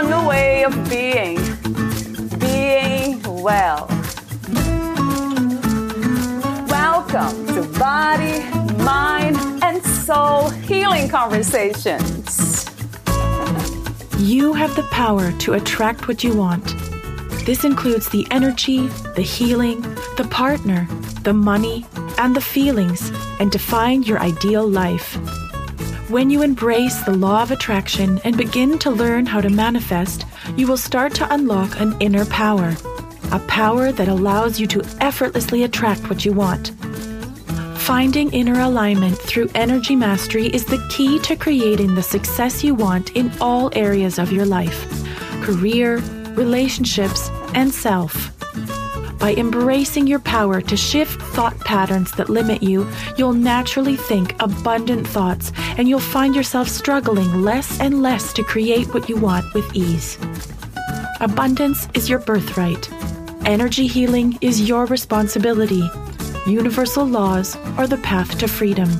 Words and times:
new 0.00 0.26
way 0.26 0.64
of 0.64 0.72
being. 0.88 1.36
Being 2.38 3.22
well. 3.42 3.86
Welcome 6.68 7.46
to 7.48 7.78
Body, 7.78 8.42
Mind, 8.82 9.36
and 9.62 9.84
Soul 9.84 10.48
Healing 10.48 11.10
Conversations. 11.10 12.64
You 14.18 14.54
have 14.54 14.74
the 14.76 14.88
power 14.90 15.30
to 15.40 15.52
attract 15.54 16.08
what 16.08 16.24
you 16.24 16.34
want. 16.34 16.74
This 17.44 17.64
includes 17.64 18.08
the 18.08 18.26
energy, 18.30 18.86
the 19.16 19.22
healing, 19.22 19.82
the 20.16 20.26
partner, 20.30 20.88
the 21.22 21.34
money, 21.34 21.84
and 22.18 22.34
the 22.34 22.40
feelings, 22.40 23.10
and 23.40 23.50
define 23.50 24.04
your 24.04 24.20
ideal 24.20 24.66
life. 24.66 25.18
When 26.12 26.28
you 26.28 26.42
embrace 26.42 27.00
the 27.04 27.16
law 27.16 27.42
of 27.42 27.50
attraction 27.50 28.20
and 28.22 28.36
begin 28.36 28.78
to 28.80 28.90
learn 28.90 29.24
how 29.24 29.40
to 29.40 29.48
manifest, 29.48 30.26
you 30.58 30.66
will 30.66 30.76
start 30.76 31.14
to 31.14 31.32
unlock 31.32 31.80
an 31.80 31.96
inner 32.00 32.26
power, 32.26 32.76
a 33.30 33.38
power 33.48 33.92
that 33.92 34.08
allows 34.08 34.60
you 34.60 34.66
to 34.66 34.82
effortlessly 35.00 35.62
attract 35.62 36.10
what 36.10 36.26
you 36.26 36.34
want. 36.34 36.72
Finding 37.78 38.30
inner 38.30 38.60
alignment 38.60 39.16
through 39.16 39.48
energy 39.54 39.96
mastery 39.96 40.48
is 40.48 40.66
the 40.66 40.86
key 40.90 41.18
to 41.20 41.34
creating 41.34 41.94
the 41.94 42.02
success 42.02 42.62
you 42.62 42.74
want 42.74 43.16
in 43.16 43.32
all 43.40 43.70
areas 43.72 44.18
of 44.18 44.30
your 44.30 44.44
life 44.44 44.86
career, 45.42 45.96
relationships, 46.36 47.30
and 47.54 47.72
self. 47.72 48.30
By 49.22 49.34
embracing 49.34 50.08
your 50.08 50.18
power 50.18 50.60
to 50.60 50.76
shift 50.76 51.22
thought 51.22 51.56
patterns 51.60 52.10
that 52.16 52.28
limit 52.28 52.60
you, 52.60 52.88
you'll 53.16 53.34
naturally 53.34 53.94
think 53.94 54.34
abundant 54.42 55.06
thoughts 55.06 55.52
and 55.78 55.88
you'll 55.88 56.00
find 56.00 56.34
yourself 56.34 56.66
struggling 56.66 57.42
less 57.42 57.78
and 57.78 58.02
less 58.02 58.32
to 58.32 58.42
create 58.42 58.92
what 58.92 59.08
you 59.08 59.16
want 59.16 59.54
with 59.54 59.76
ease. 59.76 60.18
Abundance 61.20 61.88
is 61.94 62.10
your 62.10 62.18
birthright. 62.18 62.90
Energy 63.46 63.86
healing 63.86 64.36
is 64.40 64.68
your 64.68 64.86
responsibility. 64.86 65.88
Universal 66.48 67.06
laws 67.06 67.54
are 67.78 67.86
the 67.86 67.98
path 67.98 68.36
to 68.38 68.48
freedom. 68.48 68.90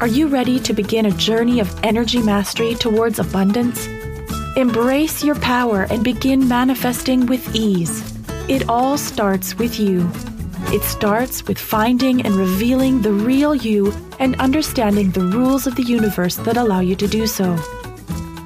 Are 0.00 0.08
you 0.08 0.26
ready 0.26 0.58
to 0.58 0.72
begin 0.72 1.06
a 1.06 1.12
journey 1.12 1.60
of 1.60 1.72
energy 1.84 2.20
mastery 2.20 2.74
towards 2.74 3.20
abundance? 3.20 3.86
Embrace 4.56 5.22
your 5.22 5.36
power 5.36 5.86
and 5.88 6.02
begin 6.02 6.48
manifesting 6.48 7.26
with 7.26 7.54
ease. 7.54 8.11
It 8.52 8.68
all 8.68 8.98
starts 8.98 9.58
with 9.58 9.80
you. 9.80 10.06
It 10.74 10.82
starts 10.82 11.42
with 11.46 11.58
finding 11.58 12.20
and 12.20 12.34
revealing 12.34 13.00
the 13.00 13.10
real 13.10 13.54
you 13.54 13.94
and 14.18 14.38
understanding 14.38 15.10
the 15.10 15.22
rules 15.22 15.66
of 15.66 15.74
the 15.74 15.82
universe 15.82 16.36
that 16.36 16.58
allow 16.58 16.80
you 16.80 16.94
to 16.96 17.08
do 17.08 17.26
so. 17.26 17.56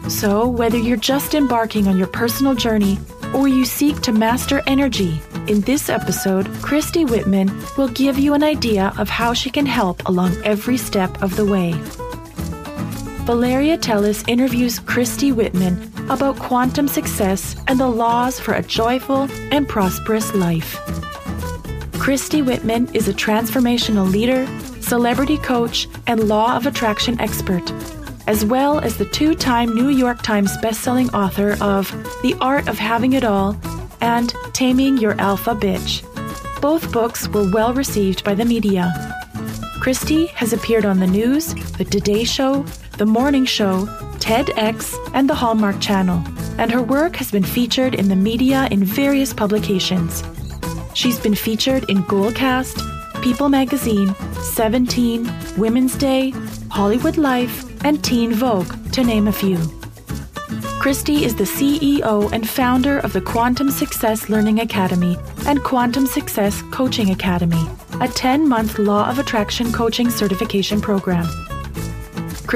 So, 0.09 0.47
whether 0.47 0.79
you're 0.79 0.97
just 0.97 1.35
embarking 1.35 1.89
on 1.89 1.99
your 1.99 2.07
personal 2.07 2.55
journey 2.55 3.01
or 3.35 3.49
you 3.49 3.65
seek 3.65 4.01
to 4.03 4.13
master 4.13 4.63
energy, 4.69 5.21
in 5.49 5.63
this 5.63 5.89
episode, 5.89 6.47
Christy 6.63 7.05
Whitman 7.05 7.51
will 7.77 7.89
give 7.89 8.17
you 8.17 8.33
an 8.35 8.45
idea 8.45 8.93
of 8.99 9.09
how 9.09 9.35
she 9.35 9.51
can 9.51 9.67
help 9.67 10.09
along 10.09 10.37
every 10.45 10.77
step 10.77 11.21
of 11.21 11.35
the 11.35 11.45
way. 11.45 11.73
Valeria 13.27 13.77
Teles 13.77 14.23
interviews 14.29 14.79
Christy 14.79 15.33
Whitman 15.33 15.96
about 16.11 16.39
quantum 16.39 16.89
success 16.89 17.57
and 17.67 17.81
the 17.81 17.89
laws 17.89 18.39
for 18.39 18.55
a 18.55 18.63
joyful 18.63 19.29
and 19.51 19.69
prosperous 19.69 20.35
life. 20.35 20.77
Christy 21.99 22.43
Whitman 22.43 22.89
is 22.95 23.09
a 23.09 23.13
transformational 23.13 24.11
leader, 24.11 24.47
celebrity 24.81 25.39
coach, 25.39 25.89
and 26.07 26.29
law 26.29 26.57
of 26.57 26.67
attraction 26.67 27.21
expert, 27.21 27.73
as 28.29 28.45
well 28.45 28.79
as 28.79 28.97
the 28.97 29.07
two 29.07 29.35
time 29.35 29.75
New 29.75 29.89
York 29.89 30.23
Times 30.23 30.57
bestselling 30.59 31.13
author 31.13 31.57
of 31.61 31.91
The 32.23 32.37
Art 32.41 32.69
of 32.69 32.79
Having 32.79 33.15
It 33.15 33.25
All 33.25 33.57
and 34.01 34.33
Taming 34.53 34.99
Your 34.99 35.21
Alpha 35.21 35.55
Bitch. 35.55 36.03
Both 36.61 36.93
books 36.93 37.29
were 37.29 37.51
well 37.51 37.75
received 37.75 38.23
by 38.23 38.35
the 38.35 38.45
media. 38.45 38.93
Christy 39.81 40.27
has 40.27 40.53
appeared 40.53 40.85
on 40.85 41.01
the 41.01 41.07
news, 41.07 41.55
The 41.77 41.85
Today 41.85 42.25
Show, 42.25 42.63
The 42.99 43.07
Morning 43.07 43.45
Show, 43.45 43.87
TEDx, 44.19 44.97
and 45.15 45.29
the 45.29 45.35
Hallmark 45.35 45.81
Channel, 45.81 46.23
and 46.59 46.71
her 46.71 46.83
work 46.83 47.17
has 47.17 47.31
been 47.31 47.45
featured 47.45 47.95
in 47.95 48.09
the 48.09 48.17
media 48.17 48.69
in 48.71 48.85
various 48.85 49.33
publications. 49.33 50.23
She's 50.95 51.19
been 51.19 51.35
featured 51.35 51.89
in 51.91 52.03
Goalcast, 52.05 53.23
People 53.23 53.49
Magazine, 53.49 54.15
17, 54.43 55.31
Women's 55.57 55.97
Day, 55.97 56.33
Hollywood 56.71 57.17
Life, 57.17 57.65
and 57.85 58.03
Teen 58.03 58.33
Vogue, 58.33 58.73
to 58.93 59.05
name 59.05 59.29
a 59.29 59.33
few. 59.33 59.59
Christy 60.79 61.25
is 61.25 61.35
the 61.35 61.45
CEO 61.45 62.31
and 62.33 62.49
founder 62.49 62.99
of 63.01 63.13
the 63.13 63.21
Quantum 63.21 63.71
Success 63.71 64.29
Learning 64.29 64.61
Academy 64.61 65.17
and 65.47 65.63
Quantum 65.65 66.07
Success 66.07 66.63
Coaching 66.71 67.11
Academy, 67.11 67.67
a 68.01 68.07
10 68.07 68.49
month 68.49 68.79
Law 68.79 69.09
of 69.09 69.19
Attraction 69.19 69.73
coaching 69.73 70.11
certification 70.11 70.81
program. 70.81 71.27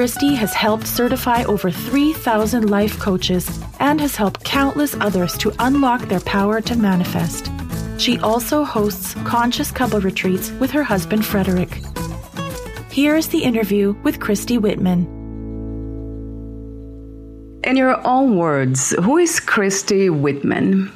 Christy 0.01 0.33
has 0.33 0.51
helped 0.51 0.87
certify 0.87 1.43
over 1.43 1.69
3,000 1.69 2.71
life 2.71 2.97
coaches 2.97 3.59
and 3.79 4.01
has 4.01 4.15
helped 4.15 4.43
countless 4.43 4.95
others 4.95 5.37
to 5.37 5.53
unlock 5.59 6.01
their 6.07 6.19
power 6.21 6.59
to 6.59 6.75
manifest. 6.75 7.51
She 7.99 8.17
also 8.17 8.63
hosts 8.63 9.13
conscious 9.25 9.69
couple 9.69 10.01
retreats 10.01 10.49
with 10.53 10.71
her 10.71 10.81
husband 10.81 11.23
Frederick. 11.23 11.83
Here 12.89 13.15
is 13.15 13.27
the 13.27 13.43
interview 13.43 13.91
with 14.01 14.19
Christy 14.19 14.57
Whitman. 14.57 15.05
In 17.63 17.77
your 17.77 18.01
own 18.03 18.37
words, 18.37 18.95
who 19.03 19.19
is 19.19 19.39
Christy 19.39 20.09
Whitman? 20.09 20.91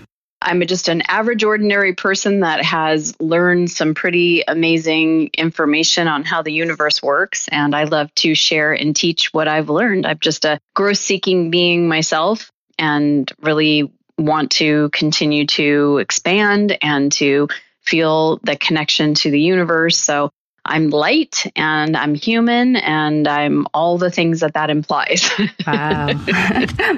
I'm 0.45 0.66
just 0.67 0.88
an 0.88 1.01
average, 1.07 1.44
ordinary 1.44 1.94
person 1.94 2.41
that 2.41 2.63
has 2.63 3.16
learned 3.19 3.72
some 3.72 3.95
pretty 3.95 4.44
amazing 4.47 5.31
information 5.38 6.07
on 6.07 6.23
how 6.23 6.44
the 6.44 6.53
universe 6.53 7.01
works. 7.01 7.47
And 7.47 7.75
I 7.75 7.85
love 7.85 8.13
to 8.16 8.35
share 8.35 8.72
and 8.72 8.95
teach 8.95 9.34
what 9.34 9.47
I've 9.47 9.69
learned. 9.69 10.05
I'm 10.05 10.19
just 10.19 10.45
a 10.45 10.59
growth 10.75 10.97
seeking 10.97 11.50
being 11.50 11.88
myself 11.88 12.51
and 12.78 13.29
really 13.41 13.91
want 14.17 14.51
to 14.51 14.89
continue 14.89 15.47
to 15.47 15.97
expand 15.97 16.78
and 16.81 17.11
to 17.13 17.47
feel 17.81 18.38
the 18.44 18.55
connection 18.55 19.16
to 19.16 19.31
the 19.31 19.41
universe. 19.41 19.97
So 19.97 20.31
I'm 20.66 20.90
light 20.90 21.46
and 21.56 21.96
I'm 21.96 22.16
human 22.16 22.76
and 22.78 23.28
I'm 23.28 23.68
all 23.74 23.98
the 23.98 24.09
things 24.09 24.40
that 24.40 24.53
that 24.53 24.70
implies. 24.70 25.30
wow. 25.68 26.08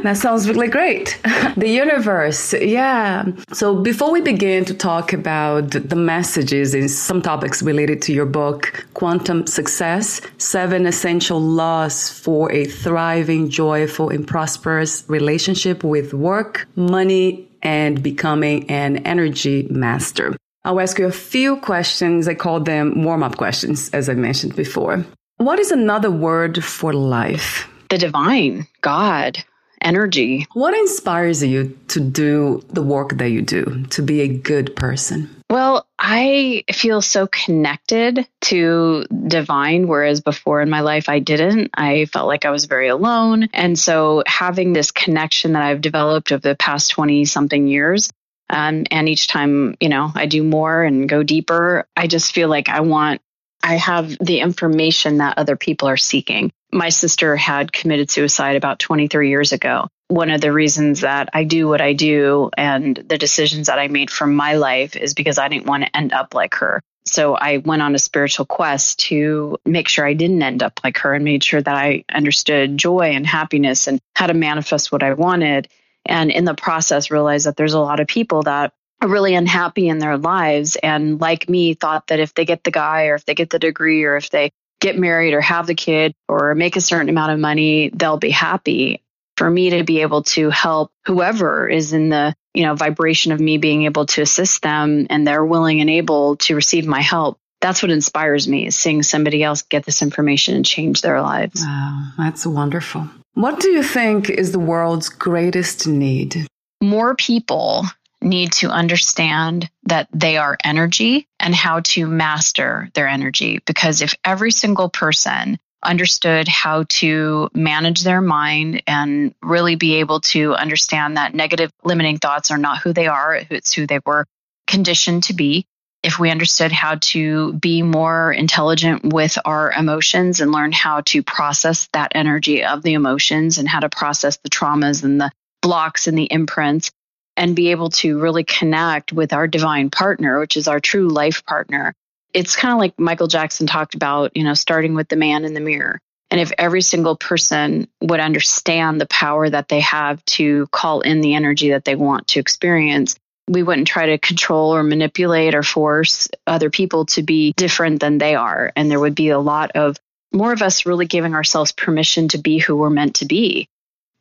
that 0.04 0.18
sounds 0.18 0.48
really 0.48 0.68
great. 0.68 1.20
The 1.58 1.70
universe. 1.70 2.54
Yeah. 2.54 3.26
So 3.52 3.76
before 3.82 4.12
we 4.12 4.22
begin 4.22 4.64
to 4.66 4.76
talk 4.76 5.12
about 5.12 5.72
the 5.72 5.96
messages 5.96 6.76
and 6.76 6.90
some 6.90 7.22
topics 7.22 7.64
related 7.64 8.02
to 8.04 8.14
your 8.14 8.28
book, 8.28 8.86
Quantum 8.94 9.48
Success, 9.48 10.22
Seven 10.38 10.86
Essential 10.86 11.42
Laws 11.42 12.12
for 12.12 12.52
a 12.52 12.66
Thriving, 12.66 13.50
Joyful, 13.50 14.10
and 14.10 14.28
Prosperous 14.28 15.04
Relationship 15.08 15.84
with 15.84 16.14
Work, 16.14 16.68
Money, 16.76 17.48
and 17.64 18.04
Becoming 18.04 18.70
an 18.70 18.98
Energy 18.98 19.68
Master. 19.72 20.36
I'll 20.68 20.82
ask 20.82 21.00
you 21.00 21.06
a 21.06 21.14
few 21.14 21.56
questions. 21.56 22.28
I 22.28 22.34
call 22.34 22.60
them 22.60 23.02
warm 23.02 23.24
up 23.24 23.38
questions, 23.38 23.90
as 23.94 24.10
I 24.10 24.16
mentioned 24.16 24.54
before. 24.58 25.06
What 25.38 25.60
is 25.60 25.72
another 25.72 26.12
word 26.12 26.62
for 26.62 26.92
life? 26.92 27.70
The 27.90 27.98
divine, 27.98 28.68
God, 28.82 29.42
energy. 29.82 30.46
What 30.56 30.74
inspires 30.74 31.42
you 31.42 31.80
to 31.88 32.02
do 32.02 32.66
the 32.68 32.82
work 32.82 33.18
that 33.18 33.30
you 33.30 33.42
do, 33.42 33.86
to 33.92 34.02
be 34.02 34.20
a 34.20 34.28
good 34.28 34.76
person? 34.76 35.34
Well, 35.50 35.88
I 35.98 36.66
feel 36.70 37.02
so 37.02 37.28
connected 37.28 38.28
to 38.42 39.06
divine, 39.26 39.88
whereas 39.88 40.20
before 40.20 40.60
in 40.60 40.70
my 40.70 40.82
life 40.82 41.08
I 41.08 41.20
didn't. 41.20 41.72
I 41.76 42.08
felt 42.12 42.28
like 42.28 42.44
I 42.44 42.52
was 42.52 42.66
very 42.66 42.90
alone. 42.90 43.48
And 43.54 43.80
so 43.80 44.22
having 44.28 44.74
this 44.74 44.92
connection 44.92 45.54
that 45.54 45.64
I've 45.64 45.80
developed 45.80 46.34
over 46.34 46.42
the 46.42 46.56
past 46.56 46.92
20 46.92 47.24
something 47.24 47.68
years 47.70 48.12
um, 48.50 48.86
and 48.92 49.10
each 49.10 49.28
time, 49.28 49.76
you 49.80 49.90
know, 49.90 50.12
I 50.16 50.26
do 50.26 50.44
more 50.44 50.84
and 50.84 51.10
go 51.10 51.24
deeper, 51.24 51.88
I 51.96 52.08
just 52.08 52.34
feel 52.34 52.48
like 52.48 52.70
I 52.70 52.82
want, 52.82 53.22
I 53.64 53.76
have 53.76 54.18
the 54.20 54.40
information 54.40 55.18
that 55.18 55.38
other 55.38 55.56
people 55.56 55.90
are 55.90 55.98
seeking. 55.98 56.52
My 56.72 56.90
sister 56.90 57.36
had 57.36 57.72
committed 57.72 58.10
suicide 58.10 58.56
about 58.56 58.80
23 58.80 59.30
years 59.30 59.52
ago. 59.52 59.88
one 60.10 60.32
of 60.32 60.40
the 60.40 60.54
reasons 60.54 61.02
that 61.02 61.30
I 61.34 61.44
do 61.44 61.68
what 61.68 61.82
I 61.82 61.94
do 61.94 62.50
and 62.58 62.96
the 62.96 63.18
decisions 63.18 63.68
that 63.68 63.78
I 63.80 63.90
made 63.90 64.10
for 64.10 64.26
my 64.26 64.54
life 64.54 64.96
is 64.96 65.14
because 65.14 65.38
I 65.38 65.50
didn't 65.50 65.66
want 65.66 65.84
to 65.84 65.98
end 65.98 66.14
up 66.14 66.34
like 66.34 66.56
her. 66.56 66.82
So 67.06 67.36
I 67.36 67.58
went 67.58 67.82
on 67.82 67.96
a 67.96 68.00
spiritual 68.00 68.46
quest 68.46 69.00
to 69.08 69.58
make 69.66 69.88
sure 69.88 70.06
I 70.06 70.14
didn't 70.14 70.42
end 70.42 70.62
up 70.62 70.80
like 70.84 70.98
her 71.00 71.14
and 71.14 71.24
made 71.24 71.44
sure 71.44 71.62
that 71.62 71.76
I 71.76 72.04
understood 72.14 72.78
joy 72.78 73.12
and 73.14 73.26
happiness 73.26 73.88
and 73.88 74.00
how 74.16 74.28
to 74.28 74.34
manifest 74.34 74.92
what 74.92 75.04
I 75.04 75.14
wanted. 75.14 75.68
And 76.08 76.32
in 76.32 76.46
the 76.46 76.56
process, 76.56 77.12
realize 77.12 77.44
that 77.46 77.56
there's 77.56 77.74
a 77.74 77.80
lot 77.80 78.00
of 78.00 78.08
people 78.08 78.44
that 78.44 78.74
are 79.02 79.10
really 79.10 79.36
unhappy 79.36 79.88
in 79.88 80.00
their 80.00 80.18
lives 80.18 80.76
and 80.82 81.22
like 81.22 81.48
me 81.48 81.76
thought 81.76 82.08
that 82.08 82.20
if 82.20 82.34
they 82.34 82.46
get 82.46 82.64
the 82.64 82.72
guy 82.72 83.08
or 83.08 83.16
if 83.16 83.26
they 83.26 83.36
get 83.36 83.50
the 83.50 83.60
degree 83.60 84.04
or 84.04 84.18
if 84.18 84.30
they 84.30 84.50
get 84.80 84.98
married 84.98 85.34
or 85.34 85.42
have 85.42 85.68
the 85.68 85.76
kid 85.76 86.14
or 86.28 86.56
make 86.56 86.76
a 86.76 86.82
certain 86.82 87.10
amount 87.10 87.32
of 87.32 87.40
money, 87.40 87.90
they'll 87.90 88.18
be 88.18 88.32
happy. 88.32 89.02
For 89.36 89.48
me 89.48 89.70
to 89.70 89.84
be 89.84 90.02
able 90.02 90.24
to 90.24 90.50
help 90.50 90.92
whoever 91.06 91.70
is 91.70 91.94
in 91.94 92.10
the, 92.10 92.34
you 92.56 92.64
know, 92.64 92.74
vibration 92.74 93.32
of 93.32 93.40
me 93.40 93.60
being 93.60 93.84
able 93.84 94.08
to 94.08 94.24
assist 94.24 94.64
them 94.64 95.06
and 95.12 95.28
they're 95.28 95.46
willing 95.46 95.80
and 95.80 95.92
able 95.92 96.38
to 96.38 96.56
receive 96.56 96.88
my 96.88 97.02
help. 97.02 97.38
That's 97.62 97.84
what 97.84 97.92
inspires 97.92 98.48
me 98.48 98.66
is 98.66 98.76
seeing 98.76 99.04
somebody 99.04 99.44
else 99.44 99.62
get 99.62 99.86
this 99.86 100.02
information 100.02 100.56
and 100.56 100.66
change 100.66 101.02
their 101.02 101.22
lives. 101.22 101.62
Wow, 101.62 102.14
that's 102.18 102.48
wonderful. 102.48 103.08
What 103.38 103.60
do 103.60 103.70
you 103.70 103.84
think 103.84 104.32
is 104.32 104.52
the 104.52 104.58
world's 104.58 105.10
greatest 105.10 105.86
need? 105.86 106.48
More 106.82 107.14
people 107.14 107.86
need 108.20 108.52
to 108.54 108.70
understand 108.72 109.70
that 109.84 110.08
they 110.12 110.38
are 110.38 110.58
energy 110.64 111.28
and 111.40 111.54
how 111.54 111.82
to 111.82 112.08
master 112.08 112.90
their 112.96 113.08
energy. 113.08 113.60
Because 113.68 114.02
if 114.02 114.16
every 114.26 114.50
single 114.50 114.90
person 114.90 115.60
understood 115.84 116.48
how 116.48 116.86
to 116.90 117.52
manage 117.54 118.02
their 118.02 118.22
mind 118.22 118.82
and 118.88 119.36
really 119.44 119.76
be 119.76 119.98
able 119.98 120.22
to 120.22 120.56
understand 120.56 121.18
that 121.18 121.36
negative 121.36 121.70
limiting 121.84 122.18
thoughts 122.18 122.50
are 122.50 122.58
not 122.58 122.80
who 122.80 122.92
they 122.92 123.06
are, 123.06 123.40
it's 123.52 123.72
who 123.72 123.86
they 123.86 124.00
were 124.04 124.26
conditioned 124.66 125.26
to 125.26 125.36
be. 125.36 125.68
If 126.08 126.18
we 126.18 126.32
understood 126.32 126.72
how 126.72 126.96
to 127.12 127.52
be 127.52 127.82
more 127.82 128.32
intelligent 128.32 129.14
with 129.14 129.38
our 129.44 129.74
emotions 129.74 130.40
and 130.40 130.54
learn 130.54 130.72
how 130.72 131.02
to 131.02 131.22
process 131.22 131.90
that 131.92 132.14
energy 132.16 132.64
of 132.64 132.82
the 132.82 132.94
emotions 132.94 133.58
and 133.58 133.68
how 133.68 133.82
to 133.82 133.90
process 133.90 134.38
the 134.38 134.50
traumas 134.50 135.04
and 135.04 135.20
the 135.20 135.30
blocks 135.62 136.08
and 136.08 136.18
the 136.18 136.32
imprints, 136.32 136.92
and 137.36 137.58
be 137.58 137.72
able 137.72 137.90
to 137.90 138.20
really 138.20 138.46
connect 138.46 139.12
with 139.12 139.34
our 139.34 139.48
divine 139.48 139.90
partner, 139.90 140.40
which 140.40 140.56
is 140.56 140.70
our 140.70 140.80
true 140.80 141.10
life 141.10 141.46
partner. 141.46 141.94
It's 142.34 142.56
kind 142.56 142.72
of 142.72 142.80
like 142.80 142.98
Michael 142.98 143.28
Jackson 143.28 143.68
talked 143.68 143.94
about, 143.94 144.32
you 144.34 144.46
know, 144.46 144.54
starting 144.54 144.94
with 144.94 145.10
the 145.10 145.18
man 145.18 145.44
in 145.44 145.54
the 145.54 145.60
mirror. 145.60 146.00
And 146.32 146.40
if 146.40 146.54
every 146.58 146.84
single 146.84 147.18
person 147.18 147.90
would 148.00 148.22
understand 148.22 149.02
the 149.02 149.08
power 149.08 149.50
that 149.50 149.68
they 149.68 149.82
have 149.82 150.24
to 150.38 150.68
call 150.68 151.02
in 151.02 151.20
the 151.20 151.36
energy 151.36 151.72
that 151.72 151.84
they 151.84 151.96
want 151.96 152.28
to 152.30 152.40
experience, 152.40 153.18
we 153.48 153.64
wouldn't 153.64 153.88
try 153.88 154.08
to 154.08 154.18
control 154.18 154.76
or 154.76 154.84
manipulate 154.84 155.56
or 155.56 155.64
force 155.64 156.28
other 156.46 156.70
people 156.70 157.06
to 157.06 157.24
be 157.24 157.54
different 157.54 158.02
than 158.02 158.18
they 158.18 158.36
are. 158.36 158.72
And 158.76 158.92
there 158.92 159.00
would 159.00 159.16
be 159.16 159.30
a 159.30 159.40
lot 159.40 159.72
of 159.76 159.98
more 160.34 160.52
of 160.52 160.62
us 160.62 160.86
really 160.86 161.06
giving 161.06 161.34
ourselves 161.34 161.72
permission 161.72 162.28
to 162.30 162.38
be 162.38 162.58
who 162.58 162.76
we're 162.76 162.90
meant 162.90 163.16
to 163.16 163.26
be 163.26 163.70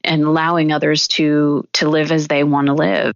and 0.05 0.25
allowing 0.25 0.73
others 0.73 1.08
to 1.08 1.67
to 1.75 1.88
live 1.88 2.12
as 2.12 2.28
they 2.28 2.44
want 2.44 2.69
to 2.69 2.75
live 2.75 3.14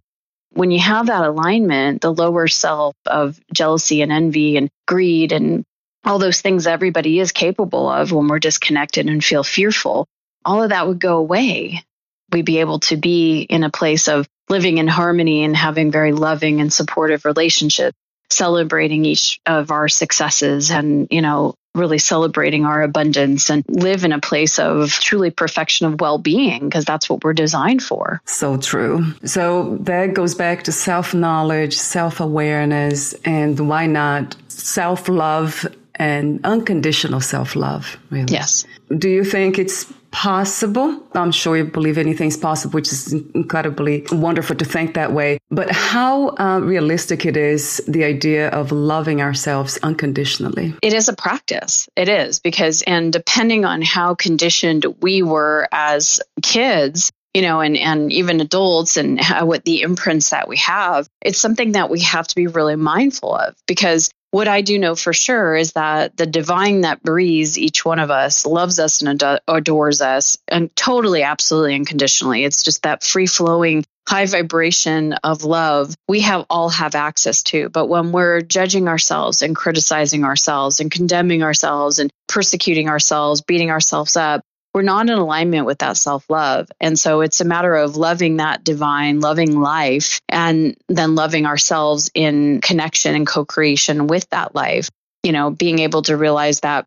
when 0.53 0.71
you 0.71 0.79
have 0.79 1.07
that 1.07 1.23
alignment 1.23 2.01
the 2.01 2.13
lower 2.13 2.47
self 2.47 2.95
of 3.05 3.39
jealousy 3.53 4.01
and 4.01 4.11
envy 4.11 4.57
and 4.57 4.69
greed 4.87 5.31
and 5.31 5.63
all 6.03 6.19
those 6.19 6.41
things 6.41 6.67
everybody 6.67 7.19
is 7.19 7.31
capable 7.31 7.89
of 7.89 8.11
when 8.11 8.27
we're 8.27 8.39
disconnected 8.39 9.07
and 9.07 9.23
feel 9.23 9.43
fearful 9.43 10.05
all 10.43 10.63
of 10.63 10.69
that 10.69 10.87
would 10.87 10.99
go 10.99 11.17
away 11.17 11.83
we'd 12.31 12.45
be 12.45 12.59
able 12.59 12.79
to 12.79 12.97
be 12.97 13.41
in 13.41 13.63
a 13.63 13.69
place 13.69 14.07
of 14.07 14.27
living 14.49 14.77
in 14.77 14.87
harmony 14.87 15.43
and 15.43 15.55
having 15.55 15.91
very 15.91 16.11
loving 16.11 16.61
and 16.61 16.71
supportive 16.71 17.25
relationships 17.25 17.97
celebrating 18.29 19.03
each 19.05 19.39
of 19.45 19.71
our 19.71 19.89
successes 19.89 20.71
and 20.71 21.07
you 21.11 21.21
know 21.21 21.53
really 21.73 21.97
celebrating 21.97 22.65
our 22.65 22.81
abundance 22.81 23.49
and 23.49 23.63
live 23.67 24.03
in 24.03 24.11
a 24.11 24.19
place 24.19 24.59
of 24.59 24.91
truly 24.91 25.31
perfection 25.31 25.87
of 25.87 26.01
well-being 26.01 26.65
because 26.65 26.83
that's 26.83 27.09
what 27.09 27.23
we're 27.23 27.33
designed 27.33 27.81
for. 27.81 28.21
So 28.25 28.57
true. 28.57 29.13
So 29.23 29.77
that 29.81 30.13
goes 30.13 30.35
back 30.35 30.63
to 30.65 30.73
self-knowledge, 30.73 31.73
self-awareness, 31.77 33.13
and 33.23 33.69
why 33.69 33.85
not 33.85 34.35
self-love 34.49 35.65
and 35.95 36.41
unconditional 36.43 37.21
self-love, 37.21 37.97
really. 38.09 38.33
Yes. 38.33 38.65
Do 38.97 39.07
you 39.07 39.23
think 39.23 39.57
it's 39.57 39.91
possible. 40.11 41.01
I'm 41.13 41.31
sure 41.31 41.57
you 41.57 41.65
believe 41.65 41.97
anything's 41.97 42.37
possible, 42.37 42.73
which 42.73 42.91
is 42.91 43.13
incredibly 43.13 44.05
wonderful 44.11 44.55
to 44.57 44.65
think 44.65 44.93
that 44.93 45.13
way. 45.13 45.39
But 45.49 45.71
how 45.71 46.29
uh, 46.37 46.59
realistic 46.61 47.25
it 47.25 47.37
is 47.37 47.81
the 47.87 48.03
idea 48.03 48.49
of 48.49 48.71
loving 48.71 49.21
ourselves 49.21 49.79
unconditionally? 49.81 50.75
It 50.81 50.93
is 50.93 51.09
a 51.09 51.13
practice. 51.13 51.87
It 51.95 52.09
is 52.09 52.39
because, 52.39 52.81
and 52.83 53.11
depending 53.11 53.65
on 53.65 53.81
how 53.81 54.15
conditioned 54.15 54.85
we 55.01 55.23
were 55.23 55.67
as 55.71 56.19
kids, 56.41 57.11
you 57.33 57.41
know, 57.41 57.61
and, 57.61 57.77
and 57.77 58.11
even 58.11 58.41
adults 58.41 58.97
and 58.97 59.19
how, 59.19 59.45
what 59.45 59.63
the 59.63 59.81
imprints 59.81 60.31
that 60.31 60.47
we 60.47 60.57
have, 60.57 61.07
it's 61.21 61.39
something 61.39 61.73
that 61.73 61.89
we 61.89 62.01
have 62.01 62.27
to 62.27 62.35
be 62.35 62.47
really 62.47 62.75
mindful 62.75 63.33
of 63.33 63.55
because 63.67 64.11
what 64.31 64.47
I 64.47 64.61
do 64.61 64.79
know 64.79 64.95
for 64.95 65.13
sure 65.13 65.55
is 65.55 65.73
that 65.73 66.15
the 66.15 66.25
divine 66.25 66.81
that 66.81 67.03
breathes 67.03 67.57
each 67.57 67.85
one 67.85 67.99
of 67.99 68.09
us 68.09 68.45
loves 68.45 68.79
us 68.79 69.01
and 69.01 69.21
adores 69.47 70.01
us 70.01 70.37
and 70.47 70.73
totally, 70.75 71.23
absolutely 71.23 71.75
unconditionally. 71.75 72.45
It's 72.45 72.63
just 72.63 72.83
that 72.83 73.03
free 73.03 73.27
flowing 73.27 73.83
high 74.07 74.25
vibration 74.25 75.13
of 75.13 75.43
love 75.43 75.95
we 76.07 76.21
have 76.21 76.45
all 76.49 76.69
have 76.69 76.95
access 76.95 77.43
to. 77.43 77.69
But 77.69 77.87
when 77.87 78.11
we're 78.11 78.41
judging 78.41 78.87
ourselves 78.87 79.41
and 79.41 79.55
criticizing 79.55 80.23
ourselves 80.23 80.79
and 80.79 80.89
condemning 80.89 81.43
ourselves 81.43 81.99
and 81.99 82.09
persecuting 82.27 82.89
ourselves, 82.89 83.41
beating 83.41 83.69
ourselves 83.69 84.15
up, 84.15 84.41
we're 84.73 84.81
not 84.81 85.09
in 85.09 85.17
alignment 85.17 85.65
with 85.65 85.79
that 85.79 85.97
self 85.97 86.29
love. 86.29 86.69
And 86.79 86.97
so 86.97 87.21
it's 87.21 87.41
a 87.41 87.45
matter 87.45 87.75
of 87.75 87.97
loving 87.97 88.37
that 88.37 88.63
divine, 88.63 89.19
loving 89.19 89.59
life, 89.59 90.21
and 90.29 90.77
then 90.87 91.15
loving 91.15 91.45
ourselves 91.45 92.09
in 92.13 92.61
connection 92.61 93.15
and 93.15 93.27
co 93.27 93.45
creation 93.45 94.07
with 94.07 94.27
that 94.29 94.55
life. 94.55 94.89
You 95.23 95.33
know, 95.33 95.51
being 95.51 95.79
able 95.79 96.01
to 96.03 96.17
realize 96.17 96.61
that 96.61 96.85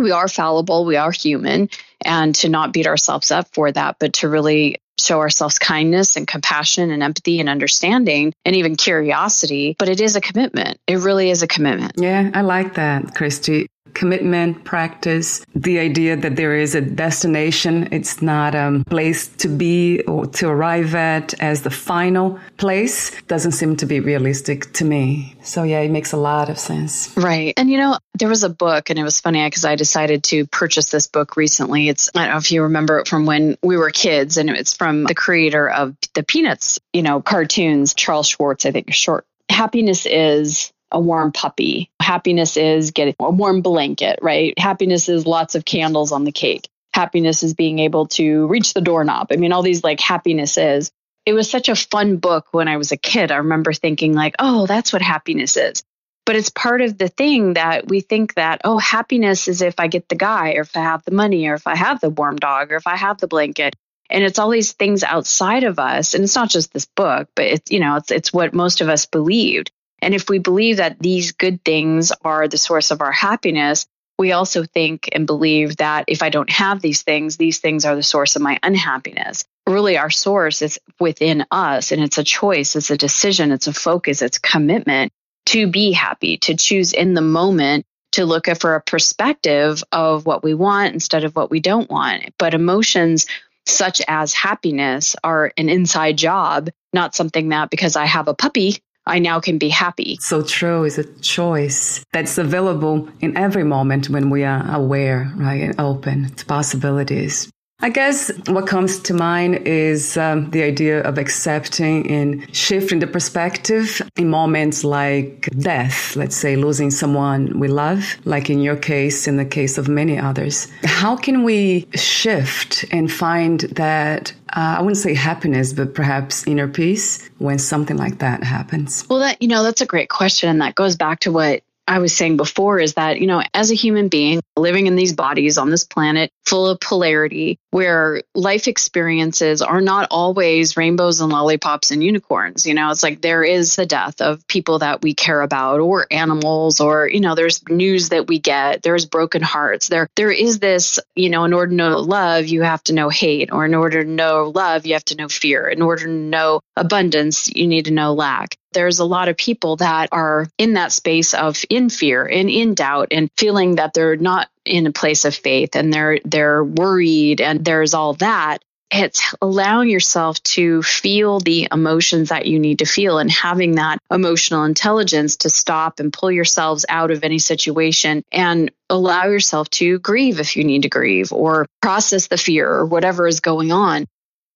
we 0.00 0.10
are 0.10 0.28
fallible, 0.28 0.84
we 0.84 0.96
are 0.96 1.12
human, 1.12 1.68
and 2.04 2.34
to 2.36 2.48
not 2.48 2.72
beat 2.72 2.86
ourselves 2.86 3.30
up 3.30 3.48
for 3.52 3.70
that, 3.72 3.96
but 3.98 4.14
to 4.14 4.28
really 4.28 4.76
show 5.00 5.20
ourselves 5.20 5.58
kindness 5.58 6.16
and 6.16 6.28
compassion 6.28 6.90
and 6.90 7.02
empathy 7.02 7.40
and 7.40 7.48
understanding 7.48 8.32
and 8.44 8.54
even 8.54 8.76
curiosity. 8.76 9.74
But 9.78 9.88
it 9.88 10.00
is 10.00 10.16
a 10.16 10.20
commitment. 10.20 10.78
It 10.86 10.98
really 10.98 11.30
is 11.30 11.42
a 11.42 11.48
commitment. 11.48 11.94
Yeah, 11.96 12.30
I 12.32 12.42
like 12.42 12.74
that, 12.74 13.14
Christy 13.14 13.68
commitment, 13.94 14.64
practice, 14.64 15.44
the 15.54 15.78
idea 15.78 16.16
that 16.16 16.36
there 16.36 16.56
is 16.56 16.74
a 16.74 16.80
destination. 16.80 17.88
It's 17.92 18.22
not 18.22 18.54
a 18.54 18.82
place 18.86 19.28
to 19.28 19.48
be 19.48 20.02
or 20.02 20.26
to 20.26 20.48
arrive 20.48 20.94
at 20.94 21.34
as 21.40 21.62
the 21.62 21.70
final 21.70 22.38
place 22.56 23.10
doesn't 23.22 23.52
seem 23.52 23.76
to 23.76 23.86
be 23.86 24.00
realistic 24.00 24.72
to 24.74 24.84
me. 24.84 25.36
So 25.42 25.62
yeah, 25.62 25.80
it 25.80 25.90
makes 25.90 26.12
a 26.12 26.16
lot 26.16 26.48
of 26.48 26.58
sense. 26.58 27.14
Right. 27.16 27.54
And 27.56 27.70
you 27.70 27.78
know, 27.78 27.98
there 28.18 28.28
was 28.28 28.44
a 28.44 28.48
book 28.48 28.90
and 28.90 28.98
it 28.98 29.04
was 29.04 29.20
funny 29.20 29.44
because 29.44 29.64
I 29.64 29.76
decided 29.76 30.24
to 30.24 30.46
purchase 30.46 30.90
this 30.90 31.06
book 31.06 31.36
recently. 31.36 31.88
It's, 31.88 32.10
I 32.14 32.24
don't 32.24 32.30
know 32.32 32.38
if 32.38 32.52
you 32.52 32.62
remember 32.62 32.98
it 32.98 33.08
from 33.08 33.26
when 33.26 33.56
we 33.62 33.76
were 33.76 33.90
kids 33.90 34.36
and 34.36 34.50
it's 34.50 34.76
from 34.76 35.04
the 35.04 35.14
creator 35.14 35.68
of 35.68 35.96
the 36.14 36.22
Peanuts, 36.22 36.78
you 36.92 37.02
know, 37.02 37.20
cartoons, 37.20 37.94
Charles 37.94 38.28
Schwartz, 38.28 38.66
I 38.66 38.70
think 38.70 38.92
short. 38.92 39.26
Happiness 39.48 40.06
is 40.06 40.71
a 40.92 41.00
warm 41.00 41.32
puppy. 41.32 41.90
Happiness 42.00 42.56
is 42.56 42.92
getting 42.92 43.14
a 43.18 43.30
warm 43.30 43.62
blanket, 43.62 44.18
right? 44.22 44.56
Happiness 44.58 45.08
is 45.08 45.26
lots 45.26 45.54
of 45.54 45.64
candles 45.64 46.12
on 46.12 46.24
the 46.24 46.32
cake. 46.32 46.68
Happiness 46.94 47.42
is 47.42 47.54
being 47.54 47.78
able 47.78 48.06
to 48.06 48.46
reach 48.46 48.74
the 48.74 48.80
doorknob. 48.80 49.28
I 49.30 49.36
mean, 49.36 49.52
all 49.52 49.62
these 49.62 49.82
like 49.82 50.00
happiness 50.00 50.58
is. 50.58 50.92
It 51.24 51.34
was 51.34 51.48
such 51.48 51.68
a 51.68 51.76
fun 51.76 52.16
book 52.16 52.48
when 52.50 52.68
I 52.68 52.76
was 52.76 52.92
a 52.92 52.96
kid. 52.96 53.30
I 53.30 53.36
remember 53.36 53.72
thinking, 53.72 54.12
like, 54.12 54.34
oh, 54.38 54.66
that's 54.66 54.92
what 54.92 55.02
happiness 55.02 55.56
is. 55.56 55.84
But 56.26 56.36
it's 56.36 56.50
part 56.50 56.80
of 56.80 56.98
the 56.98 57.08
thing 57.08 57.54
that 57.54 57.88
we 57.88 58.00
think 58.00 58.34
that, 58.34 58.60
oh, 58.64 58.78
happiness 58.78 59.48
is 59.48 59.62
if 59.62 59.78
I 59.78 59.86
get 59.86 60.08
the 60.08 60.14
guy, 60.16 60.54
or 60.54 60.62
if 60.62 60.76
I 60.76 60.80
have 60.80 61.04
the 61.04 61.12
money, 61.12 61.46
or 61.46 61.54
if 61.54 61.66
I 61.66 61.76
have 61.76 62.00
the 62.00 62.10
warm 62.10 62.36
dog, 62.36 62.72
or 62.72 62.76
if 62.76 62.86
I 62.86 62.96
have 62.96 63.18
the 63.18 63.28
blanket. 63.28 63.74
And 64.10 64.22
it's 64.24 64.38
all 64.38 64.50
these 64.50 64.72
things 64.72 65.02
outside 65.02 65.64
of 65.64 65.78
us. 65.78 66.14
And 66.14 66.22
it's 66.24 66.34
not 66.34 66.50
just 66.50 66.72
this 66.72 66.86
book, 66.86 67.28
but 67.34 67.46
it's, 67.46 67.70
you 67.70 67.80
know, 67.80 67.96
it's, 67.96 68.10
it's 68.10 68.32
what 68.32 68.52
most 68.52 68.80
of 68.80 68.88
us 68.88 69.06
believed. 69.06 69.70
And 70.02 70.14
if 70.14 70.28
we 70.28 70.38
believe 70.38 70.76
that 70.78 70.98
these 70.98 71.32
good 71.32 71.64
things 71.64 72.12
are 72.22 72.48
the 72.48 72.58
source 72.58 72.90
of 72.90 73.00
our 73.00 73.12
happiness, 73.12 73.86
we 74.18 74.32
also 74.32 74.64
think 74.64 75.08
and 75.12 75.26
believe 75.26 75.76
that 75.78 76.04
if 76.08 76.22
I 76.22 76.28
don't 76.28 76.50
have 76.50 76.82
these 76.82 77.02
things, 77.02 77.36
these 77.36 77.60
things 77.60 77.84
are 77.84 77.96
the 77.96 78.02
source 78.02 78.36
of 78.36 78.42
my 78.42 78.58
unhappiness. 78.62 79.44
Really, 79.66 79.96
our 79.96 80.10
source 80.10 80.60
is 80.60 80.78
within 81.00 81.46
us, 81.50 81.92
and 81.92 82.02
it's 82.02 82.18
a 82.18 82.24
choice, 82.24 82.76
it's 82.76 82.90
a 82.90 82.96
decision, 82.96 83.52
it's 83.52 83.68
a 83.68 83.72
focus, 83.72 84.20
it's 84.20 84.38
commitment 84.38 85.12
to 85.46 85.66
be 85.66 85.92
happy, 85.92 86.36
to 86.38 86.56
choose 86.56 86.92
in 86.92 87.14
the 87.14 87.22
moment 87.22 87.86
to 88.12 88.26
look 88.26 88.46
for 88.60 88.74
a 88.74 88.82
perspective 88.82 89.82
of 89.90 90.26
what 90.26 90.44
we 90.44 90.52
want 90.52 90.92
instead 90.92 91.24
of 91.24 91.34
what 91.34 91.50
we 91.50 91.60
don't 91.60 91.90
want. 91.90 92.34
But 92.38 92.54
emotions 92.54 93.26
such 93.66 94.02
as 94.08 94.34
happiness, 94.34 95.16
are 95.22 95.52
an 95.56 95.68
inside 95.68 96.18
job, 96.18 96.70
not 96.92 97.14
something 97.14 97.50
that 97.50 97.70
because 97.70 97.96
I 97.96 98.06
have 98.06 98.28
a 98.28 98.34
puppy, 98.34 98.82
I 99.06 99.18
now 99.18 99.40
can 99.40 99.58
be 99.58 99.68
happy. 99.68 100.16
So 100.20 100.42
true 100.42 100.84
is 100.84 100.98
a 100.98 101.04
choice 101.20 102.04
that's 102.12 102.38
available 102.38 103.08
in 103.20 103.36
every 103.36 103.64
moment 103.64 104.08
when 104.08 104.30
we 104.30 104.44
are 104.44 104.64
aware, 104.74 105.32
right, 105.36 105.62
and 105.62 105.80
open 105.80 106.30
to 106.30 106.46
possibilities. 106.46 107.50
I 107.84 107.88
guess 107.88 108.30
what 108.46 108.68
comes 108.68 109.00
to 109.00 109.14
mind 109.14 109.66
is 109.66 110.16
um, 110.16 110.48
the 110.50 110.62
idea 110.62 111.02
of 111.02 111.18
accepting 111.18 112.08
and 112.08 112.54
shifting 112.54 113.00
the 113.00 113.08
perspective 113.08 114.00
in 114.16 114.30
moments 114.30 114.84
like 114.84 115.48
death, 115.58 116.14
let's 116.14 116.36
say 116.36 116.54
losing 116.54 116.92
someone 116.92 117.58
we 117.58 117.66
love, 117.66 118.16
like 118.24 118.48
in 118.48 118.60
your 118.60 118.76
case, 118.76 119.26
in 119.26 119.36
the 119.36 119.44
case 119.44 119.78
of 119.78 119.88
many 119.88 120.16
others. 120.16 120.68
How 120.84 121.16
can 121.16 121.42
we 121.42 121.88
shift 121.96 122.84
and 122.92 123.10
find 123.10 123.62
that 123.72 124.32
uh, 124.50 124.76
I 124.78 124.80
wouldn't 124.80 124.98
say 124.98 125.14
happiness, 125.14 125.72
but 125.72 125.92
perhaps 125.92 126.46
inner 126.46 126.68
peace 126.68 127.28
when 127.38 127.58
something 127.58 127.96
like 127.96 128.18
that 128.18 128.44
happens? 128.44 129.04
Well, 129.08 129.18
that, 129.18 129.42
you 129.42 129.48
know, 129.48 129.64
that's 129.64 129.80
a 129.80 129.86
great 129.86 130.08
question. 130.08 130.48
And 130.50 130.60
that 130.60 130.76
goes 130.76 130.94
back 130.94 131.20
to 131.20 131.32
what 131.32 131.64
I 131.86 131.98
was 131.98 132.14
saying 132.14 132.36
before 132.36 132.78
is 132.78 132.94
that, 132.94 133.20
you 133.20 133.26
know, 133.26 133.42
as 133.54 133.70
a 133.70 133.74
human 133.74 134.08
being 134.08 134.40
living 134.56 134.86
in 134.86 134.96
these 134.96 135.12
bodies 135.14 135.58
on 135.58 135.70
this 135.70 135.84
planet 135.84 136.30
full 136.46 136.68
of 136.68 136.80
polarity, 136.80 137.58
where 137.70 138.22
life 138.34 138.68
experiences 138.68 139.62
are 139.62 139.80
not 139.80 140.08
always 140.10 140.76
rainbows 140.76 141.20
and 141.20 141.32
lollipops 141.32 141.90
and 141.90 142.02
unicorns, 142.02 142.66
you 142.66 142.74
know, 142.74 142.90
it's 142.90 143.02
like 143.02 143.20
there 143.20 143.42
is 143.42 143.76
the 143.76 143.86
death 143.86 144.20
of 144.20 144.46
people 144.46 144.78
that 144.78 145.02
we 145.02 145.14
care 145.14 145.40
about 145.40 145.80
or 145.80 146.06
animals 146.10 146.80
or, 146.80 147.08
you 147.08 147.20
know, 147.20 147.34
there's 147.34 147.66
news 147.68 148.10
that 148.10 148.28
we 148.28 148.38
get, 148.38 148.82
there's 148.82 149.06
broken 149.06 149.42
hearts. 149.42 149.88
There 149.88 150.08
there 150.16 150.30
is 150.30 150.60
this, 150.60 151.00
you 151.16 151.30
know, 151.30 151.44
in 151.44 151.52
order 151.52 151.70
to 151.70 151.76
know 151.76 151.98
love, 151.98 152.46
you 152.46 152.62
have 152.62 152.82
to 152.84 152.92
know 152.92 153.08
hate, 153.08 153.52
or 153.52 153.64
in 153.64 153.74
order 153.74 154.04
to 154.04 154.08
know 154.08 154.52
love, 154.54 154.86
you 154.86 154.92
have 154.94 155.04
to 155.06 155.16
know 155.16 155.28
fear. 155.28 155.66
In 155.68 155.82
order 155.82 156.04
to 156.04 156.10
know 156.10 156.60
abundance, 156.76 157.50
you 157.54 157.66
need 157.66 157.86
to 157.86 157.92
know 157.92 158.14
lack 158.14 158.56
there's 158.72 158.98
a 158.98 159.04
lot 159.04 159.28
of 159.28 159.36
people 159.36 159.76
that 159.76 160.08
are 160.12 160.48
in 160.58 160.74
that 160.74 160.92
space 160.92 161.34
of 161.34 161.62
in 161.68 161.88
fear 161.88 162.24
and 162.24 162.50
in 162.50 162.74
doubt 162.74 163.08
and 163.10 163.30
feeling 163.36 163.76
that 163.76 163.94
they're 163.94 164.16
not 164.16 164.48
in 164.64 164.86
a 164.86 164.92
place 164.92 165.24
of 165.24 165.34
faith 165.34 165.74
and 165.76 165.92
they're 165.92 166.20
they're 166.24 166.64
worried 166.64 167.40
and 167.40 167.64
there's 167.64 167.94
all 167.94 168.14
that. 168.14 168.58
It's 168.94 169.34
allowing 169.40 169.88
yourself 169.88 170.42
to 170.42 170.82
feel 170.82 171.40
the 171.40 171.66
emotions 171.72 172.28
that 172.28 172.44
you 172.44 172.58
need 172.58 172.80
to 172.80 172.84
feel 172.84 173.18
and 173.18 173.30
having 173.30 173.76
that 173.76 173.98
emotional 174.10 174.64
intelligence 174.64 175.36
to 175.38 175.50
stop 175.50 175.98
and 175.98 176.12
pull 176.12 176.30
yourselves 176.30 176.84
out 176.90 177.10
of 177.10 177.24
any 177.24 177.38
situation 177.38 178.22
and 178.30 178.70
allow 178.90 179.24
yourself 179.24 179.70
to 179.70 179.98
grieve 179.98 180.40
if 180.40 180.56
you 180.56 180.64
need 180.64 180.82
to 180.82 180.90
grieve 180.90 181.32
or 181.32 181.66
process 181.80 182.26
the 182.26 182.36
fear 182.36 182.70
or 182.70 182.84
whatever 182.84 183.26
is 183.26 183.40
going 183.40 183.72
on. 183.72 184.06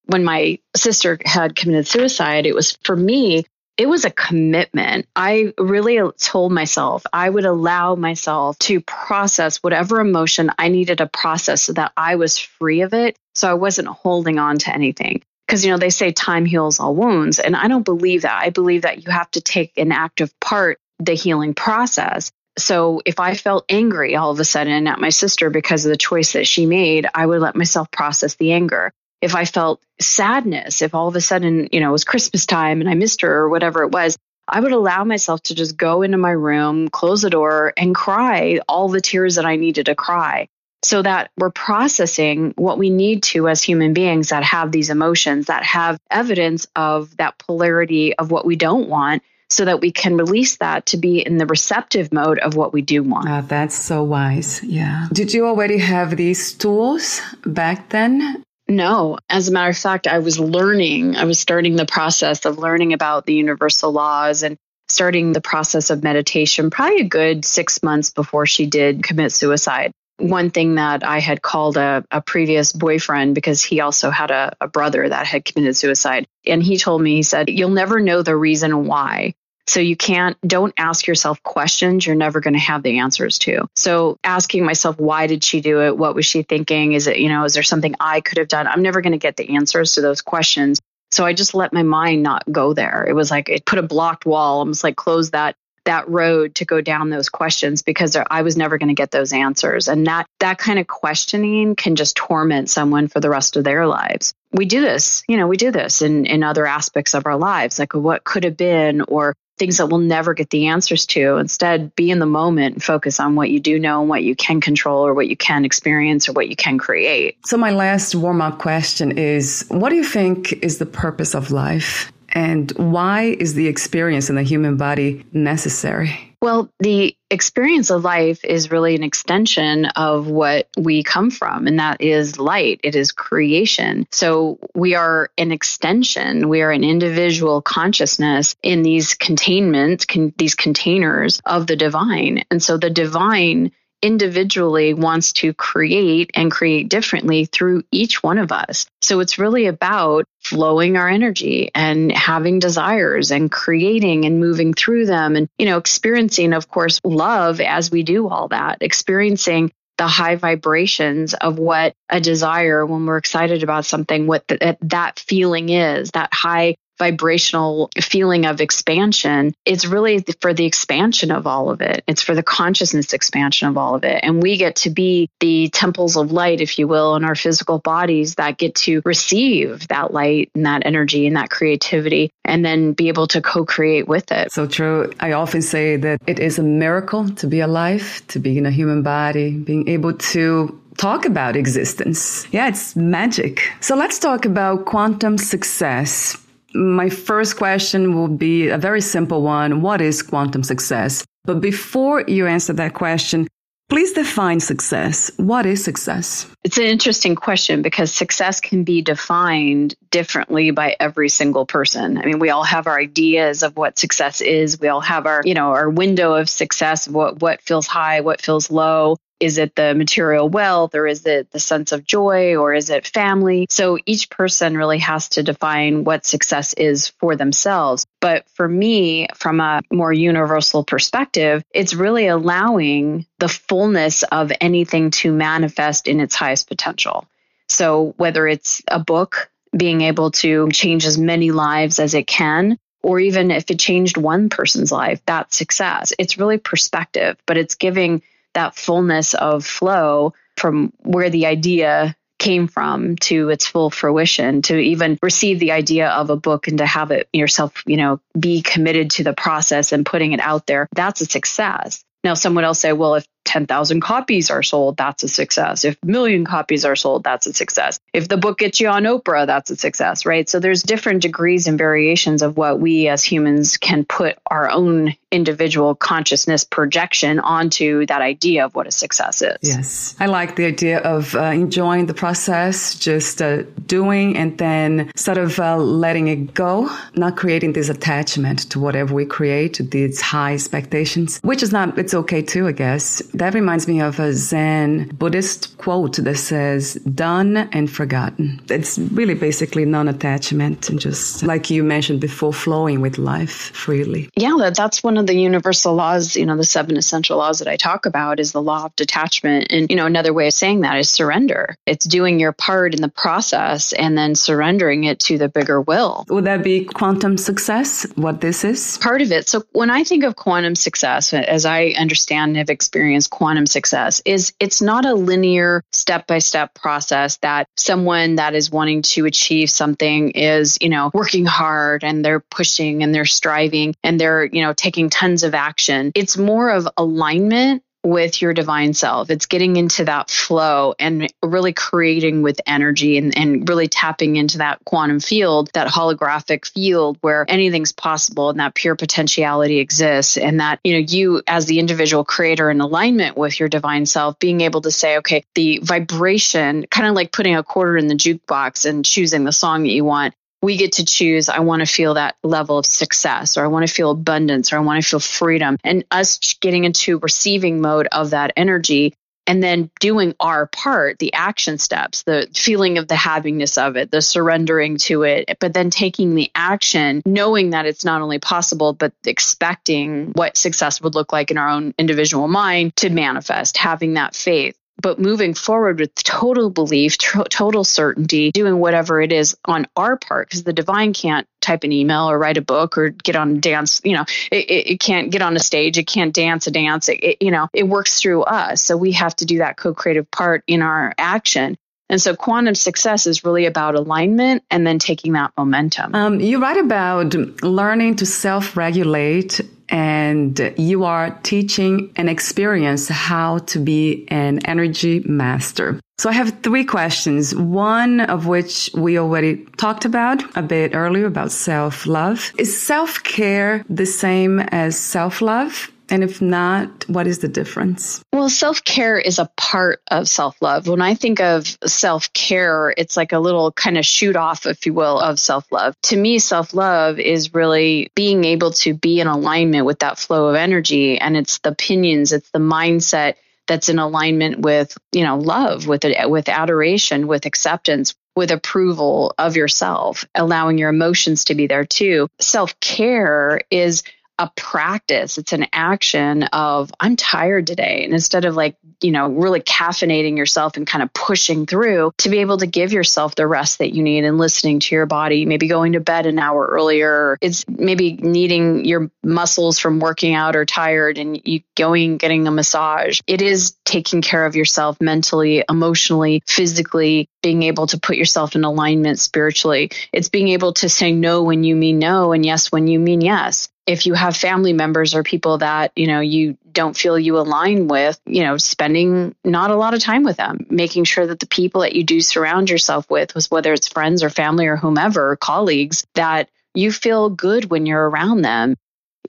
When 0.04 0.22
my 0.22 0.58
sister 0.76 1.18
had 1.24 1.56
committed 1.56 1.86
suicide, 1.86 2.44
it 2.44 2.54
was 2.54 2.76
for 2.84 2.94
me 2.94 3.46
it 3.76 3.88
was 3.88 4.04
a 4.04 4.10
commitment. 4.10 5.06
I 5.14 5.52
really 5.58 6.00
told 6.18 6.52
myself 6.52 7.04
I 7.12 7.28
would 7.28 7.44
allow 7.44 7.94
myself 7.94 8.58
to 8.60 8.80
process 8.80 9.58
whatever 9.58 10.00
emotion 10.00 10.50
I 10.58 10.68
needed 10.68 10.98
to 10.98 11.06
process 11.06 11.64
so 11.64 11.74
that 11.74 11.92
I 11.96 12.16
was 12.16 12.38
free 12.38 12.80
of 12.80 12.94
it. 12.94 13.16
So 13.34 13.50
I 13.50 13.54
wasn't 13.54 13.88
holding 13.88 14.38
on 14.38 14.58
to 14.58 14.74
anything. 14.74 15.22
Because, 15.46 15.64
you 15.64 15.70
know, 15.70 15.78
they 15.78 15.90
say 15.90 16.10
time 16.10 16.44
heals 16.44 16.80
all 16.80 16.94
wounds. 16.94 17.38
And 17.38 17.54
I 17.54 17.68
don't 17.68 17.84
believe 17.84 18.22
that. 18.22 18.42
I 18.42 18.50
believe 18.50 18.82
that 18.82 19.04
you 19.04 19.12
have 19.12 19.30
to 19.32 19.40
take 19.40 19.76
an 19.76 19.92
active 19.92 20.32
part 20.40 20.78
the 20.98 21.12
healing 21.12 21.54
process. 21.54 22.32
So 22.58 23.02
if 23.04 23.20
I 23.20 23.34
felt 23.34 23.66
angry 23.68 24.16
all 24.16 24.30
of 24.30 24.40
a 24.40 24.44
sudden 24.44 24.86
at 24.86 24.98
my 24.98 25.10
sister 25.10 25.50
because 25.50 25.84
of 25.84 25.90
the 25.90 25.98
choice 25.98 26.32
that 26.32 26.46
she 26.46 26.64
made, 26.64 27.06
I 27.14 27.26
would 27.26 27.42
let 27.42 27.54
myself 27.54 27.90
process 27.90 28.34
the 28.36 28.52
anger 28.52 28.92
if 29.20 29.34
I 29.34 29.44
felt 29.44 29.82
sadness, 30.00 30.82
if 30.82 30.94
all 30.94 31.08
of 31.08 31.16
a 31.16 31.20
sudden, 31.20 31.68
you 31.72 31.80
know, 31.80 31.88
it 31.88 31.92
was 31.92 32.04
Christmas 32.04 32.46
time 32.46 32.80
and 32.80 32.88
I 32.88 32.94
missed 32.94 33.22
her 33.22 33.32
or 33.32 33.48
whatever 33.48 33.82
it 33.82 33.92
was, 33.92 34.16
I 34.48 34.60
would 34.60 34.72
allow 34.72 35.04
myself 35.04 35.42
to 35.44 35.54
just 35.54 35.76
go 35.76 36.02
into 36.02 36.18
my 36.18 36.30
room, 36.30 36.88
close 36.88 37.22
the 37.22 37.30
door, 37.30 37.72
and 37.76 37.94
cry 37.94 38.60
all 38.68 38.88
the 38.88 39.00
tears 39.00 39.36
that 39.36 39.46
I 39.46 39.56
needed 39.56 39.86
to 39.86 39.94
cry 39.94 40.48
so 40.84 41.02
that 41.02 41.30
we're 41.36 41.50
processing 41.50 42.52
what 42.56 42.78
we 42.78 42.90
need 42.90 43.24
to 43.24 43.48
as 43.48 43.62
human 43.62 43.92
beings 43.92 44.28
that 44.28 44.44
have 44.44 44.70
these 44.70 44.90
emotions, 44.90 45.46
that 45.46 45.64
have 45.64 45.98
evidence 46.10 46.66
of 46.76 47.16
that 47.16 47.38
polarity 47.38 48.16
of 48.16 48.30
what 48.30 48.46
we 48.46 48.56
don't 48.56 48.88
want. 48.88 49.22
So 49.48 49.64
that 49.64 49.80
we 49.80 49.92
can 49.92 50.16
release 50.16 50.56
that 50.56 50.86
to 50.86 50.96
be 50.96 51.24
in 51.24 51.38
the 51.38 51.46
receptive 51.46 52.12
mode 52.12 52.40
of 52.40 52.56
what 52.56 52.72
we 52.72 52.82
do 52.82 53.04
want. 53.04 53.28
Uh, 53.28 53.42
that's 53.42 53.76
so 53.76 54.02
wise. 54.02 54.60
Yeah. 54.64 55.06
Did 55.12 55.32
you 55.32 55.46
already 55.46 55.78
have 55.78 56.16
these 56.16 56.52
tools 56.52 57.20
back 57.44 57.90
then? 57.90 58.42
No, 58.68 59.18
as 59.28 59.48
a 59.48 59.52
matter 59.52 59.70
of 59.70 59.78
fact, 59.78 60.06
I 60.06 60.18
was 60.18 60.40
learning, 60.40 61.16
I 61.16 61.24
was 61.24 61.38
starting 61.38 61.76
the 61.76 61.86
process 61.86 62.44
of 62.44 62.58
learning 62.58 62.92
about 62.92 63.24
the 63.24 63.34
universal 63.34 63.92
laws 63.92 64.42
and 64.42 64.56
starting 64.88 65.32
the 65.32 65.40
process 65.40 65.90
of 65.90 66.02
meditation 66.02 66.70
probably 66.70 67.00
a 67.00 67.04
good 67.04 67.44
six 67.44 67.82
months 67.82 68.10
before 68.10 68.46
she 68.46 68.66
did 68.66 69.02
commit 69.02 69.32
suicide. 69.32 69.92
One 70.18 70.50
thing 70.50 70.76
that 70.76 71.04
I 71.04 71.18
had 71.20 71.42
called 71.42 71.76
a, 71.76 72.04
a 72.10 72.22
previous 72.22 72.72
boyfriend 72.72 73.34
because 73.34 73.62
he 73.62 73.80
also 73.80 74.10
had 74.10 74.30
a, 74.30 74.56
a 74.60 74.68
brother 74.68 75.08
that 75.08 75.26
had 75.26 75.44
committed 75.44 75.76
suicide. 75.76 76.26
And 76.46 76.62
he 76.62 76.78
told 76.78 77.02
me, 77.02 77.16
he 77.16 77.22
said, 77.22 77.50
You'll 77.50 77.70
never 77.70 78.00
know 78.00 78.22
the 78.22 78.36
reason 78.36 78.86
why. 78.86 79.34
So 79.68 79.80
you 79.80 79.96
can't, 79.96 80.36
don't 80.46 80.72
ask 80.76 81.06
yourself 81.06 81.42
questions 81.42 82.06
you're 82.06 82.16
never 82.16 82.40
going 82.40 82.54
to 82.54 82.60
have 82.60 82.82
the 82.82 82.98
answers 82.98 83.38
to. 83.40 83.66
So 83.74 84.16
asking 84.22 84.64
myself, 84.64 84.98
why 84.98 85.26
did 85.26 85.42
she 85.42 85.60
do 85.60 85.82
it? 85.82 85.96
What 85.96 86.14
was 86.14 86.24
she 86.24 86.42
thinking? 86.42 86.92
Is 86.92 87.06
it, 87.06 87.18
you 87.18 87.28
know, 87.28 87.44
is 87.44 87.54
there 87.54 87.62
something 87.62 87.94
I 87.98 88.20
could 88.20 88.38
have 88.38 88.48
done? 88.48 88.66
I'm 88.66 88.82
never 88.82 89.00
going 89.00 89.12
to 89.12 89.18
get 89.18 89.36
the 89.36 89.56
answers 89.56 89.94
to 89.94 90.00
those 90.00 90.22
questions. 90.22 90.80
So 91.10 91.24
I 91.24 91.32
just 91.32 91.54
let 91.54 91.72
my 91.72 91.82
mind 91.82 92.22
not 92.22 92.44
go 92.50 92.74
there. 92.74 93.04
It 93.08 93.14
was 93.14 93.30
like 93.30 93.48
it 93.48 93.64
put 93.64 93.78
a 93.78 93.82
blocked 93.82 94.26
wall, 94.26 94.58
almost 94.58 94.84
like 94.84 94.96
close 94.96 95.30
that 95.30 95.56
that 95.84 96.08
road 96.08 96.56
to 96.56 96.64
go 96.64 96.80
down 96.80 97.10
those 97.10 97.28
questions 97.28 97.82
because 97.82 98.16
I 98.16 98.42
was 98.42 98.56
never 98.56 98.76
going 98.76 98.88
to 98.88 98.94
get 98.94 99.12
those 99.12 99.32
answers. 99.32 99.88
And 99.88 100.06
that 100.06 100.26
that 100.40 100.58
kind 100.58 100.78
of 100.78 100.86
questioning 100.86 101.76
can 101.76 101.96
just 101.96 102.16
torment 102.16 102.68
someone 102.68 103.08
for 103.08 103.20
the 103.20 103.30
rest 103.30 103.56
of 103.56 103.64
their 103.64 103.86
lives. 103.86 104.34
We 104.52 104.66
do 104.66 104.80
this, 104.80 105.22
you 105.28 105.36
know, 105.36 105.46
we 105.46 105.56
do 105.56 105.70
this 105.70 106.02
in 106.02 106.26
in 106.26 106.42
other 106.42 106.66
aspects 106.66 107.14
of 107.14 107.24
our 107.24 107.36
lives, 107.36 107.78
like 107.78 107.94
what 107.94 108.24
could 108.24 108.44
have 108.44 108.56
been 108.56 109.00
or 109.02 109.34
things 109.58 109.78
that 109.78 109.86
we'll 109.86 110.00
never 110.00 110.34
get 110.34 110.50
the 110.50 110.66
answers 110.66 111.06
to. 111.06 111.36
Instead, 111.36 111.94
be 111.96 112.10
in 112.10 112.18
the 112.18 112.26
moment 112.26 112.74
and 112.74 112.82
focus 112.82 113.20
on 113.20 113.34
what 113.34 113.50
you 113.50 113.60
do 113.60 113.78
know 113.78 114.00
and 114.00 114.08
what 114.08 114.22
you 114.22 114.36
can 114.36 114.60
control 114.60 115.06
or 115.06 115.14
what 115.14 115.28
you 115.28 115.36
can 115.36 115.64
experience 115.64 116.28
or 116.28 116.32
what 116.32 116.48
you 116.48 116.56
can 116.56 116.78
create. 116.78 117.38
So, 117.46 117.56
my 117.56 117.70
last 117.70 118.14
warm 118.14 118.42
up 118.42 118.58
question 118.58 119.16
is 119.16 119.66
what 119.68 119.90
do 119.90 119.96
you 119.96 120.04
think 120.04 120.52
is 120.64 120.78
the 120.78 120.86
purpose 120.86 121.34
of 121.34 121.50
life? 121.50 122.12
And 122.36 122.70
why 122.72 123.34
is 123.40 123.54
the 123.54 123.66
experience 123.66 124.28
in 124.28 124.36
the 124.36 124.42
human 124.42 124.76
body 124.76 125.24
necessary? 125.32 126.36
Well, 126.42 126.70
the 126.80 127.16
experience 127.30 127.90
of 127.90 128.04
life 128.04 128.44
is 128.44 128.70
really 128.70 128.94
an 128.94 129.02
extension 129.02 129.86
of 129.86 130.26
what 130.26 130.68
we 130.76 131.02
come 131.02 131.30
from, 131.30 131.66
and 131.66 131.78
that 131.78 132.02
is 132.02 132.38
light. 132.38 132.80
It 132.84 132.94
is 132.94 133.10
creation. 133.10 134.06
So 134.10 134.58
we 134.74 134.94
are 134.94 135.30
an 135.38 135.50
extension. 135.50 136.50
We 136.50 136.60
are 136.60 136.70
an 136.70 136.84
individual 136.84 137.62
consciousness 137.62 138.54
in 138.62 138.82
these 138.82 139.14
containment, 139.14 140.06
con- 140.06 140.34
these 140.36 140.54
containers 140.54 141.40
of 141.46 141.66
the 141.66 141.76
divine. 141.76 142.44
And 142.50 142.62
so 142.62 142.76
the 142.76 142.90
divine 142.90 143.72
individually 144.02 144.94
wants 144.94 145.32
to 145.32 145.52
create 145.54 146.30
and 146.34 146.50
create 146.50 146.88
differently 146.88 147.46
through 147.46 147.82
each 147.90 148.22
one 148.22 148.38
of 148.38 148.52
us. 148.52 148.86
So 149.02 149.20
it's 149.20 149.38
really 149.38 149.66
about 149.66 150.24
flowing 150.40 150.96
our 150.96 151.08
energy 151.08 151.70
and 151.74 152.12
having 152.12 152.58
desires 152.58 153.30
and 153.30 153.50
creating 153.50 154.24
and 154.24 154.38
moving 154.38 154.74
through 154.74 155.06
them 155.06 155.36
and, 155.36 155.48
you 155.58 155.66
know, 155.66 155.78
experiencing, 155.78 156.52
of 156.52 156.68
course, 156.68 157.00
love 157.04 157.60
as 157.60 157.90
we 157.90 158.02
do 158.02 158.28
all 158.28 158.48
that, 158.48 158.78
experiencing 158.80 159.72
the 159.98 160.06
high 160.06 160.36
vibrations 160.36 161.34
of 161.34 161.58
what 161.58 161.94
a 162.08 162.20
desire 162.20 162.84
when 162.84 163.06
we're 163.06 163.16
excited 163.16 163.62
about 163.62 163.86
something 163.86 164.26
what 164.26 164.44
that 164.82 165.18
feeling 165.18 165.70
is 165.70 166.10
that 166.10 166.28
high 166.32 166.76
vibrational 166.98 167.90
feeling 168.00 168.46
of 168.46 168.60
expansion, 168.60 169.54
it's 169.64 169.86
really 169.86 170.24
for 170.40 170.54
the 170.54 170.64
expansion 170.64 171.30
of 171.30 171.46
all 171.46 171.70
of 171.70 171.80
it. 171.80 172.02
It's 172.06 172.22
for 172.22 172.34
the 172.34 172.42
consciousness 172.42 173.12
expansion 173.12 173.68
of 173.68 173.76
all 173.76 173.94
of 173.94 174.04
it. 174.04 174.20
And 174.22 174.42
we 174.42 174.56
get 174.56 174.76
to 174.76 174.90
be 174.90 175.30
the 175.40 175.68
temples 175.68 176.16
of 176.16 176.32
light, 176.32 176.60
if 176.60 176.78
you 176.78 176.88
will, 176.88 177.16
in 177.16 177.24
our 177.24 177.34
physical 177.34 177.78
bodies 177.78 178.36
that 178.36 178.58
get 178.58 178.74
to 178.76 179.02
receive 179.04 179.88
that 179.88 180.12
light 180.12 180.50
and 180.54 180.66
that 180.66 180.82
energy 180.84 181.26
and 181.26 181.36
that 181.36 181.50
creativity 181.50 182.30
and 182.44 182.64
then 182.64 182.92
be 182.92 183.08
able 183.08 183.26
to 183.28 183.40
co 183.40 183.64
create 183.64 184.08
with 184.08 184.30
it. 184.32 184.52
So 184.52 184.66
true. 184.66 185.12
I 185.20 185.32
often 185.32 185.62
say 185.62 185.96
that 185.96 186.20
it 186.26 186.38
is 186.38 186.58
a 186.58 186.62
miracle 186.62 187.28
to 187.30 187.46
be 187.46 187.60
alive, 187.60 188.22
to 188.28 188.38
be 188.38 188.56
in 188.58 188.66
a 188.66 188.70
human 188.70 189.02
body, 189.02 189.50
being 189.50 189.88
able 189.88 190.14
to 190.14 190.80
talk 190.96 191.26
about 191.26 191.56
existence. 191.56 192.46
Yeah, 192.52 192.68
it's 192.68 192.96
magic. 192.96 193.70
So 193.80 193.96
let's 193.96 194.18
talk 194.18 194.44
about 194.44 194.86
quantum 194.86 195.38
success 195.38 196.38
my 196.76 197.08
first 197.08 197.56
question 197.56 198.14
will 198.14 198.28
be 198.28 198.68
a 198.68 198.78
very 198.78 199.00
simple 199.00 199.42
one. 199.42 199.80
What 199.80 200.00
is 200.00 200.22
quantum 200.22 200.62
success? 200.62 201.24
But 201.44 201.60
before 201.60 202.22
you 202.26 202.46
answer 202.46 202.72
that 202.74 202.94
question, 202.94 203.48
Please 203.88 204.12
define 204.12 204.58
success. 204.58 205.30
What 205.36 205.64
is 205.64 205.84
success? 205.84 206.50
It's 206.64 206.76
an 206.76 206.86
interesting 206.86 207.36
question 207.36 207.82
because 207.82 208.12
success 208.12 208.58
can 208.58 208.82
be 208.82 209.00
defined 209.00 209.94
differently 210.10 210.72
by 210.72 210.96
every 210.98 211.28
single 211.28 211.66
person. 211.66 212.18
I 212.18 212.24
mean, 212.24 212.40
we 212.40 212.50
all 212.50 212.64
have 212.64 212.88
our 212.88 212.98
ideas 212.98 213.62
of 213.62 213.76
what 213.76 213.96
success 213.96 214.40
is. 214.40 214.80
We 214.80 214.88
all 214.88 215.02
have 215.02 215.26
our, 215.26 215.40
you 215.44 215.54
know, 215.54 215.68
our 215.68 215.88
window 215.88 216.34
of 216.34 216.48
success, 216.48 217.08
what 217.08 217.40
what 217.40 217.62
feels 217.62 217.86
high, 217.86 218.22
what 218.22 218.42
feels 218.42 218.72
low. 218.72 219.18
Is 219.38 219.58
it 219.58 219.74
the 219.74 219.94
material 219.94 220.48
wealth 220.48 220.94
or 220.94 221.06
is 221.06 221.26
it 221.26 221.50
the 221.50 221.60
sense 221.60 221.92
of 221.92 222.06
joy 222.06 222.56
or 222.56 222.72
is 222.74 222.90
it 222.90 223.06
family? 223.06 223.66
So 223.68 223.98
each 224.06 224.30
person 224.30 224.76
really 224.76 224.98
has 224.98 225.28
to 225.30 225.42
define 225.42 226.04
what 226.04 226.24
success 226.24 226.72
is 226.72 227.08
for 227.08 227.36
themselves. 227.36 228.06
But 228.20 228.48
for 228.50 228.66
me, 228.66 229.28
from 229.34 229.60
a 229.60 229.82
more 229.92 230.12
universal 230.12 230.84
perspective, 230.84 231.62
it's 231.72 231.94
really 231.94 232.28
allowing 232.28 233.26
the 233.38 233.48
fullness 233.48 234.22
of 234.22 234.52
anything 234.60 235.10
to 235.10 235.32
manifest 235.32 236.08
in 236.08 236.20
its 236.20 236.34
highest 236.34 236.68
potential. 236.68 237.26
So 237.68 238.14
whether 238.16 238.46
it's 238.46 238.82
a 238.88 238.98
book, 238.98 239.50
being 239.76 240.00
able 240.00 240.30
to 240.30 240.70
change 240.70 241.04
as 241.04 241.18
many 241.18 241.50
lives 241.50 241.98
as 241.98 242.14
it 242.14 242.26
can, 242.26 242.78
or 243.02 243.20
even 243.20 243.50
if 243.50 243.70
it 243.70 243.78
changed 243.78 244.16
one 244.16 244.48
person's 244.48 244.90
life, 244.90 245.20
that's 245.26 245.56
success. 245.56 246.12
It's 246.18 246.38
really 246.38 246.58
perspective, 246.58 247.36
but 247.46 247.56
it's 247.56 247.74
giving 247.74 248.22
that 248.56 248.74
fullness 248.74 249.34
of 249.34 249.64
flow 249.64 250.34
from 250.56 250.92
where 251.02 251.30
the 251.30 251.46
idea 251.46 252.16
came 252.38 252.68
from 252.68 253.16
to 253.16 253.48
its 253.48 253.66
full 253.66 253.90
fruition 253.90 254.62
to 254.62 254.78
even 254.78 255.18
receive 255.22 255.58
the 255.58 255.72
idea 255.72 256.08
of 256.08 256.28
a 256.28 256.36
book 256.36 256.68
and 256.68 256.78
to 256.78 256.86
have 256.86 257.10
it 257.10 257.28
yourself 257.32 257.82
you 257.86 257.96
know 257.96 258.20
be 258.38 258.60
committed 258.62 259.10
to 259.10 259.24
the 259.24 259.32
process 259.32 259.92
and 259.92 260.04
putting 260.04 260.32
it 260.32 260.40
out 260.40 260.66
there. 260.66 260.88
That's 260.94 261.20
a 261.20 261.26
success. 261.26 262.04
Now 262.24 262.34
someone 262.34 262.64
else 262.64 262.80
say 262.80 262.92
well 262.92 263.14
if 263.14 263.26
10,000 263.46 264.00
copies 264.00 264.50
are 264.50 264.62
sold, 264.62 264.96
that's 264.96 265.22
a 265.22 265.28
success. 265.28 265.84
If 265.84 265.96
a 266.02 266.06
million 266.06 266.44
copies 266.44 266.84
are 266.84 266.96
sold, 266.96 267.24
that's 267.24 267.46
a 267.46 267.54
success. 267.54 267.98
If 268.12 268.28
the 268.28 268.36
book 268.36 268.58
gets 268.58 268.80
you 268.80 268.88
on 268.88 269.04
Oprah, 269.04 269.46
that's 269.46 269.70
a 269.70 269.76
success, 269.76 270.26
right? 270.26 270.48
So 270.48 270.60
there's 270.60 270.82
different 270.82 271.22
degrees 271.22 271.66
and 271.66 271.78
variations 271.78 272.42
of 272.42 272.56
what 272.56 272.80
we 272.80 273.08
as 273.08 273.24
humans 273.24 273.76
can 273.76 274.04
put 274.04 274.36
our 274.46 274.68
own 274.70 275.14
individual 275.30 275.94
consciousness 275.94 276.64
projection 276.64 277.38
onto 277.40 278.06
that 278.06 278.22
idea 278.22 278.64
of 278.64 278.74
what 278.74 278.86
a 278.86 278.90
success 278.90 279.42
is. 279.42 279.58
Yes. 279.62 280.16
I 280.18 280.26
like 280.26 280.56
the 280.56 280.64
idea 280.64 280.98
of 280.98 281.34
uh, 281.34 281.42
enjoying 281.44 282.06
the 282.06 282.14
process, 282.14 282.94
just 282.94 283.42
uh, 283.42 283.62
doing 283.86 284.36
and 284.36 284.56
then 284.58 285.10
sort 285.14 285.38
of 285.38 285.58
uh, 285.58 285.76
letting 285.76 286.28
it 286.28 286.54
go, 286.54 286.90
not 287.14 287.36
creating 287.36 287.74
this 287.74 287.88
attachment 287.88 288.70
to 288.70 288.80
whatever 288.80 289.14
we 289.14 289.26
create, 289.26 289.80
these 289.90 290.20
high 290.20 290.54
expectations, 290.54 291.38
which 291.42 291.62
is 291.62 291.72
not, 291.72 291.98
it's 291.98 292.14
okay 292.14 292.42
too, 292.42 292.66
I 292.66 292.72
guess 292.72 293.20
that 293.36 293.54
reminds 293.54 293.86
me 293.86 294.00
of 294.00 294.18
a 294.18 294.32
Zen 294.32 295.08
Buddhist 295.08 295.76
quote 295.78 296.16
that 296.16 296.36
says, 296.36 296.94
done 296.94 297.56
and 297.56 297.90
forgotten. 297.90 298.60
It's 298.68 298.98
really 298.98 299.34
basically 299.34 299.84
non 299.84 300.08
attachment 300.08 300.88
and 300.88 300.98
just, 300.98 301.42
like 301.42 301.70
you 301.70 301.84
mentioned 301.84 302.20
before, 302.20 302.52
flowing 302.52 303.00
with 303.00 303.18
life 303.18 303.70
freely. 303.74 304.30
Yeah, 304.36 304.70
that's 304.74 305.02
one 305.02 305.18
of 305.18 305.26
the 305.26 305.34
universal 305.34 305.94
laws, 305.94 306.34
you 306.34 306.46
know, 306.46 306.56
the 306.56 306.64
seven 306.64 306.96
essential 306.96 307.38
laws 307.38 307.58
that 307.58 307.68
I 307.68 307.76
talk 307.76 308.06
about 308.06 308.40
is 308.40 308.52
the 308.52 308.62
law 308.62 308.86
of 308.86 308.96
detachment. 308.96 309.66
And, 309.70 309.90
you 309.90 309.96
know, 309.96 310.06
another 310.06 310.32
way 310.32 310.46
of 310.46 310.54
saying 310.54 310.80
that 310.80 310.98
is 310.98 311.10
surrender. 311.10 311.76
It's 311.86 312.06
doing 312.06 312.40
your 312.40 312.52
part 312.52 312.94
in 312.94 313.02
the 313.02 313.08
process 313.08 313.92
and 313.92 314.16
then 314.16 314.34
surrendering 314.34 315.04
it 315.04 315.20
to 315.20 315.38
the 315.38 315.48
bigger 315.48 315.80
will. 315.80 316.24
Would 316.28 316.44
that 316.44 316.64
be 316.64 316.84
quantum 316.84 317.36
success, 317.36 318.06
what 318.14 318.40
this 318.40 318.64
is? 318.64 318.98
Part 318.98 319.20
of 319.20 319.30
it. 319.30 319.48
So 319.48 319.64
when 319.72 319.90
I 319.90 320.04
think 320.04 320.24
of 320.24 320.36
quantum 320.36 320.74
success, 320.74 321.34
as 321.34 321.66
I 321.66 321.94
understand 321.98 322.46
and 322.46 322.56
have 322.56 322.70
experienced, 322.70 323.25
quantum 323.26 323.66
success 323.66 324.20
is 324.24 324.52
it's 324.60 324.82
not 324.82 325.04
a 325.04 325.14
linear 325.14 325.82
step 325.92 326.26
by 326.26 326.38
step 326.38 326.74
process 326.74 327.36
that 327.38 327.66
someone 327.76 328.36
that 328.36 328.54
is 328.54 328.70
wanting 328.70 329.02
to 329.02 329.26
achieve 329.26 329.70
something 329.70 330.30
is, 330.30 330.78
you 330.80 330.88
know, 330.88 331.10
working 331.14 331.44
hard 331.44 332.04
and 332.04 332.24
they're 332.24 332.40
pushing 332.40 333.02
and 333.02 333.14
they're 333.14 333.24
striving 333.24 333.94
and 334.02 334.20
they're, 334.20 334.44
you 334.44 334.62
know, 334.62 334.72
taking 334.72 335.10
tons 335.10 335.42
of 335.42 335.54
action. 335.54 336.12
It's 336.14 336.36
more 336.36 336.70
of 336.70 336.88
alignment 336.96 337.82
with 338.06 338.40
your 338.40 338.54
divine 338.54 338.94
self. 338.94 339.30
It's 339.30 339.46
getting 339.46 339.76
into 339.76 340.04
that 340.04 340.30
flow 340.30 340.94
and 340.98 341.32
really 341.42 341.72
creating 341.72 342.42
with 342.42 342.60
energy 342.64 343.18
and, 343.18 343.36
and 343.36 343.68
really 343.68 343.88
tapping 343.88 344.36
into 344.36 344.58
that 344.58 344.84
quantum 344.84 345.18
field, 345.18 345.70
that 345.74 345.88
holographic 345.88 346.72
field 346.72 347.18
where 347.20 347.44
anything's 347.48 347.90
possible 347.90 348.50
and 348.50 348.60
that 348.60 348.76
pure 348.76 348.94
potentiality 348.94 349.80
exists. 349.80 350.36
And 350.36 350.60
that, 350.60 350.78
you 350.84 350.92
know, 350.92 350.98
you 350.98 351.42
as 351.48 351.66
the 351.66 351.80
individual 351.80 352.24
creator 352.24 352.70
in 352.70 352.80
alignment 352.80 353.36
with 353.36 353.58
your 353.58 353.68
divine 353.68 354.06
self, 354.06 354.38
being 354.38 354.60
able 354.60 354.82
to 354.82 354.92
say, 354.92 355.18
okay, 355.18 355.44
the 355.56 355.80
vibration, 355.82 356.86
kind 356.88 357.08
of 357.08 357.14
like 357.14 357.32
putting 357.32 357.56
a 357.56 357.64
quarter 357.64 357.96
in 357.96 358.06
the 358.06 358.14
jukebox 358.14 358.88
and 358.88 359.04
choosing 359.04 359.42
the 359.42 359.52
song 359.52 359.82
that 359.82 359.90
you 359.90 360.04
want 360.04 360.32
we 360.62 360.76
get 360.76 360.92
to 360.92 361.04
choose 361.04 361.48
i 361.48 361.60
want 361.60 361.80
to 361.80 361.86
feel 361.86 362.14
that 362.14 362.36
level 362.42 362.78
of 362.78 362.86
success 362.86 363.56
or 363.56 363.64
i 363.64 363.68
want 363.68 363.86
to 363.86 363.92
feel 363.92 364.10
abundance 364.10 364.72
or 364.72 364.76
i 364.76 364.80
want 364.80 365.02
to 365.02 365.08
feel 365.08 365.20
freedom. 365.20 365.76
And 365.84 366.04
us 366.10 366.54
getting 366.60 366.84
into 366.84 367.18
receiving 367.18 367.80
mode 367.80 368.08
of 368.12 368.30
that 368.30 368.52
energy 368.56 369.14
and 369.46 369.62
then 369.62 369.90
doing 370.00 370.34
our 370.40 370.66
part 370.66 371.18
the 371.18 371.32
action 371.32 371.78
steps 371.78 372.22
the 372.24 372.48
feeling 372.54 372.98
of 372.98 373.08
the 373.08 373.14
havingness 373.14 373.78
of 373.78 373.96
it 373.96 374.10
the 374.10 374.20
surrendering 374.20 374.96
to 374.98 375.22
it 375.22 375.56
but 375.60 375.72
then 375.72 375.90
taking 375.90 376.34
the 376.34 376.50
action 376.54 377.22
knowing 377.24 377.70
that 377.70 377.86
it's 377.86 378.04
not 378.04 378.22
only 378.22 378.38
possible 378.38 378.92
but 378.92 379.12
expecting 379.24 380.32
what 380.32 380.56
success 380.56 381.00
would 381.00 381.14
look 381.14 381.32
like 381.32 381.50
in 381.50 381.58
our 381.58 381.68
own 381.68 381.94
individual 381.98 382.48
mind 382.48 382.94
to 382.96 383.10
manifest 383.10 383.76
having 383.76 384.14
that 384.14 384.34
faith 384.34 384.76
but 385.00 385.18
moving 385.18 385.54
forward 385.54 386.00
with 386.00 386.14
total 386.14 386.70
belief, 386.70 387.18
total 387.18 387.84
certainty, 387.84 388.50
doing 388.52 388.78
whatever 388.78 389.20
it 389.20 389.32
is 389.32 389.56
on 389.64 389.86
our 389.96 390.16
part, 390.16 390.48
because 390.48 390.64
the 390.64 390.72
divine 390.72 391.12
can't 391.12 391.46
type 391.60 391.84
an 391.84 391.92
email 391.92 392.30
or 392.30 392.38
write 392.38 392.56
a 392.56 392.62
book 392.62 392.96
or 392.96 393.10
get 393.10 393.36
on 393.36 393.60
dance. 393.60 394.00
You 394.04 394.16
know, 394.16 394.24
it, 394.50 394.70
it, 394.70 394.90
it 394.92 395.00
can't 395.00 395.30
get 395.30 395.42
on 395.42 395.56
a 395.56 395.60
stage. 395.60 395.98
It 395.98 396.06
can't 396.06 396.34
dance 396.34 396.66
a 396.66 396.70
dance. 396.70 397.08
It, 397.08 397.22
it, 397.22 397.42
you 397.42 397.50
know, 397.50 397.68
it 397.72 397.86
works 397.86 398.20
through 398.20 398.42
us. 398.44 398.84
So 398.84 398.96
we 398.96 399.12
have 399.12 399.34
to 399.36 399.44
do 399.44 399.58
that 399.58 399.76
co-creative 399.76 400.30
part 400.30 400.64
in 400.66 400.82
our 400.82 401.12
action. 401.18 401.76
And 402.08 402.22
so 402.22 402.36
quantum 402.36 402.76
success 402.76 403.26
is 403.26 403.44
really 403.44 403.66
about 403.66 403.96
alignment 403.96 404.62
and 404.70 404.86
then 404.86 405.00
taking 405.00 405.32
that 405.32 405.52
momentum. 405.58 406.14
Um, 406.14 406.40
you 406.40 406.62
write 406.62 406.76
about 406.76 407.34
learning 407.62 408.16
to 408.16 408.26
self 408.26 408.76
regulate 408.76 409.60
and 409.88 410.74
you 410.76 411.04
are 411.04 411.38
teaching 411.42 412.12
an 412.16 412.28
experience 412.28 413.08
how 413.08 413.58
to 413.58 413.78
be 413.78 414.26
an 414.28 414.64
energy 414.66 415.20
master. 415.20 416.00
So 416.18 416.30
I 416.30 416.32
have 416.32 416.62
three 416.62 416.84
questions, 416.84 417.54
one 417.54 418.20
of 418.20 418.46
which 418.46 418.90
we 418.94 419.18
already 419.18 419.66
talked 419.76 420.06
about 420.06 420.42
a 420.56 420.62
bit 420.62 420.94
earlier 420.94 421.26
about 421.26 421.52
self 421.52 422.06
love. 422.06 422.52
Is 422.58 422.80
self 422.80 423.22
care 423.22 423.84
the 423.90 424.06
same 424.06 424.60
as 424.60 424.98
self 424.98 425.42
love? 425.42 425.90
And 426.08 426.22
if 426.22 426.40
not, 426.40 427.08
what 427.08 427.26
is 427.26 427.40
the 427.40 427.48
difference? 427.48 428.22
Well, 428.32 428.48
self 428.48 428.84
care 428.84 429.18
is 429.18 429.38
a 429.38 429.50
part 429.56 430.00
of 430.10 430.28
self 430.28 430.60
love. 430.62 430.86
When 430.86 431.00
I 431.00 431.14
think 431.14 431.40
of 431.40 431.66
self 431.84 432.32
care, 432.32 432.94
it's 432.96 433.16
like 433.16 433.32
a 433.32 433.38
little 433.38 433.72
kind 433.72 433.98
of 433.98 434.06
shoot 434.06 434.36
off, 434.36 434.66
if 434.66 434.86
you 434.86 434.94
will, 434.94 435.18
of 435.18 435.40
self 435.40 435.70
love. 435.72 435.94
To 436.04 436.16
me, 436.16 436.38
self 436.38 436.74
love 436.74 437.18
is 437.18 437.54
really 437.54 438.10
being 438.14 438.44
able 438.44 438.72
to 438.72 438.94
be 438.94 439.20
in 439.20 439.26
alignment 439.26 439.86
with 439.86 439.98
that 440.00 440.18
flow 440.18 440.48
of 440.48 440.54
energy. 440.54 441.18
And 441.18 441.36
it's 441.36 441.58
the 441.58 441.70
opinions, 441.70 442.32
it's 442.32 442.50
the 442.50 442.58
mindset 442.58 443.34
that's 443.66 443.88
in 443.88 443.98
alignment 443.98 444.60
with, 444.60 444.96
you 445.12 445.24
know, 445.24 445.38
love, 445.38 445.86
with 445.86 446.04
it, 446.04 446.30
with 446.30 446.48
adoration, 446.48 447.26
with 447.26 447.46
acceptance, 447.46 448.14
with 448.36 448.50
approval 448.50 449.34
of 449.38 449.56
yourself, 449.56 450.24
allowing 450.34 450.78
your 450.78 450.90
emotions 450.90 451.44
to 451.46 451.54
be 451.54 451.66
there 451.66 451.84
too. 451.84 452.28
Self 452.38 452.78
care 452.80 453.60
is 453.70 454.02
a 454.38 454.50
practice, 454.54 455.38
it's 455.38 455.52
an 455.52 455.66
action 455.72 456.42
of, 456.44 456.90
I'm 457.00 457.16
tired 457.16 457.66
today. 457.66 458.02
And 458.04 458.12
instead 458.12 458.44
of 458.44 458.54
like, 458.54 458.76
you 459.00 459.10
know, 459.10 459.28
really 459.28 459.60
caffeinating 459.60 460.36
yourself 460.36 460.76
and 460.76 460.86
kind 460.86 461.02
of 461.02 461.12
pushing 461.12 461.66
through 461.66 462.12
to 462.18 462.28
be 462.28 462.38
able 462.38 462.58
to 462.58 462.66
give 462.66 462.92
yourself 462.92 463.34
the 463.34 463.46
rest 463.46 463.78
that 463.78 463.94
you 463.94 464.02
need 464.02 464.24
and 464.24 464.38
listening 464.38 464.80
to 464.80 464.94
your 464.94 465.06
body, 465.06 465.46
maybe 465.46 465.68
going 465.68 465.92
to 465.92 466.00
bed 466.00 466.26
an 466.26 466.38
hour 466.38 466.66
earlier. 466.66 467.38
It's 467.40 467.64
maybe 467.68 468.14
needing 468.14 468.84
your 468.84 469.10
muscles 469.22 469.78
from 469.78 470.00
working 470.00 470.34
out 470.34 470.56
or 470.56 470.64
tired 470.64 471.18
and 471.18 471.40
you 471.44 471.60
going, 471.74 472.16
getting 472.18 472.46
a 472.46 472.50
massage. 472.50 473.20
It 473.26 473.42
is 473.42 473.76
taking 473.84 474.22
care 474.22 474.44
of 474.44 474.56
yourself 474.56 475.00
mentally, 475.00 475.64
emotionally, 475.68 476.42
physically, 476.46 477.28
being 477.42 477.62
able 477.62 477.86
to 477.88 477.98
put 477.98 478.16
yourself 478.16 478.54
in 478.54 478.64
alignment 478.64 479.18
spiritually. 479.18 479.90
It's 480.12 480.28
being 480.28 480.48
able 480.48 480.74
to 480.74 480.88
say 480.88 481.12
no 481.12 481.42
when 481.42 481.64
you 481.64 481.76
mean 481.76 481.98
no 481.98 482.32
and 482.32 482.44
yes 482.44 482.72
when 482.72 482.86
you 482.86 482.98
mean 482.98 483.20
yes 483.20 483.68
if 483.86 484.06
you 484.06 484.14
have 484.14 484.36
family 484.36 484.72
members 484.72 485.14
or 485.14 485.22
people 485.22 485.58
that 485.58 485.92
you 485.96 486.06
know 486.06 486.20
you 486.20 486.56
don't 486.70 486.96
feel 486.96 487.18
you 487.18 487.38
align 487.38 487.88
with 487.88 488.20
you 488.26 488.42
know 488.42 488.56
spending 488.56 489.34
not 489.44 489.70
a 489.70 489.76
lot 489.76 489.94
of 489.94 490.00
time 490.00 490.24
with 490.24 490.36
them 490.36 490.66
making 490.70 491.04
sure 491.04 491.26
that 491.26 491.38
the 491.38 491.46
people 491.46 491.82
that 491.82 491.94
you 491.94 492.04
do 492.04 492.20
surround 492.20 492.68
yourself 492.68 493.08
with 493.08 493.32
whether 493.50 493.72
it's 493.72 493.88
friends 493.88 494.22
or 494.22 494.30
family 494.30 494.66
or 494.66 494.76
whomever 494.76 495.36
colleagues 495.36 496.06
that 496.14 496.48
you 496.74 496.92
feel 496.92 497.30
good 497.30 497.70
when 497.70 497.86
you're 497.86 498.08
around 498.08 498.42
them 498.42 498.74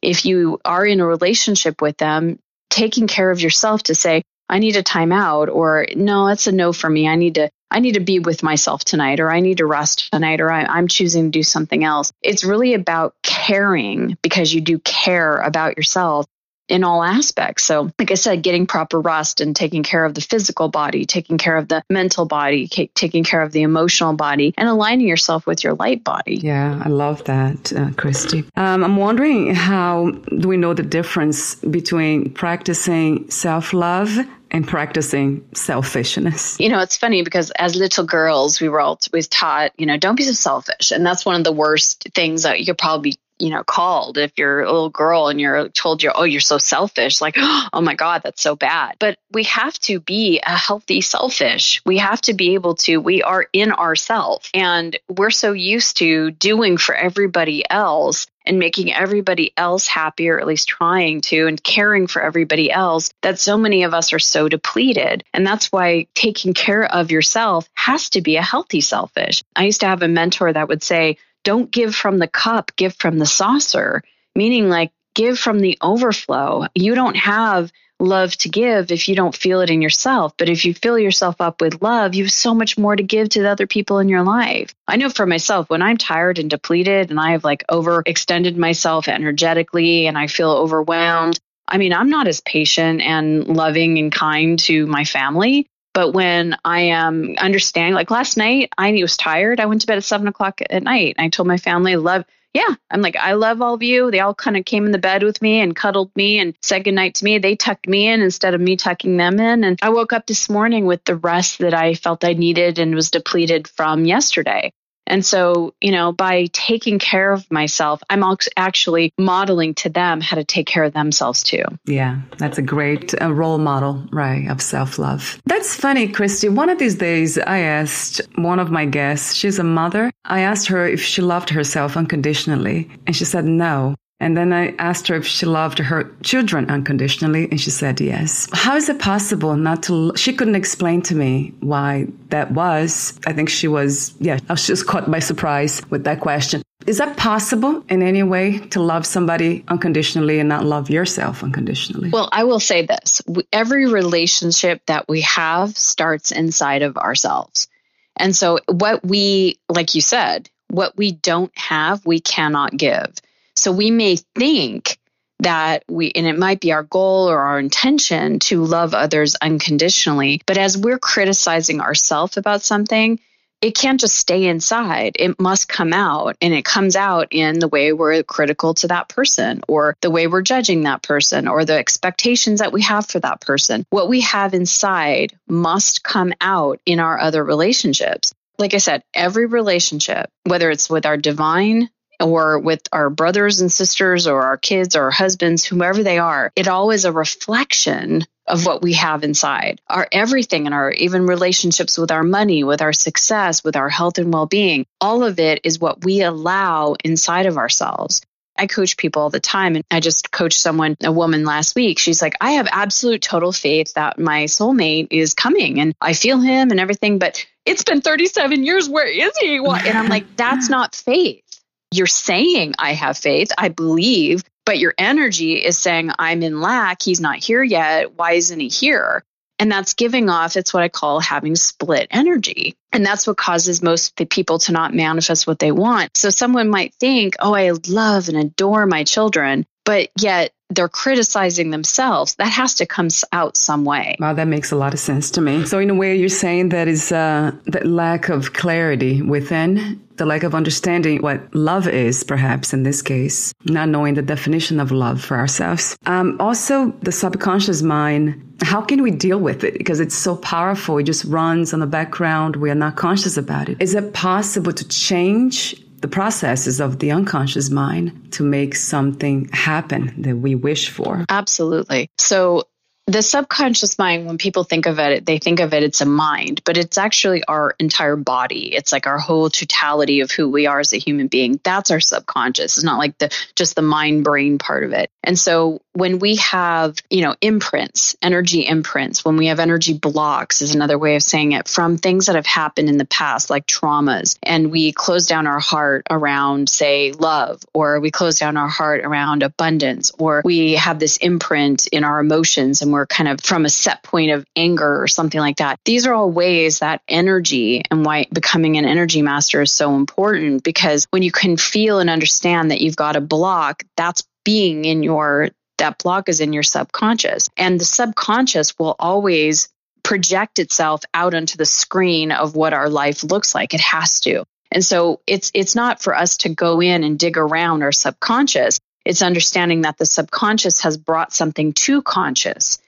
if 0.01 0.25
you 0.25 0.59
are 0.65 0.85
in 0.85 0.99
a 0.99 1.05
relationship 1.05 1.81
with 1.81 1.97
them 1.97 2.39
taking 2.69 3.07
care 3.07 3.31
of 3.31 3.41
yourself 3.41 3.83
to 3.83 3.95
say 3.95 4.23
I 4.49 4.59
need 4.59 4.77
a 4.77 4.83
timeout 4.83 5.53
or 5.53 5.87
no, 5.95 6.27
that's 6.27 6.47
a 6.47 6.51
no 6.51 6.71
for 6.71 6.89
me. 6.89 7.07
I 7.07 7.15
need 7.15 7.35
to 7.35 7.49
I 7.69 7.79
need 7.79 7.93
to 7.93 7.99
be 7.99 8.19
with 8.19 8.43
myself 8.43 8.83
tonight, 8.83 9.19
or 9.19 9.29
I 9.29 9.41
need 9.41 9.57
to 9.57 9.65
rest 9.65 10.11
tonight, 10.11 10.39
or 10.39 10.51
I, 10.51 10.77
am 10.77 10.87
choosing 10.87 11.25
to 11.31 11.39
do 11.39 11.43
something 11.43 11.83
else. 11.83 12.11
It's 12.21 12.43
really 12.43 12.73
about 12.73 13.15
caring 13.23 14.17
because 14.21 14.53
you 14.53 14.61
do 14.61 14.79
care 14.79 15.35
about 15.37 15.77
yourself 15.77 16.25
in 16.67 16.83
all 16.83 17.03
aspects. 17.03 17.63
So, 17.63 17.91
like 17.99 18.11
I 18.11 18.15
said, 18.15 18.41
getting 18.43 18.67
proper 18.67 18.99
rest 18.99 19.41
and 19.41 19.55
taking 19.55 19.83
care 19.83 20.05
of 20.05 20.13
the 20.13 20.21
physical 20.21 20.69
body, 20.69 21.05
taking 21.05 21.37
care 21.37 21.57
of 21.57 21.67
the 21.67 21.83
mental 21.89 22.25
body, 22.25 22.67
taking 22.67 23.23
care 23.23 23.41
of 23.41 23.51
the 23.51 23.61
emotional 23.61 24.13
body, 24.13 24.53
and 24.57 24.67
aligning 24.67 25.07
yourself 25.07 25.45
with 25.45 25.63
your 25.63 25.73
light 25.75 26.03
body. 26.03 26.35
Yeah, 26.35 26.81
I 26.83 26.89
love 26.89 27.23
that, 27.25 27.73
uh, 27.73 27.91
Christy. 27.95 28.45
Um, 28.55 28.83
I'm 28.83 28.97
wondering 28.97 29.53
how 29.53 30.11
do 30.11 30.47
we 30.47 30.57
know 30.57 30.73
the 30.73 30.83
difference 30.83 31.55
between 31.55 32.31
practicing 32.31 33.29
self 33.29 33.73
love 33.73 34.17
and 34.51 34.67
practicing 34.67 35.47
selfishness. 35.53 36.59
You 36.59 36.69
know, 36.69 36.79
it's 36.79 36.97
funny 36.97 37.21
because 37.23 37.51
as 37.51 37.75
little 37.75 38.05
girls, 38.05 38.61
we 38.61 38.69
were 38.69 38.79
always 38.79 39.27
taught, 39.27 39.71
you 39.77 39.85
know, 39.85 39.97
don't 39.97 40.15
be 40.15 40.23
so 40.23 40.31
selfish. 40.31 40.91
And 40.91 41.05
that's 41.05 41.25
one 41.25 41.35
of 41.35 41.43
the 41.43 41.51
worst 41.51 42.09
things 42.13 42.43
that 42.43 42.59
you 42.59 42.65
could 42.65 42.77
probably 42.77 43.15
you 43.39 43.49
know, 43.49 43.63
called 43.63 44.17
if 44.17 44.31
you're 44.37 44.61
a 44.61 44.71
little 44.71 44.89
girl 44.89 45.27
and 45.27 45.39
you're 45.39 45.69
told 45.69 46.01
you're, 46.01 46.13
oh, 46.15 46.23
you're 46.23 46.41
so 46.41 46.57
selfish, 46.57 47.21
like, 47.21 47.35
oh 47.39 47.81
my 47.81 47.95
God, 47.95 48.21
that's 48.23 48.41
so 48.41 48.55
bad. 48.55 48.95
But 48.99 49.17
we 49.31 49.43
have 49.43 49.77
to 49.79 49.99
be 49.99 50.39
a 50.45 50.57
healthy 50.57 51.01
selfish. 51.01 51.81
We 51.85 51.97
have 51.97 52.21
to 52.21 52.33
be 52.33 52.55
able 52.55 52.75
to, 52.75 52.97
we 52.97 53.23
are 53.23 53.47
in 53.53 53.71
ourself 53.71 54.49
and 54.53 54.97
we're 55.09 55.29
so 55.29 55.53
used 55.53 55.97
to 55.97 56.31
doing 56.31 56.77
for 56.77 56.95
everybody 56.95 57.63
else 57.69 58.27
and 58.47 58.59
making 58.59 58.93
everybody 58.93 59.53
else 59.57 59.87
happy, 59.87 60.29
or 60.29 60.39
at 60.39 60.47
least 60.47 60.69
trying 60.69 61.21
to, 61.21 61.47
and 61.47 61.61
caring 61.61 62.07
for 62.07 62.21
everybody 62.21 62.71
else, 62.71 63.11
that 63.21 63.39
so 63.39 63.57
many 63.57 63.83
of 63.83 63.93
us 63.93 64.13
are 64.13 64.19
so 64.19 64.47
depleted. 64.47 65.23
And 65.33 65.45
that's 65.45 65.71
why 65.71 66.07
taking 66.15 66.53
care 66.53 66.83
of 66.83 67.11
yourself 67.11 67.69
has 67.73 68.09
to 68.11 68.21
be 68.21 68.37
a 68.37 68.41
healthy 68.41 68.81
selfish. 68.81 69.43
I 69.55 69.65
used 69.65 69.81
to 69.81 69.87
have 69.87 70.01
a 70.01 70.07
mentor 70.07 70.51
that 70.51 70.69
would 70.69 70.81
say, 70.81 71.17
don't 71.47 71.71
give 71.71 71.95
from 71.95 72.17
the 72.17 72.27
cup, 72.27 72.75
give 72.75 72.93
from 72.95 73.17
the 73.19 73.25
saucer, 73.25 74.03
meaning 74.35 74.67
like 74.67 74.91
give 75.15 75.39
from 75.39 75.61
the 75.61 75.77
overflow. 75.81 76.65
You 76.75 76.93
don't 76.93 77.15
have 77.15 77.71
love 78.01 78.35
to 78.39 78.49
give 78.49 78.91
if 78.91 79.07
you 79.07 79.15
don't 79.15 79.33
feel 79.33 79.61
it 79.61 79.69
in 79.69 79.81
yourself. 79.81 80.33
But 80.37 80.49
if 80.49 80.65
you 80.65 80.73
fill 80.73 80.99
yourself 80.99 81.39
up 81.39 81.61
with 81.61 81.81
love, 81.81 82.15
you 82.15 82.25
have 82.25 82.33
so 82.33 82.53
much 82.53 82.77
more 82.77 82.97
to 82.97 83.01
give 83.01 83.29
to 83.29 83.41
the 83.41 83.49
other 83.49 83.65
people 83.65 83.99
in 83.99 84.09
your 84.09 84.23
life. 84.23 84.75
I 84.89 84.97
know 84.97 85.09
for 85.09 85.25
myself, 85.25 85.69
when 85.69 85.81
I'm 85.81 85.95
tired 85.95 86.37
and 86.37 86.49
depleted 86.49 87.11
and 87.11 87.19
I 87.19 87.31
have 87.31 87.45
like 87.45 87.63
overextended 87.71 88.57
myself 88.57 89.07
energetically 89.07 90.07
and 90.07 90.17
I 90.17 90.27
feel 90.27 90.51
overwhelmed, 90.51 91.39
I 91.65 91.77
mean, 91.77 91.93
I'm 91.93 92.09
not 92.09 92.27
as 92.27 92.41
patient 92.41 92.99
and 92.99 93.47
loving 93.47 93.99
and 93.99 94.11
kind 94.11 94.59
to 94.59 94.85
my 94.85 95.05
family 95.05 95.65
but 95.97 96.13
when 96.13 96.55
I 96.63 96.81
am 96.81 97.33
understanding, 97.39 97.95
like 97.95 98.11
last 98.11 98.37
night, 98.37 98.71
I 98.77 98.91
was 99.01 99.17
tired. 99.17 99.59
I 99.59 99.65
went 99.65 99.81
to 99.81 99.87
bed 99.87 99.97
at 99.97 100.03
seven 100.03 100.27
o'clock 100.27 100.61
at 100.69 100.83
night. 100.83 101.15
I 101.17 101.29
told 101.29 101.47
my 101.47 101.57
family, 101.57 101.95
love, 101.95 102.23
yeah, 102.53 102.75
I'm 102.91 103.01
like, 103.01 103.15
I 103.15 103.33
love 103.33 103.63
all 103.63 103.73
of 103.73 103.81
you. 103.81 104.11
They 104.11 104.19
all 104.19 104.35
kind 104.35 104.57
of 104.57 104.63
came 104.63 104.85
in 104.85 104.91
the 104.91 104.99
bed 104.99 105.23
with 105.23 105.41
me 105.41 105.59
and 105.59 105.75
cuddled 105.75 106.15
me 106.15 106.37
and 106.37 106.53
said 106.61 106.83
goodnight 106.83 107.15
to 107.15 107.25
me. 107.25 107.39
They 107.39 107.55
tucked 107.55 107.87
me 107.87 108.09
in 108.09 108.21
instead 108.21 108.53
of 108.53 108.61
me 108.61 108.75
tucking 108.75 109.17
them 109.17 109.39
in. 109.39 109.63
And 109.63 109.79
I 109.81 109.89
woke 109.89 110.13
up 110.13 110.27
this 110.27 110.51
morning 110.51 110.85
with 110.85 111.03
the 111.03 111.15
rest 111.15 111.57
that 111.57 111.73
I 111.73 111.95
felt 111.95 112.23
I 112.23 112.33
needed 112.33 112.77
and 112.77 112.93
was 112.93 113.09
depleted 113.09 113.67
from 113.67 114.05
yesterday. 114.05 114.73
And 115.07 115.25
so, 115.25 115.73
you 115.81 115.91
know, 115.91 116.11
by 116.11 116.47
taking 116.53 116.99
care 116.99 117.31
of 117.31 117.49
myself, 117.51 118.01
I'm 118.09 118.23
actually 118.55 119.13
modeling 119.17 119.73
to 119.75 119.89
them 119.89 120.21
how 120.21 120.35
to 120.35 120.43
take 120.43 120.67
care 120.67 120.83
of 120.83 120.93
themselves 120.93 121.43
too. 121.43 121.63
Yeah, 121.85 122.21
that's 122.37 122.57
a 122.57 122.61
great 122.61 123.19
uh, 123.21 123.33
role 123.33 123.57
model, 123.57 124.05
right, 124.11 124.47
of 124.49 124.61
self 124.61 124.99
love. 124.99 125.41
That's 125.45 125.75
funny, 125.75 126.07
Christy. 126.07 126.49
One 126.49 126.69
of 126.69 126.77
these 126.77 126.95
days, 126.95 127.37
I 127.37 127.59
asked 127.59 128.21
one 128.35 128.59
of 128.59 128.71
my 128.71 128.85
guests, 128.85 129.33
she's 129.33 129.59
a 129.59 129.63
mother, 129.63 130.11
I 130.25 130.41
asked 130.41 130.67
her 130.67 130.87
if 130.87 131.01
she 131.01 131.21
loved 131.21 131.49
herself 131.49 131.97
unconditionally, 131.97 132.89
and 133.05 133.15
she 133.15 133.25
said 133.25 133.45
no. 133.45 133.95
And 134.19 134.35
then 134.35 134.51
I 134.51 134.73
asked 134.79 135.07
her 135.09 135.15
if 135.15 135.27
she 135.27 135.45
loved 135.45 135.77
her 135.77 136.11
children 136.23 136.69
unconditionally, 136.69 137.47
and 137.51 137.61
she 137.61 137.69
said 137.69 138.01
yes. 138.01 138.47
How 138.51 138.75
is 138.75 138.89
it 138.89 138.97
possible 138.99 139.55
not 139.55 139.83
to? 139.83 140.15
She 140.15 140.33
couldn't 140.33 140.55
explain 140.55 141.03
to 141.03 141.15
me 141.15 141.53
why 141.59 142.07
that 142.29 142.51
was. 142.51 143.19
I 143.27 143.33
think 143.33 143.49
she 143.49 143.67
was, 143.67 144.15
yeah, 144.19 144.39
I 144.49 144.53
was 144.53 144.65
just 144.65 144.87
caught 144.87 145.09
by 145.09 145.19
surprise 145.19 145.81
with 145.91 146.03
that 146.05 146.19
question. 146.19 146.63
Is 146.87 146.97
that 146.99 147.17
possible 147.17 147.83
in 147.89 148.01
any 148.01 148.23
way 148.23 148.59
to 148.69 148.81
love 148.81 149.05
somebody 149.05 149.63
unconditionally 149.67 150.39
and 150.39 150.47
not 150.47 150.63
love 150.63 150.89
yourself 150.89 151.43
unconditionally? 151.43 152.09
Well, 152.09 152.29
I 152.31 152.45
will 152.45 152.61
say 152.61 152.85
this 152.85 153.21
every 153.51 153.87
relationship 153.87 154.81
that 154.87 155.07
we 155.07 155.21
have 155.21 155.77
starts 155.77 156.31
inside 156.31 156.81
of 156.81 156.97
ourselves. 156.97 157.67
And 158.15 158.35
so, 158.35 158.59
what 158.67 159.05
we, 159.05 159.59
like 159.69 159.95
you 159.95 160.01
said, 160.01 160.49
what 160.69 160.97
we 160.97 161.11
don't 161.11 161.55
have, 161.57 162.05
we 162.05 162.19
cannot 162.19 162.75
give. 162.75 163.13
So 163.57 163.71
we 163.71 163.91
may 163.91 164.17
think 164.35 164.97
that 165.39 165.83
we, 165.87 166.11
and 166.15 166.25
it 166.25 166.37
might 166.37 166.59
be 166.59 166.71
our 166.71 166.83
goal 166.83 167.29
or 167.29 167.39
our 167.39 167.59
intention 167.59 168.39
to 168.39 168.63
love 168.63 168.93
others 168.93 169.35
unconditionally. 169.35 170.41
But 170.45 170.57
as 170.57 170.77
we're 170.77 170.99
criticizing 170.99 171.81
ourselves 171.81 172.37
about 172.37 172.61
something, 172.61 173.19
it 173.61 173.75
can't 173.75 173.99
just 173.99 174.15
stay 174.15 174.45
inside. 174.45 175.15
It 175.17 175.39
must 175.39 175.67
come 175.67 175.91
out. 175.91 176.37
And 176.41 176.53
it 176.53 176.65
comes 176.65 176.95
out 176.95 177.29
in 177.31 177.57
the 177.57 177.67
way 177.67 177.93
we're 177.93 178.21
critical 178.21 178.75
to 178.75 178.87
that 178.89 179.09
person, 179.09 179.61
or 179.67 179.95
the 180.01 180.11
way 180.11 180.27
we're 180.27 180.43
judging 180.43 180.83
that 180.83 181.01
person, 181.01 181.47
or 181.47 181.65
the 181.65 181.77
expectations 181.77 182.59
that 182.59 182.73
we 182.73 182.83
have 182.83 183.07
for 183.07 183.19
that 183.19 183.41
person. 183.41 183.85
What 183.89 184.09
we 184.09 184.21
have 184.21 184.53
inside 184.53 185.35
must 185.47 186.03
come 186.03 186.33
out 186.39 186.79
in 186.85 186.99
our 186.99 187.19
other 187.19 187.43
relationships. 187.43 188.33
Like 188.59 188.75
I 188.75 188.77
said, 188.77 189.03
every 189.13 189.47
relationship, 189.47 190.29
whether 190.45 190.69
it's 190.69 190.89
with 190.89 191.05
our 191.07 191.17
divine 191.17 191.89
or 192.19 192.59
with 192.59 192.81
our 192.91 193.09
brothers 193.09 193.61
and 193.61 193.71
sisters 193.71 194.27
or 194.27 194.43
our 194.43 194.57
kids 194.57 194.95
or 194.95 195.03
our 195.03 195.11
husbands, 195.11 195.65
whomever 195.65 196.03
they 196.03 196.19
are, 196.19 196.51
it 196.55 196.67
always 196.67 197.05
a 197.05 197.11
reflection 197.11 198.25
of 198.47 198.65
what 198.65 198.81
we 198.81 198.93
have 198.93 199.23
inside. 199.23 199.81
Our 199.87 200.07
everything 200.11 200.65
and 200.65 200.73
our 200.73 200.91
even 200.91 201.27
relationships 201.27 201.97
with 201.97 202.11
our 202.11 202.23
money, 202.23 202.63
with 202.63 202.81
our 202.81 202.93
success, 202.93 203.63
with 203.63 203.75
our 203.75 203.89
health 203.89 204.17
and 204.17 204.33
well-being, 204.33 204.85
all 205.01 205.23
of 205.23 205.39
it 205.39 205.61
is 205.63 205.79
what 205.79 206.03
we 206.03 206.21
allow 206.21 206.95
inside 207.03 207.45
of 207.45 207.57
ourselves. 207.57 208.21
I 208.59 208.65
coach 208.65 208.97
people 208.97 209.21
all 209.21 209.29
the 209.29 209.39
time. 209.39 209.75
And 209.75 209.85
I 209.91 209.99
just 209.99 210.31
coached 210.31 210.59
someone, 210.59 210.97
a 211.03 211.11
woman 211.11 211.45
last 211.45 211.75
week. 211.75 211.99
She's 211.99 212.21
like, 212.21 212.35
I 212.41 212.53
have 212.53 212.67
absolute 212.71 213.21
total 213.21 213.51
faith 213.51 213.93
that 213.93 214.17
my 214.17 214.45
soulmate 214.45 215.07
is 215.11 215.33
coming 215.33 215.79
and 215.79 215.93
I 216.01 216.13
feel 216.13 216.39
him 216.39 216.71
and 216.71 216.79
everything, 216.79 217.19
but 217.19 217.45
it's 217.65 217.83
been 217.83 218.01
37 218.01 218.63
years. 218.63 218.89
Where 218.89 219.05
is 219.05 219.37
he? 219.37 219.57
And 219.57 219.97
I'm 219.97 220.07
like, 220.07 220.35
that's 220.35 220.69
not 220.71 220.95
faith 220.95 221.43
you're 221.91 222.07
saying, 222.07 222.75
I 222.79 222.93
have 222.93 223.17
faith, 223.17 223.51
I 223.57 223.69
believe, 223.69 224.43
but 224.65 224.79
your 224.79 224.93
energy 224.97 225.53
is 225.53 225.77
saying, 225.77 226.11
I'm 226.19 226.43
in 226.43 226.59
lack. 226.59 227.01
He's 227.01 227.21
not 227.21 227.37
here 227.37 227.63
yet. 227.63 228.15
Why 228.15 228.33
isn't 228.33 228.59
he 228.59 228.67
here? 228.67 229.23
And 229.59 229.71
that's 229.71 229.93
giving 229.93 230.29
off, 230.29 230.55
it's 230.55 230.73
what 230.73 230.83
I 230.83 230.89
call 230.89 231.19
having 231.19 231.55
split 231.55 232.07
energy. 232.11 232.75
And 232.91 233.05
that's 233.05 233.25
what 233.25 233.37
causes 233.37 233.81
most 233.81 234.15
people 234.29 234.59
to 234.59 234.71
not 234.71 234.93
manifest 234.93 235.47
what 235.47 235.59
they 235.59 235.71
want. 235.71 236.15
So 236.15 236.29
someone 236.29 236.69
might 236.69 236.93
think, 236.95 237.35
oh, 237.39 237.55
I 237.55 237.71
love 237.87 238.29
and 238.29 238.37
adore 238.37 238.85
my 238.85 239.03
children, 239.03 239.65
but 239.83 240.09
yet 240.19 240.51
they're 240.69 240.89
criticizing 240.89 241.71
themselves. 241.71 242.35
That 242.35 242.49
has 242.49 242.75
to 242.75 242.85
come 242.85 243.07
out 243.31 243.57
some 243.57 243.85
way. 243.85 244.17
Wow, 244.19 244.33
that 244.33 244.47
makes 244.47 244.71
a 244.71 244.75
lot 244.75 244.93
of 244.93 244.99
sense 244.99 245.31
to 245.31 245.41
me. 245.41 245.65
So, 245.65 245.79
in 245.79 245.89
a 245.89 245.95
way, 245.95 246.15
you're 246.17 246.29
saying 246.29 246.69
that 246.69 246.87
is 246.87 247.11
uh, 247.11 247.51
that 247.67 247.87
lack 247.87 248.29
of 248.29 248.53
clarity 248.53 249.21
within, 249.21 250.06
the 250.17 250.25
lack 250.25 250.43
of 250.43 250.53
understanding 250.53 251.21
what 251.21 251.53
love 251.55 251.87
is, 251.87 252.23
perhaps 252.23 252.73
in 252.73 252.83
this 252.83 253.01
case, 253.01 253.53
not 253.65 253.89
knowing 253.89 254.15
the 254.15 254.21
definition 254.21 254.79
of 254.79 254.91
love 254.91 255.23
for 255.23 255.37
ourselves. 255.37 255.97
Um, 256.05 256.37
also, 256.39 256.91
the 257.01 257.11
subconscious 257.11 257.81
mind. 257.81 258.43
How 258.61 258.81
can 258.81 259.03
we 259.03 259.11
deal 259.11 259.39
with 259.39 259.63
it? 259.63 259.77
Because 259.77 259.99
it's 259.99 260.15
so 260.15 260.35
powerful. 260.35 260.97
It 260.97 261.03
just 261.03 261.25
runs 261.25 261.73
on 261.73 261.79
the 261.79 261.87
background. 261.87 262.55
We 262.55 262.71
are 262.71 262.75
not 262.75 262.95
conscious 262.95 263.37
about 263.37 263.69
it. 263.69 263.79
Is 263.79 263.93
it 263.93 264.13
possible 264.13 264.73
to 264.73 264.87
change 264.87 265.75
the 266.01 266.07
processes 266.07 266.79
of 266.79 266.99
the 266.99 267.11
unconscious 267.11 267.69
mind 267.69 268.31
to 268.31 268.43
make 268.43 268.75
something 268.75 269.49
happen 269.51 270.13
that 270.21 270.37
we 270.37 270.53
wish 270.53 270.89
for. 270.89 271.25
Absolutely. 271.29 272.09
So 272.17 272.65
the 273.07 273.21
subconscious 273.21 273.97
mind, 273.97 274.25
when 274.25 274.37
people 274.37 274.65
think 274.65 274.85
of 274.85 274.99
it, 274.99 275.25
they 275.25 275.37
think 275.37 275.61
of 275.61 275.73
it, 275.73 275.81
it's 275.81 276.01
a 276.01 276.05
mind, 276.05 276.61
but 276.65 276.77
it's 276.77 276.97
actually 276.97 277.41
our 277.45 277.73
entire 277.79 278.17
body. 278.17 278.75
It's 278.75 278.91
like 278.91 279.07
our 279.07 279.17
whole 279.17 279.49
totality 279.49 280.19
of 280.19 280.29
who 280.29 280.49
we 280.49 280.67
are 280.67 280.81
as 280.81 280.91
a 280.91 280.97
human 280.97 281.27
being. 281.27 281.59
That's 281.63 281.89
our 281.89 282.01
subconscious. 282.01 282.77
It's 282.77 282.83
not 282.83 282.99
like 282.99 283.17
the 283.17 283.33
just 283.55 283.75
the 283.75 283.81
mind 283.81 284.25
brain 284.25 284.57
part 284.57 284.83
of 284.83 284.91
it. 284.91 285.09
And 285.23 285.39
so 285.39 285.81
when 285.97 286.19
we 286.19 286.35
have, 286.35 286.95
you 287.09 287.21
know, 287.21 287.33
imprints, 287.41 288.15
energy 288.21 288.67
imprints, 288.67 289.25
when 289.25 289.35
we 289.35 289.47
have 289.47 289.59
energy 289.59 289.97
blocks 289.97 290.61
is 290.61 290.75
another 290.75 290.95
way 290.95 291.15
of 291.15 291.23
saying 291.23 291.53
it 291.53 291.67
from 291.67 291.97
things 291.97 292.27
that 292.27 292.35
have 292.35 292.45
happened 292.45 292.87
in 292.87 292.99
the 292.99 293.05
past, 293.05 293.49
like 293.49 293.65
traumas, 293.65 294.37
and 294.43 294.69
we 294.69 294.91
close 294.91 295.25
down 295.25 295.47
our 295.47 295.59
heart 295.59 296.05
around, 296.11 296.69
say, 296.69 297.13
love, 297.13 297.63
or 297.73 297.99
we 297.99 298.11
close 298.11 298.37
down 298.37 298.57
our 298.57 298.67
heart 298.67 299.03
around 299.03 299.41
abundance, 299.41 300.11
or 300.19 300.43
we 300.45 300.73
have 300.73 300.99
this 300.99 301.17
imprint 301.17 301.87
in 301.87 302.03
our 302.03 302.19
emotions 302.19 302.83
and 302.83 302.93
we're 302.93 303.07
kind 303.07 303.27
of 303.27 303.41
from 303.41 303.65
a 303.65 303.69
set 303.69 304.03
point 304.03 304.29
of 304.29 304.45
anger 304.55 305.01
or 305.01 305.07
something 305.07 305.39
like 305.39 305.57
that. 305.57 305.79
These 305.83 306.05
are 306.05 306.13
all 306.13 306.29
ways 306.29 306.77
that 306.79 307.01
energy 307.07 307.81
and 307.89 308.05
why 308.05 308.27
becoming 308.31 308.77
an 308.77 308.85
energy 308.85 309.23
master 309.23 309.63
is 309.63 309.71
so 309.71 309.95
important 309.95 310.63
because 310.63 311.07
when 311.09 311.23
you 311.23 311.31
can 311.31 311.57
feel 311.57 311.97
and 311.97 312.07
understand 312.07 312.69
that 312.69 312.81
you've 312.81 312.95
got 312.95 313.15
a 313.15 313.21
block, 313.21 313.81
that's 313.95 314.21
being 314.47 314.85
in 314.85 315.03
your 315.03 315.49
that 315.77 315.97
block 315.99 316.29
is 316.29 316.39
in 316.39 316.53
your 316.53 316.63
subconscious. 316.63 317.49
And 317.57 317.79
the 317.79 317.85
subconscious 317.85 318.77
will 318.77 318.95
always 318.99 319.69
project 320.03 320.59
itself 320.59 321.03
out 321.13 321.33
onto 321.33 321.57
the 321.57 321.65
screen 321.65 322.31
of 322.31 322.55
what 322.55 322.73
our 322.73 322.89
life 322.89 323.23
looks 323.23 323.53
like. 323.53 323.73
It 323.73 323.81
has 323.81 324.19
to. 324.21 324.45
And 324.71 324.83
so 324.83 325.21
it's 325.27 325.51
it's 325.53 325.75
not 325.75 326.01
for 326.01 326.15
us 326.15 326.37
to 326.37 326.49
go 326.49 326.81
in 326.81 327.03
and 327.03 327.17
dig 327.17 327.37
around 327.37 327.83
our 327.83 327.91
subconscious. 327.91 328.79
It's 329.05 329.21
understanding 329.21 329.81
that 329.81 329.97
the 329.97 330.05
subconscious 330.05 330.81
has 330.81 330.97
brought 330.97 331.31
something 331.31 331.73
to 331.73 332.01
conscious, 332.01 332.79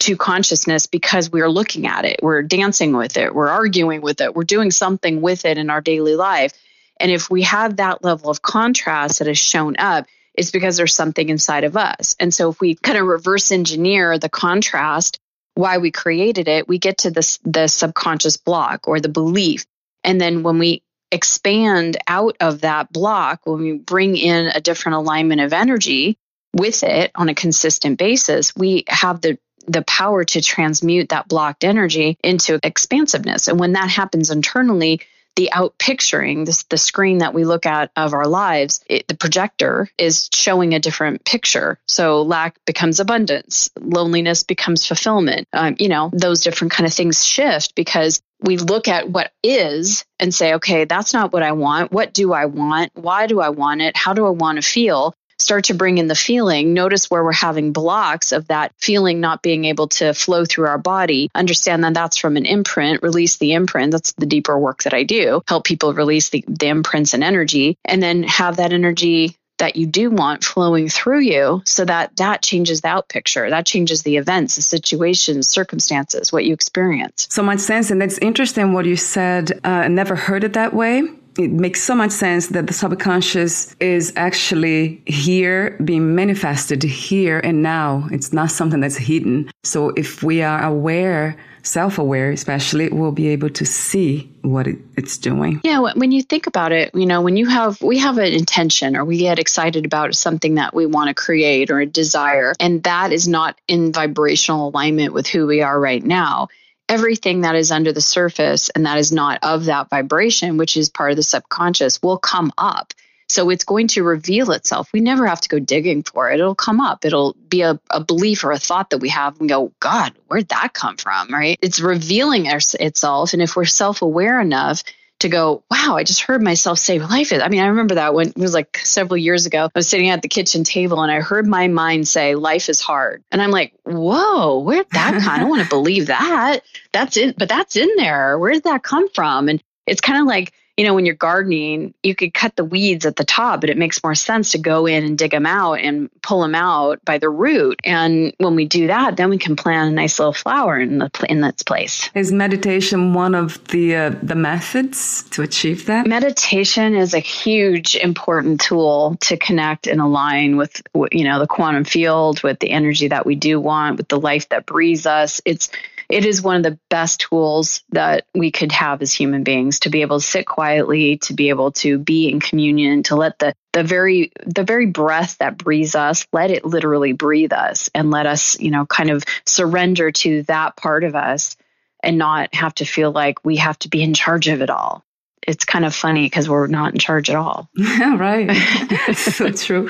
to 0.00 0.16
consciousness 0.16 0.86
because 0.86 1.30
we're 1.30 1.50
looking 1.50 1.86
at 1.86 2.06
it, 2.06 2.20
we're 2.22 2.42
dancing 2.42 2.96
with 2.96 3.18
it, 3.18 3.34
we're 3.34 3.48
arguing 3.48 4.00
with 4.00 4.20
it, 4.22 4.34
we're 4.34 4.44
doing 4.44 4.70
something 4.70 5.20
with 5.20 5.44
it 5.44 5.58
in 5.58 5.68
our 5.68 5.82
daily 5.82 6.16
life. 6.16 6.52
And 6.98 7.10
if 7.10 7.30
we 7.30 7.42
have 7.42 7.76
that 7.76 8.02
level 8.02 8.30
of 8.30 8.40
contrast 8.40 9.18
that 9.18 9.28
has 9.28 9.38
shown 9.38 9.76
up, 9.78 10.06
it's 10.36 10.50
because 10.50 10.76
there's 10.76 10.94
something 10.94 11.28
inside 11.28 11.64
of 11.64 11.76
us. 11.76 12.14
And 12.20 12.32
so 12.32 12.50
if 12.50 12.60
we 12.60 12.74
kind 12.74 12.98
of 12.98 13.06
reverse 13.06 13.50
engineer 13.50 14.18
the 14.18 14.28
contrast, 14.28 15.18
why 15.54 15.78
we 15.78 15.90
created 15.90 16.48
it, 16.48 16.68
we 16.68 16.78
get 16.78 16.98
to 16.98 17.10
this 17.10 17.38
the 17.44 17.66
subconscious 17.66 18.36
block 18.36 18.86
or 18.86 19.00
the 19.00 19.08
belief. 19.08 19.64
And 20.04 20.20
then 20.20 20.42
when 20.42 20.58
we 20.58 20.82
expand 21.10 21.96
out 22.06 22.36
of 22.40 22.60
that 22.60 22.92
block, 22.92 23.40
when 23.44 23.60
we 23.60 23.72
bring 23.72 24.16
in 24.16 24.46
a 24.46 24.60
different 24.60 24.96
alignment 24.96 25.40
of 25.40 25.52
energy 25.52 26.18
with 26.54 26.82
it 26.82 27.10
on 27.14 27.28
a 27.28 27.34
consistent 27.34 27.98
basis, 27.98 28.54
we 28.54 28.84
have 28.88 29.20
the 29.20 29.38
the 29.66 29.82
power 29.82 30.24
to 30.24 30.40
transmute 30.40 31.08
that 31.08 31.26
blocked 31.26 31.64
energy 31.64 32.16
into 32.22 32.60
expansiveness. 32.62 33.48
And 33.48 33.58
when 33.58 33.72
that 33.72 33.90
happens 33.90 34.30
internally, 34.30 35.00
the 35.36 35.52
out 35.52 35.78
picturing 35.78 36.44
this 36.44 36.64
the 36.64 36.78
screen 36.78 37.18
that 37.18 37.34
we 37.34 37.44
look 37.44 37.66
at 37.66 37.90
of 37.94 38.14
our 38.14 38.26
lives 38.26 38.82
it, 38.88 39.06
the 39.06 39.16
projector 39.16 39.88
is 39.98 40.28
showing 40.34 40.74
a 40.74 40.80
different 40.80 41.24
picture. 41.24 41.78
So 41.86 42.22
lack 42.22 42.56
becomes 42.64 43.00
abundance 43.00 43.70
loneliness 43.80 44.42
becomes 44.42 44.86
fulfillment. 44.86 45.46
Um, 45.52 45.76
you 45.78 45.88
know 45.88 46.10
those 46.12 46.42
different 46.42 46.72
kind 46.72 46.86
of 46.86 46.92
things 46.92 47.24
shift 47.24 47.74
because 47.74 48.22
we 48.40 48.56
look 48.56 48.88
at 48.88 49.08
what 49.08 49.32
is 49.42 50.04
and 50.18 50.34
say 50.34 50.54
okay 50.54 50.84
that's 50.84 51.12
not 51.12 51.32
what 51.32 51.42
i 51.42 51.52
want. 51.52 51.92
What 51.92 52.12
do 52.12 52.32
i 52.32 52.46
want? 52.46 52.92
Why 52.94 53.26
do 53.26 53.40
i 53.40 53.50
want 53.50 53.82
it? 53.82 53.96
How 53.96 54.14
do 54.14 54.26
i 54.26 54.30
want 54.30 54.56
to 54.56 54.62
feel 54.62 55.14
start 55.46 55.66
to 55.66 55.74
bring 55.74 55.98
in 55.98 56.08
the 56.08 56.16
feeling, 56.16 56.74
notice 56.74 57.08
where 57.08 57.22
we're 57.22 57.30
having 57.30 57.72
blocks 57.72 58.32
of 58.32 58.48
that 58.48 58.72
feeling 58.78 59.20
not 59.20 59.42
being 59.42 59.64
able 59.64 59.86
to 59.86 60.12
flow 60.12 60.44
through 60.44 60.66
our 60.66 60.76
body, 60.76 61.30
understand 61.36 61.84
that 61.84 61.94
that's 61.94 62.16
from 62.16 62.36
an 62.36 62.44
imprint, 62.44 63.00
release 63.04 63.36
the 63.36 63.52
imprint. 63.52 63.92
That's 63.92 64.12
the 64.14 64.26
deeper 64.26 64.58
work 64.58 64.82
that 64.82 64.92
I 64.92 65.04
do, 65.04 65.42
help 65.46 65.62
people 65.62 65.94
release 65.94 66.30
the, 66.30 66.44
the 66.48 66.66
imprints 66.66 67.14
and 67.14 67.22
energy, 67.22 67.78
and 67.84 68.02
then 68.02 68.24
have 68.24 68.56
that 68.56 68.72
energy 68.72 69.36
that 69.58 69.76
you 69.76 69.86
do 69.86 70.10
want 70.10 70.42
flowing 70.42 70.88
through 70.88 71.20
you 71.20 71.62
so 71.64 71.84
that 71.84 72.16
that 72.16 72.42
changes 72.42 72.80
the 72.80 72.88
out 72.88 73.08
picture 73.08 73.48
that 73.48 73.64
changes 73.64 74.02
the 74.02 74.18
events 74.18 74.56
the 74.56 74.62
situations 74.62 75.48
circumstances 75.48 76.30
what 76.30 76.44
you 76.44 76.52
experience. 76.52 77.26
So 77.30 77.42
much 77.42 77.60
sense 77.60 77.90
and 77.90 78.02
it's 78.02 78.18
interesting 78.18 78.74
what 78.74 78.84
you 78.84 78.96
said. 78.96 79.58
Uh, 79.64 79.88
never 79.88 80.14
heard 80.14 80.44
it 80.44 80.52
that 80.52 80.74
way 80.74 81.04
it 81.38 81.50
makes 81.50 81.82
so 81.82 81.94
much 81.94 82.10
sense 82.10 82.48
that 82.48 82.66
the 82.66 82.72
subconscious 82.72 83.74
is 83.80 84.12
actually 84.16 85.02
here 85.06 85.76
being 85.84 86.14
manifested 86.14 86.82
here 86.82 87.40
and 87.40 87.62
now. 87.62 88.08
It's 88.10 88.32
not 88.32 88.50
something 88.50 88.80
that's 88.80 88.96
hidden. 88.96 89.50
So 89.62 89.90
if 89.90 90.22
we 90.22 90.42
are 90.42 90.62
aware, 90.62 91.36
self 91.62 91.98
aware 91.98 92.30
especially, 92.30 92.88
we'll 92.88 93.12
be 93.12 93.28
able 93.28 93.50
to 93.50 93.66
see 93.66 94.30
what 94.42 94.66
it, 94.66 94.78
it's 94.96 95.18
doing. 95.18 95.60
Yeah. 95.64 95.92
When 95.94 96.12
you 96.12 96.22
think 96.22 96.46
about 96.46 96.72
it, 96.72 96.94
you 96.94 97.06
know, 97.06 97.20
when 97.20 97.36
you 97.36 97.46
have, 97.46 97.80
we 97.82 97.98
have 97.98 98.18
an 98.18 98.32
intention 98.32 98.96
or 98.96 99.04
we 99.04 99.18
get 99.18 99.38
excited 99.38 99.84
about 99.84 100.14
something 100.14 100.54
that 100.54 100.74
we 100.74 100.86
want 100.86 101.08
to 101.08 101.14
create 101.14 101.70
or 101.70 101.80
a 101.80 101.86
desire, 101.86 102.54
and 102.60 102.82
that 102.84 103.12
is 103.12 103.28
not 103.28 103.58
in 103.68 103.92
vibrational 103.92 104.68
alignment 104.68 105.12
with 105.12 105.26
who 105.26 105.46
we 105.46 105.62
are 105.62 105.78
right 105.78 106.02
now 106.02 106.48
everything 106.88 107.42
that 107.42 107.54
is 107.56 107.70
under 107.70 107.92
the 107.92 108.00
surface 108.00 108.70
and 108.70 108.86
that 108.86 108.98
is 108.98 109.12
not 109.12 109.40
of 109.42 109.66
that 109.66 109.90
vibration, 109.90 110.56
which 110.56 110.76
is 110.76 110.88
part 110.88 111.10
of 111.10 111.16
the 111.16 111.22
subconscious, 111.22 112.02
will 112.02 112.18
come 112.18 112.52
up. 112.56 112.92
So 113.28 113.50
it's 113.50 113.64
going 113.64 113.88
to 113.88 114.04
reveal 114.04 114.52
itself. 114.52 114.92
We 114.92 115.00
never 115.00 115.26
have 115.26 115.40
to 115.40 115.48
go 115.48 115.58
digging 115.58 116.04
for 116.04 116.30
it. 116.30 116.38
It'll 116.38 116.54
come 116.54 116.80
up. 116.80 117.04
It'll 117.04 117.34
be 117.48 117.62
a, 117.62 117.80
a 117.90 118.00
belief 118.00 118.44
or 118.44 118.52
a 118.52 118.58
thought 118.58 118.90
that 118.90 118.98
we 118.98 119.08
have 119.08 119.40
and 119.40 119.48
go, 119.48 119.72
God, 119.80 120.12
where'd 120.28 120.48
that 120.48 120.72
come 120.72 120.96
from? 120.96 121.32
Right? 121.34 121.58
It's 121.60 121.80
revealing 121.80 122.46
itself. 122.46 123.32
And 123.32 123.42
if 123.42 123.56
we're 123.56 123.64
self 123.64 124.02
aware 124.02 124.40
enough 124.40 124.84
to 125.20 125.28
go, 125.28 125.64
wow, 125.70 125.96
I 125.96 126.04
just 126.04 126.22
heard 126.22 126.42
myself 126.42 126.78
say 126.78 126.98
life 126.98 127.32
is. 127.32 127.42
I 127.42 127.48
mean, 127.48 127.62
I 127.62 127.68
remember 127.68 127.94
that 127.94 128.14
when 128.14 128.28
it 128.28 128.36
was 128.36 128.52
like 128.52 128.78
several 128.78 129.16
years 129.16 129.46
ago. 129.46 129.64
I 129.64 129.70
was 129.74 129.88
sitting 129.88 130.10
at 130.10 130.22
the 130.22 130.28
kitchen 130.28 130.62
table 130.62 131.02
and 131.02 131.10
I 131.10 131.20
heard 131.20 131.46
my 131.46 131.68
mind 131.68 132.06
say, 132.06 132.34
life 132.34 132.68
is 132.68 132.80
hard. 132.80 133.24
And 133.32 133.40
I'm 133.40 133.50
like, 133.50 133.72
whoa, 133.84 134.60
where'd 134.60 134.90
that 134.90 135.14
come? 135.22 135.28
I 135.28 135.38
don't 135.38 135.48
want 135.48 135.62
to 135.62 135.68
believe 135.70 136.08
that. 136.08 136.60
That's 136.92 137.16
it, 137.16 137.38
but 137.38 137.48
that's 137.48 137.76
in 137.76 137.88
there. 137.96 138.38
Where 138.38 138.52
did 138.52 138.64
that 138.64 138.82
come 138.82 139.08
from? 139.08 139.48
And 139.48 139.62
it's 139.86 140.00
kind 140.00 140.20
of 140.20 140.26
like, 140.26 140.52
you 140.76 140.84
know, 140.84 140.94
when 140.94 141.06
you're 141.06 141.14
gardening, 141.14 141.94
you 142.02 142.14
could 142.14 142.34
cut 142.34 142.54
the 142.54 142.64
weeds 142.64 143.06
at 143.06 143.16
the 143.16 143.24
top, 143.24 143.62
but 143.62 143.70
it 143.70 143.78
makes 143.78 144.02
more 144.02 144.14
sense 144.14 144.52
to 144.52 144.58
go 144.58 144.84
in 144.84 145.04
and 145.04 145.16
dig 145.16 145.30
them 145.30 145.46
out 145.46 145.74
and 145.74 146.10
pull 146.20 146.42
them 146.42 146.54
out 146.54 147.02
by 147.04 147.16
the 147.16 147.30
root. 147.30 147.80
And 147.82 148.34
when 148.38 148.54
we 148.56 148.66
do 148.66 148.88
that, 148.88 149.16
then 149.16 149.30
we 149.30 149.38
can 149.38 149.56
plant 149.56 149.92
a 149.92 149.94
nice 149.94 150.18
little 150.18 150.34
flower 150.34 150.78
in 150.78 150.98
the 150.98 151.10
in 151.28 151.42
its 151.44 151.62
place. 151.62 152.10
Is 152.14 152.30
meditation 152.30 153.14
one 153.14 153.34
of 153.34 153.66
the 153.68 153.96
uh, 153.96 154.10
the 154.22 154.34
methods 154.34 155.22
to 155.30 155.42
achieve 155.42 155.86
that? 155.86 156.06
Meditation 156.06 156.94
is 156.94 157.14
a 157.14 157.20
huge 157.20 157.96
important 157.96 158.60
tool 158.60 159.16
to 159.22 159.38
connect 159.38 159.86
and 159.86 160.00
align 160.00 160.58
with 160.58 160.82
you 161.10 161.24
know 161.24 161.38
the 161.38 161.46
quantum 161.46 161.84
field, 161.84 162.42
with 162.42 162.58
the 162.58 162.70
energy 162.70 163.08
that 163.08 163.24
we 163.24 163.34
do 163.34 163.58
want, 163.58 163.96
with 163.96 164.08
the 164.08 164.20
life 164.20 164.50
that 164.50 164.66
breathes 164.66 165.06
us. 165.06 165.40
It's 165.46 165.70
it 166.08 166.24
is 166.24 166.42
one 166.42 166.56
of 166.56 166.62
the 166.62 166.78
best 166.88 167.20
tools 167.20 167.82
that 167.90 168.26
we 168.34 168.50
could 168.50 168.72
have 168.72 169.02
as 169.02 169.12
human 169.12 169.42
beings 169.42 169.80
to 169.80 169.90
be 169.90 170.02
able 170.02 170.20
to 170.20 170.24
sit 170.26 170.46
quietly, 170.46 171.18
to 171.18 171.34
be 171.34 171.48
able 171.48 171.72
to 171.72 171.98
be 171.98 172.28
in 172.28 172.40
communion, 172.40 173.02
to 173.04 173.16
let 173.16 173.38
the 173.38 173.54
the 173.72 173.82
very 173.82 174.32
the 174.46 174.64
very 174.64 174.86
breath 174.86 175.38
that 175.38 175.58
breathes 175.58 175.94
us, 175.94 176.26
let 176.32 176.50
it 176.50 176.64
literally 176.64 177.12
breathe 177.12 177.52
us 177.52 177.90
and 177.94 178.10
let 178.10 178.26
us, 178.26 178.58
you 178.60 178.70
know, 178.70 178.86
kind 178.86 179.10
of 179.10 179.24
surrender 179.44 180.10
to 180.12 180.42
that 180.44 180.76
part 180.76 181.04
of 181.04 181.14
us 181.14 181.56
and 182.02 182.18
not 182.18 182.54
have 182.54 182.74
to 182.76 182.84
feel 182.84 183.10
like 183.10 183.44
we 183.44 183.56
have 183.56 183.78
to 183.80 183.88
be 183.88 184.02
in 184.02 184.14
charge 184.14 184.48
of 184.48 184.62
it 184.62 184.70
all 184.70 185.04
it's 185.46 185.64
kind 185.64 185.84
of 185.84 185.94
funny 185.94 186.26
because 186.26 186.48
we're 186.48 186.66
not 186.66 186.92
in 186.92 186.98
charge 186.98 187.30
at 187.30 187.36
all. 187.36 187.68
Yeah, 187.76 188.16
right. 188.18 188.50
so 189.14 189.50
true. 189.50 189.88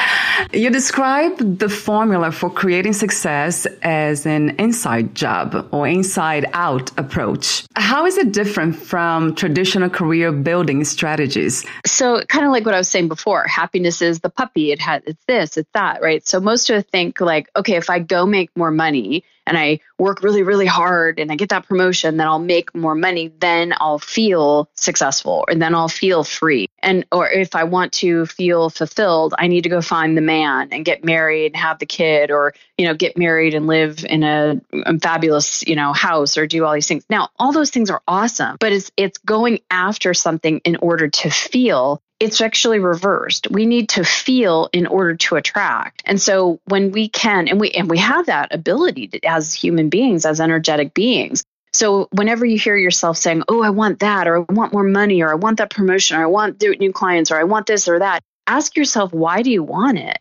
you 0.52 0.70
describe 0.70 1.58
the 1.58 1.68
formula 1.68 2.32
for 2.32 2.50
creating 2.50 2.92
success 2.92 3.66
as 3.82 4.26
an 4.26 4.50
inside 4.58 5.14
job 5.14 5.68
or 5.70 5.86
inside 5.86 6.46
out 6.52 6.90
approach. 6.98 7.64
How 7.76 8.06
is 8.06 8.18
it 8.18 8.32
different 8.32 8.76
from 8.76 9.34
traditional 9.34 9.88
career 9.88 10.32
building 10.32 10.84
strategies? 10.84 11.64
So, 11.86 12.22
kind 12.28 12.44
of 12.44 12.52
like 12.52 12.64
what 12.64 12.74
I 12.74 12.78
was 12.78 12.88
saying 12.88 13.08
before, 13.08 13.46
happiness 13.46 14.02
is 14.02 14.20
the 14.20 14.30
puppy. 14.30 14.72
It 14.72 14.80
has 14.80 15.02
it's 15.06 15.24
this, 15.26 15.56
it's 15.56 15.70
that, 15.74 16.02
right? 16.02 16.26
So 16.26 16.40
most 16.40 16.68
of 16.70 16.76
us 16.76 16.84
think 16.90 17.20
like, 17.20 17.48
okay, 17.54 17.76
if 17.76 17.88
I 17.88 18.00
go 18.00 18.26
make 18.26 18.50
more 18.56 18.70
money, 18.70 19.24
and 19.48 19.56
I 19.56 19.80
work 19.98 20.22
really, 20.22 20.42
really 20.42 20.66
hard 20.66 21.18
and 21.18 21.30
I 21.32 21.36
get 21.36 21.48
that 21.48 21.66
promotion, 21.66 22.16
then 22.16 22.26
I'll 22.26 22.38
make 22.38 22.74
more 22.74 22.94
money, 22.94 23.32
then 23.40 23.74
I'll 23.80 23.98
feel 23.98 24.68
successful 24.74 25.44
and 25.50 25.60
then 25.60 25.74
I'll 25.74 25.88
feel 25.88 26.24
free. 26.24 26.68
And, 26.80 27.04
or 27.10 27.28
if 27.28 27.56
I 27.56 27.64
want 27.64 27.92
to 27.94 28.26
feel 28.26 28.70
fulfilled, 28.70 29.34
I 29.38 29.48
need 29.48 29.62
to 29.62 29.68
go 29.68 29.80
find 29.80 30.16
the 30.16 30.22
man 30.22 30.68
and 30.72 30.84
get 30.84 31.04
married 31.04 31.46
and 31.46 31.56
have 31.56 31.80
the 31.80 31.86
kid 31.86 32.30
or, 32.30 32.54
you 32.76 32.86
know, 32.86 32.94
get 32.94 33.18
married 33.18 33.54
and 33.54 33.66
live 33.66 34.04
in 34.04 34.22
a, 34.22 34.60
a 34.72 34.98
fabulous, 35.00 35.66
you 35.66 35.74
know, 35.74 35.92
house 35.92 36.36
or 36.36 36.46
do 36.46 36.64
all 36.64 36.74
these 36.74 36.86
things. 36.86 37.04
Now, 37.10 37.30
all 37.38 37.52
those 37.52 37.70
things 37.70 37.90
are 37.90 38.02
awesome, 38.06 38.56
but 38.60 38.72
it's, 38.72 38.92
it's 38.96 39.18
going 39.18 39.60
after 39.70 40.14
something 40.14 40.60
in 40.64 40.76
order 40.76 41.08
to 41.08 41.30
feel 41.30 42.00
it's 42.20 42.40
actually 42.40 42.78
reversed. 42.80 43.50
We 43.50 43.66
need 43.66 43.90
to 43.90 44.04
feel 44.04 44.68
in 44.72 44.86
order 44.86 45.16
to 45.16 45.36
attract. 45.36 46.02
And 46.04 46.20
so 46.20 46.60
when 46.64 46.90
we 46.90 47.08
can, 47.08 47.48
and 47.48 47.60
we 47.60 47.70
and 47.70 47.88
we 47.88 47.98
have 47.98 48.26
that 48.26 48.52
ability 48.54 49.08
to, 49.08 49.24
as 49.26 49.54
human 49.54 49.88
beings, 49.88 50.26
as 50.26 50.40
energetic 50.40 50.94
beings. 50.94 51.44
So 51.72 52.08
whenever 52.12 52.44
you 52.44 52.58
hear 52.58 52.76
yourself 52.76 53.18
saying, 53.18 53.44
"Oh, 53.48 53.62
I 53.62 53.70
want 53.70 54.00
that," 54.00 54.26
or 54.26 54.38
"I 54.38 54.52
want 54.52 54.72
more 54.72 54.84
money," 54.84 55.22
or 55.22 55.30
"I 55.30 55.36
want 55.36 55.58
that 55.58 55.70
promotion," 55.70 56.16
or 56.16 56.22
"I 56.22 56.26
want 56.26 56.62
new 56.62 56.92
clients," 56.92 57.30
or 57.30 57.38
"I 57.38 57.44
want 57.44 57.66
this 57.66 57.88
or 57.88 57.98
that," 57.98 58.22
ask 58.46 58.76
yourself, 58.76 59.12
"Why 59.12 59.42
do 59.42 59.50
you 59.50 59.62
want 59.62 59.98
it?" 59.98 60.18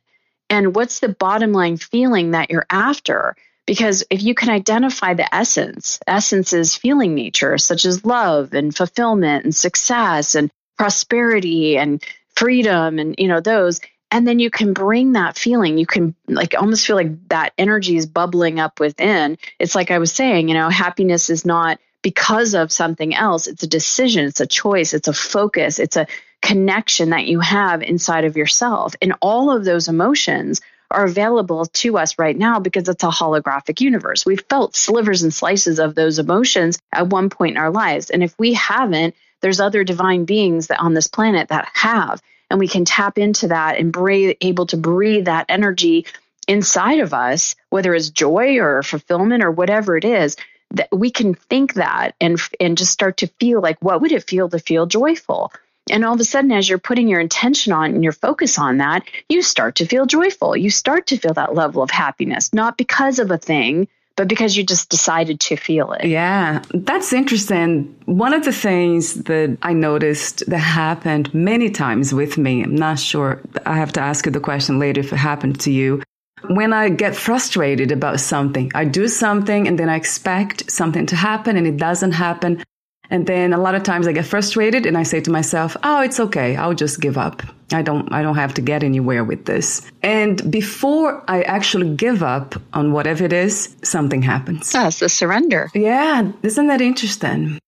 and 0.49 0.75
what's 0.75 0.99
the 0.99 1.09
bottom 1.09 1.51
line 1.51 1.77
feeling 1.77 2.31
that 2.31 2.49
you're 2.49 2.65
after? 2.69 3.35
Because 3.65 4.03
if 4.09 4.23
you 4.23 4.33
can 4.33 4.49
identify 4.49 5.13
the 5.13 5.33
essence, 5.35 5.99
essence 6.07 6.53
is 6.53 6.75
feeling 6.75 7.15
nature, 7.15 7.57
such 7.57 7.83
as 7.85 8.05
love 8.05 8.53
and 8.53 8.75
fulfillment 8.75 9.43
and 9.43 9.53
success 9.53 10.35
and 10.35 10.49
prosperity 10.77 11.77
and 11.77 12.03
freedom 12.35 12.99
and, 12.99 13.15
you 13.17 13.27
know, 13.27 13.41
those. 13.41 13.81
And 14.09 14.25
then 14.25 14.39
you 14.39 14.49
can 14.49 14.73
bring 14.73 15.13
that 15.13 15.37
feeling. 15.37 15.77
You 15.77 15.85
can 15.85 16.15
like 16.27 16.55
almost 16.57 16.87
feel 16.87 16.95
like 16.95 17.27
that 17.29 17.53
energy 17.57 17.97
is 17.97 18.05
bubbling 18.05 18.59
up 18.59 18.79
within. 18.79 19.37
It's 19.59 19.75
like 19.75 19.91
I 19.91 19.97
was 19.97 20.13
saying, 20.13 20.47
you 20.47 20.53
know, 20.53 20.69
happiness 20.69 21.29
is 21.29 21.45
not 21.45 21.79
because 22.01 22.53
of 22.53 22.71
something 22.71 23.13
else. 23.13 23.47
It's 23.47 23.63
a 23.63 23.67
decision, 23.67 24.25
it's 24.25 24.39
a 24.39 24.47
choice, 24.47 24.93
it's 24.93 25.09
a 25.09 25.13
focus, 25.13 25.79
it's 25.79 25.97
a 25.97 26.07
connection 26.41 27.09
that 27.09 27.25
you 27.25 27.39
have 27.39 27.81
inside 27.81 28.23
of 28.23 28.37
yourself. 28.37 28.95
And 29.01 29.13
all 29.21 29.51
of 29.51 29.65
those 29.65 29.89
emotions 29.89 30.61
are 30.89 31.03
available 31.03 31.65
to 31.65 31.97
us 31.97 32.17
right 32.17 32.37
now 32.37 32.59
because 32.59 32.87
it's 32.87 33.03
a 33.03 33.07
holographic 33.07 33.81
universe. 33.81 34.25
We've 34.25 34.43
felt 34.49 34.75
slivers 34.75 35.23
and 35.23 35.33
slices 35.33 35.79
of 35.79 35.95
those 35.95 36.19
emotions 36.19 36.79
at 36.93 37.07
one 37.07 37.29
point 37.29 37.57
in 37.57 37.61
our 37.61 37.71
lives. 37.71 38.09
And 38.09 38.23
if 38.23 38.33
we 38.39 38.53
haven't, 38.53 39.15
there's 39.47 39.61
other 39.61 39.85
divine 39.85 40.25
beings 40.25 40.67
that 40.67 40.81
on 40.81 40.93
this 40.93 41.07
planet 41.07 41.47
that 41.47 41.69
have. 41.71 42.21
And 42.49 42.59
we 42.59 42.67
can 42.67 42.83
tap 42.83 43.17
into 43.17 43.47
that 43.47 43.77
and 43.77 43.93
be 43.93 44.35
able 44.41 44.65
to 44.65 44.75
breathe 44.75 45.23
that 45.23 45.45
energy 45.47 46.05
inside 46.49 46.99
of 46.99 47.13
us, 47.13 47.55
whether 47.69 47.95
it's 47.95 48.09
joy 48.09 48.57
or 48.57 48.83
fulfillment 48.83 49.41
or 49.41 49.51
whatever 49.51 49.95
it 49.95 50.03
is, 50.03 50.35
that 50.71 50.89
we 50.91 51.11
can 51.11 51.33
think 51.33 51.75
that 51.75 52.13
and 52.19 52.37
and 52.59 52.77
just 52.77 52.91
start 52.91 53.15
to 53.17 53.27
feel 53.39 53.61
like 53.61 53.81
what 53.81 54.01
would 54.01 54.11
it 54.11 54.29
feel 54.29 54.49
to 54.49 54.59
feel 54.59 54.85
joyful? 54.85 55.53
And 55.89 56.03
all 56.03 56.15
of 56.15 56.19
a 56.19 56.25
sudden, 56.25 56.51
as 56.51 56.67
you're 56.67 56.77
putting 56.77 57.07
your 57.07 57.21
intention 57.21 57.71
on 57.71 57.91
and 57.95 58.03
your 58.03 58.11
focus 58.11 58.59
on 58.59 58.79
that, 58.79 59.03
you 59.29 59.41
start 59.41 59.75
to 59.75 59.85
feel 59.85 60.05
joyful. 60.05 60.57
You 60.57 60.69
start 60.69 61.07
to 61.07 61.17
feel 61.17 61.35
that 61.35 61.55
level 61.55 61.81
of 61.81 61.89
happiness, 61.89 62.53
not 62.53 62.77
because 62.77 63.19
of 63.19 63.31
a 63.31 63.37
thing, 63.37 63.87
but 64.17 64.27
because 64.27 64.57
you 64.57 64.65
just 64.65 64.89
decided 64.89 65.39
to 65.39 65.55
feel 65.55 65.93
it. 65.93 66.05
Yeah, 66.05 66.63
that's 66.73 67.13
interesting. 67.13 67.95
One 68.05 68.33
of 68.33 68.43
the 68.43 68.51
things 68.51 69.13
that 69.13 69.57
I 69.61 69.73
noticed 69.73 70.43
that 70.47 70.57
happened 70.57 71.33
many 71.33 71.69
times 71.69 72.13
with 72.13 72.37
me, 72.37 72.63
I'm 72.63 72.75
not 72.75 72.99
sure, 72.99 73.39
I 73.65 73.77
have 73.77 73.93
to 73.93 74.01
ask 74.01 74.25
you 74.25 74.31
the 74.31 74.39
question 74.39 74.79
later 74.79 74.99
if 75.01 75.13
it 75.13 75.17
happened 75.17 75.59
to 75.61 75.71
you. 75.71 76.01
When 76.49 76.73
I 76.73 76.89
get 76.89 77.15
frustrated 77.15 77.91
about 77.91 78.19
something, 78.19 78.71
I 78.75 78.85
do 78.85 79.07
something 79.07 79.67
and 79.67 79.77
then 79.77 79.87
I 79.87 79.95
expect 79.95 80.69
something 80.69 81.05
to 81.07 81.15
happen 81.15 81.55
and 81.55 81.67
it 81.67 81.77
doesn't 81.77 82.13
happen. 82.13 82.63
And 83.09 83.25
then 83.25 83.53
a 83.53 83.57
lot 83.57 83.75
of 83.75 83.83
times 83.83 84.07
I 84.07 84.11
get 84.11 84.25
frustrated 84.25 84.85
and 84.85 84.97
I 84.97 85.03
say 85.03 85.21
to 85.21 85.31
myself, 85.31 85.77
"Oh, 85.83 86.01
it's 86.01 86.19
okay. 86.19 86.55
I'll 86.55 86.73
just 86.73 86.99
give 86.99 87.17
up. 87.17 87.41
I 87.71 87.81
don't 87.81 88.11
I 88.11 88.21
don't 88.21 88.35
have 88.35 88.53
to 88.55 88.61
get 88.61 88.83
anywhere 88.83 89.23
with 89.23 89.45
this." 89.45 89.81
And 90.03 90.51
before 90.51 91.23
I 91.27 91.41
actually 91.43 91.95
give 91.95 92.21
up 92.23 92.55
on 92.73 92.91
whatever 92.91 93.23
it 93.25 93.33
is, 93.33 93.75
something 93.83 94.21
happens. 94.21 94.73
Ah, 94.75 94.83
That's 94.83 94.99
the 94.99 95.09
surrender. 95.09 95.69
Yeah, 95.73 96.31
isn't 96.43 96.67
that 96.67 96.81
interesting? 96.81 97.59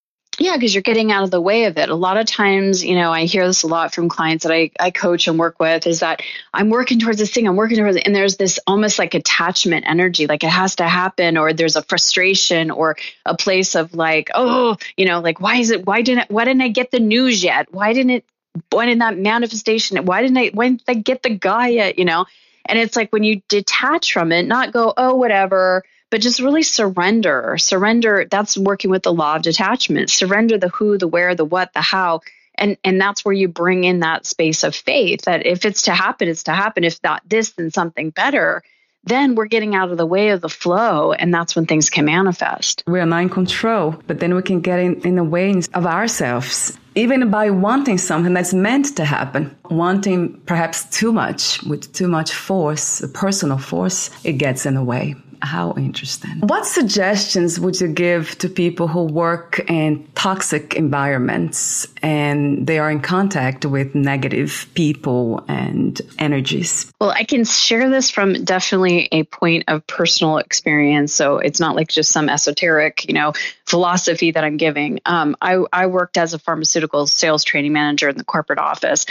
Yeah, 0.42 0.56
because 0.56 0.74
you're 0.74 0.82
getting 0.82 1.12
out 1.12 1.26
of 1.26 1.32
the 1.32 1.42
way 1.42 1.66
of 1.66 1.78
it. 1.78 1.90
A 1.90 1.96
lot 1.96 2.16
of 2.16 2.26
times, 2.26 2.82
you 2.82 2.96
know, 2.96 3.12
I 3.12 3.26
hear 3.26 3.46
this 3.46 3.64
a 3.64 3.68
lot 3.68 3.94
from 3.94 4.08
clients 4.08 4.46
that 4.46 4.54
I, 4.54 4.72
I 4.80 4.90
coach 4.90 5.28
and 5.28 5.38
work 5.38 5.60
with 5.60 5.86
is 5.86 6.00
that 6.00 6.22
I'm 6.54 6.70
working 6.70 6.98
towards 6.98 7.18
this 7.18 7.30
thing, 7.32 7.46
I'm 7.46 7.58
working 7.58 7.78
towards 7.78 7.98
it. 7.98 8.04
And 8.06 8.16
there's 8.16 8.38
this 8.38 8.58
almost 8.66 9.00
like 9.00 9.14
attachment 9.14 9.84
energy, 9.86 10.28
like 10.28 10.46
it 10.46 10.50
has 10.50 10.78
to 10.78 10.86
happen, 10.86 11.38
or 11.38 11.52
there's 11.52 11.76
a 11.76 11.82
frustration 11.82 12.72
or 12.72 12.96
a 13.26 13.36
place 13.36 13.76
of 13.76 13.94
like, 13.94 14.30
oh, 14.34 14.78
you 14.96 15.06
know, 15.06 15.20
like, 15.20 15.42
why 15.42 15.58
is 15.58 15.72
it, 15.72 15.86
why 15.86 16.02
didn't, 16.02 16.32
why 16.32 16.46
didn't 16.46 16.62
I 16.62 16.70
get 16.70 16.92
the 16.92 17.02
news 17.02 17.44
yet? 17.44 17.74
Why 17.74 17.92
didn't 17.92 18.12
it, 18.12 18.26
why 18.70 18.86
didn't 18.86 19.00
that 19.00 19.18
manifestation, 19.18 20.06
why 20.06 20.22
didn't 20.22 20.38
I, 20.38 20.52
when 20.54 20.78
did 20.78 20.86
I 20.88 20.94
get 20.94 21.22
the 21.22 21.32
guy 21.32 21.68
yet, 21.68 22.00
you 22.00 22.06
know? 22.06 22.26
And 22.66 22.80
it's 22.80 22.96
like 22.96 23.12
when 23.12 23.24
you 23.24 23.42
detach 23.50 24.14
from 24.14 24.32
it, 24.32 24.48
not 24.48 24.72
go, 24.72 24.94
oh, 24.96 25.16
whatever 25.16 25.84
but 26.10 26.22
just 26.22 26.40
really 26.40 26.64
surrender. 26.64 27.58
Surrender, 27.58 28.26
that's 28.30 28.58
working 28.58 28.92
with 28.92 29.04
the 29.04 29.14
law 29.14 29.36
of 29.36 29.42
detachment. 29.42 30.10
Surrender 30.10 30.58
the 30.58 30.70
who, 30.70 30.98
the 30.98 31.08
where, 31.08 31.36
the 31.36 31.46
what, 31.46 31.74
the 31.74 31.82
how. 31.82 32.22
And, 32.56 32.78
and 32.84 33.00
that's 33.00 33.24
where 33.24 33.34
you 33.34 33.48
bring 33.48 33.84
in 33.84 34.00
that 34.02 34.26
space 34.26 34.64
of 34.64 34.76
faith 34.76 35.22
that 35.24 35.46
if 35.46 35.66
it's 35.66 35.84
to 35.84 35.94
happen, 35.94 36.28
it's 36.28 36.44
to 36.44 36.54
happen. 36.54 36.84
If 36.84 37.00
not 37.04 37.22
this, 37.28 37.52
then 37.52 37.72
something 37.72 38.10
better. 38.10 38.64
Then 39.06 39.36
we're 39.36 39.46
getting 39.46 39.76
out 39.76 39.92
of 39.92 39.98
the 39.98 40.06
way 40.06 40.30
of 40.30 40.42
the 40.42 40.50
flow, 40.50 41.14
and 41.14 41.34
that's 41.34 41.56
when 41.56 41.66
things 41.66 41.90
can 41.90 42.04
manifest. 42.04 42.84
We 42.86 43.00
are 43.00 43.06
not 43.06 43.22
in 43.22 43.30
control, 43.30 43.96
but 44.08 44.20
then 44.20 44.36
we 44.36 44.42
can 44.42 44.60
get 44.60 44.80
in, 44.80 45.00
in 45.02 45.16
the 45.16 45.24
way 45.24 45.62
of 45.74 45.86
ourselves 45.86 46.78
even 46.96 47.30
by 47.30 47.50
wanting 47.50 47.98
something 47.98 48.34
that's 48.34 48.54
meant 48.54 48.98
to 48.98 49.06
happen, 49.06 49.56
wanting 49.70 50.38
perhaps 50.42 50.84
too 50.86 51.14
much 51.14 51.64
with 51.64 51.94
too 51.94 52.10
much 52.10 52.34
force, 52.34 53.02
personal 53.14 53.58
force, 53.58 54.10
it 54.26 54.34
gets 54.34 54.66
in 54.66 54.74
the 54.74 54.84
way. 54.84 55.16
How 55.42 55.74
interesting. 55.78 56.42
What 56.42 56.66
suggestions 56.66 57.60
would 57.60 57.80
you 57.80 57.88
give 57.88 58.38
to 58.40 58.50
people 58.50 58.88
who 58.88 59.04
work 59.04 59.60
in 59.70 60.09
toxic 60.20 60.74
environments 60.74 61.88
and 62.02 62.68
they 62.68 62.78
are 62.78 62.92
in 62.92 63.00
contact 63.00 63.66
with 63.66 63.96
negative 63.96 64.70
people 64.74 65.46
and 65.48 66.02
energies? 66.20 66.92
Well, 67.00 67.12
I 67.12 67.24
can 67.24 67.46
share 67.46 67.90
this 67.90 68.10
from 68.10 68.44
definitely 68.44 69.08
a 69.14 69.24
point 69.24 69.64
of 69.70 69.88
personal 69.88 70.40
experience. 70.40 71.14
So 71.14 71.38
it's 71.38 71.62
not 71.62 71.78
like 71.78 71.88
just 71.88 72.12
some 72.12 72.28
esoteric, 72.28 73.08
you 73.08 73.14
know, 73.14 73.32
philosophy 73.66 74.32
that 74.32 74.44
I'm 74.44 74.58
giving. 74.58 75.00
Um, 75.06 75.38
I, 75.42 75.64
I 75.72 75.86
worked 75.86 76.18
as 76.18 76.34
a 76.34 76.40
pharmaceutical 76.40 77.08
sales 77.08 77.46
training 77.46 77.72
manager 77.72 78.10
in 78.10 78.18
the 78.18 78.26
corporate 78.26 78.60
office, 78.60 79.06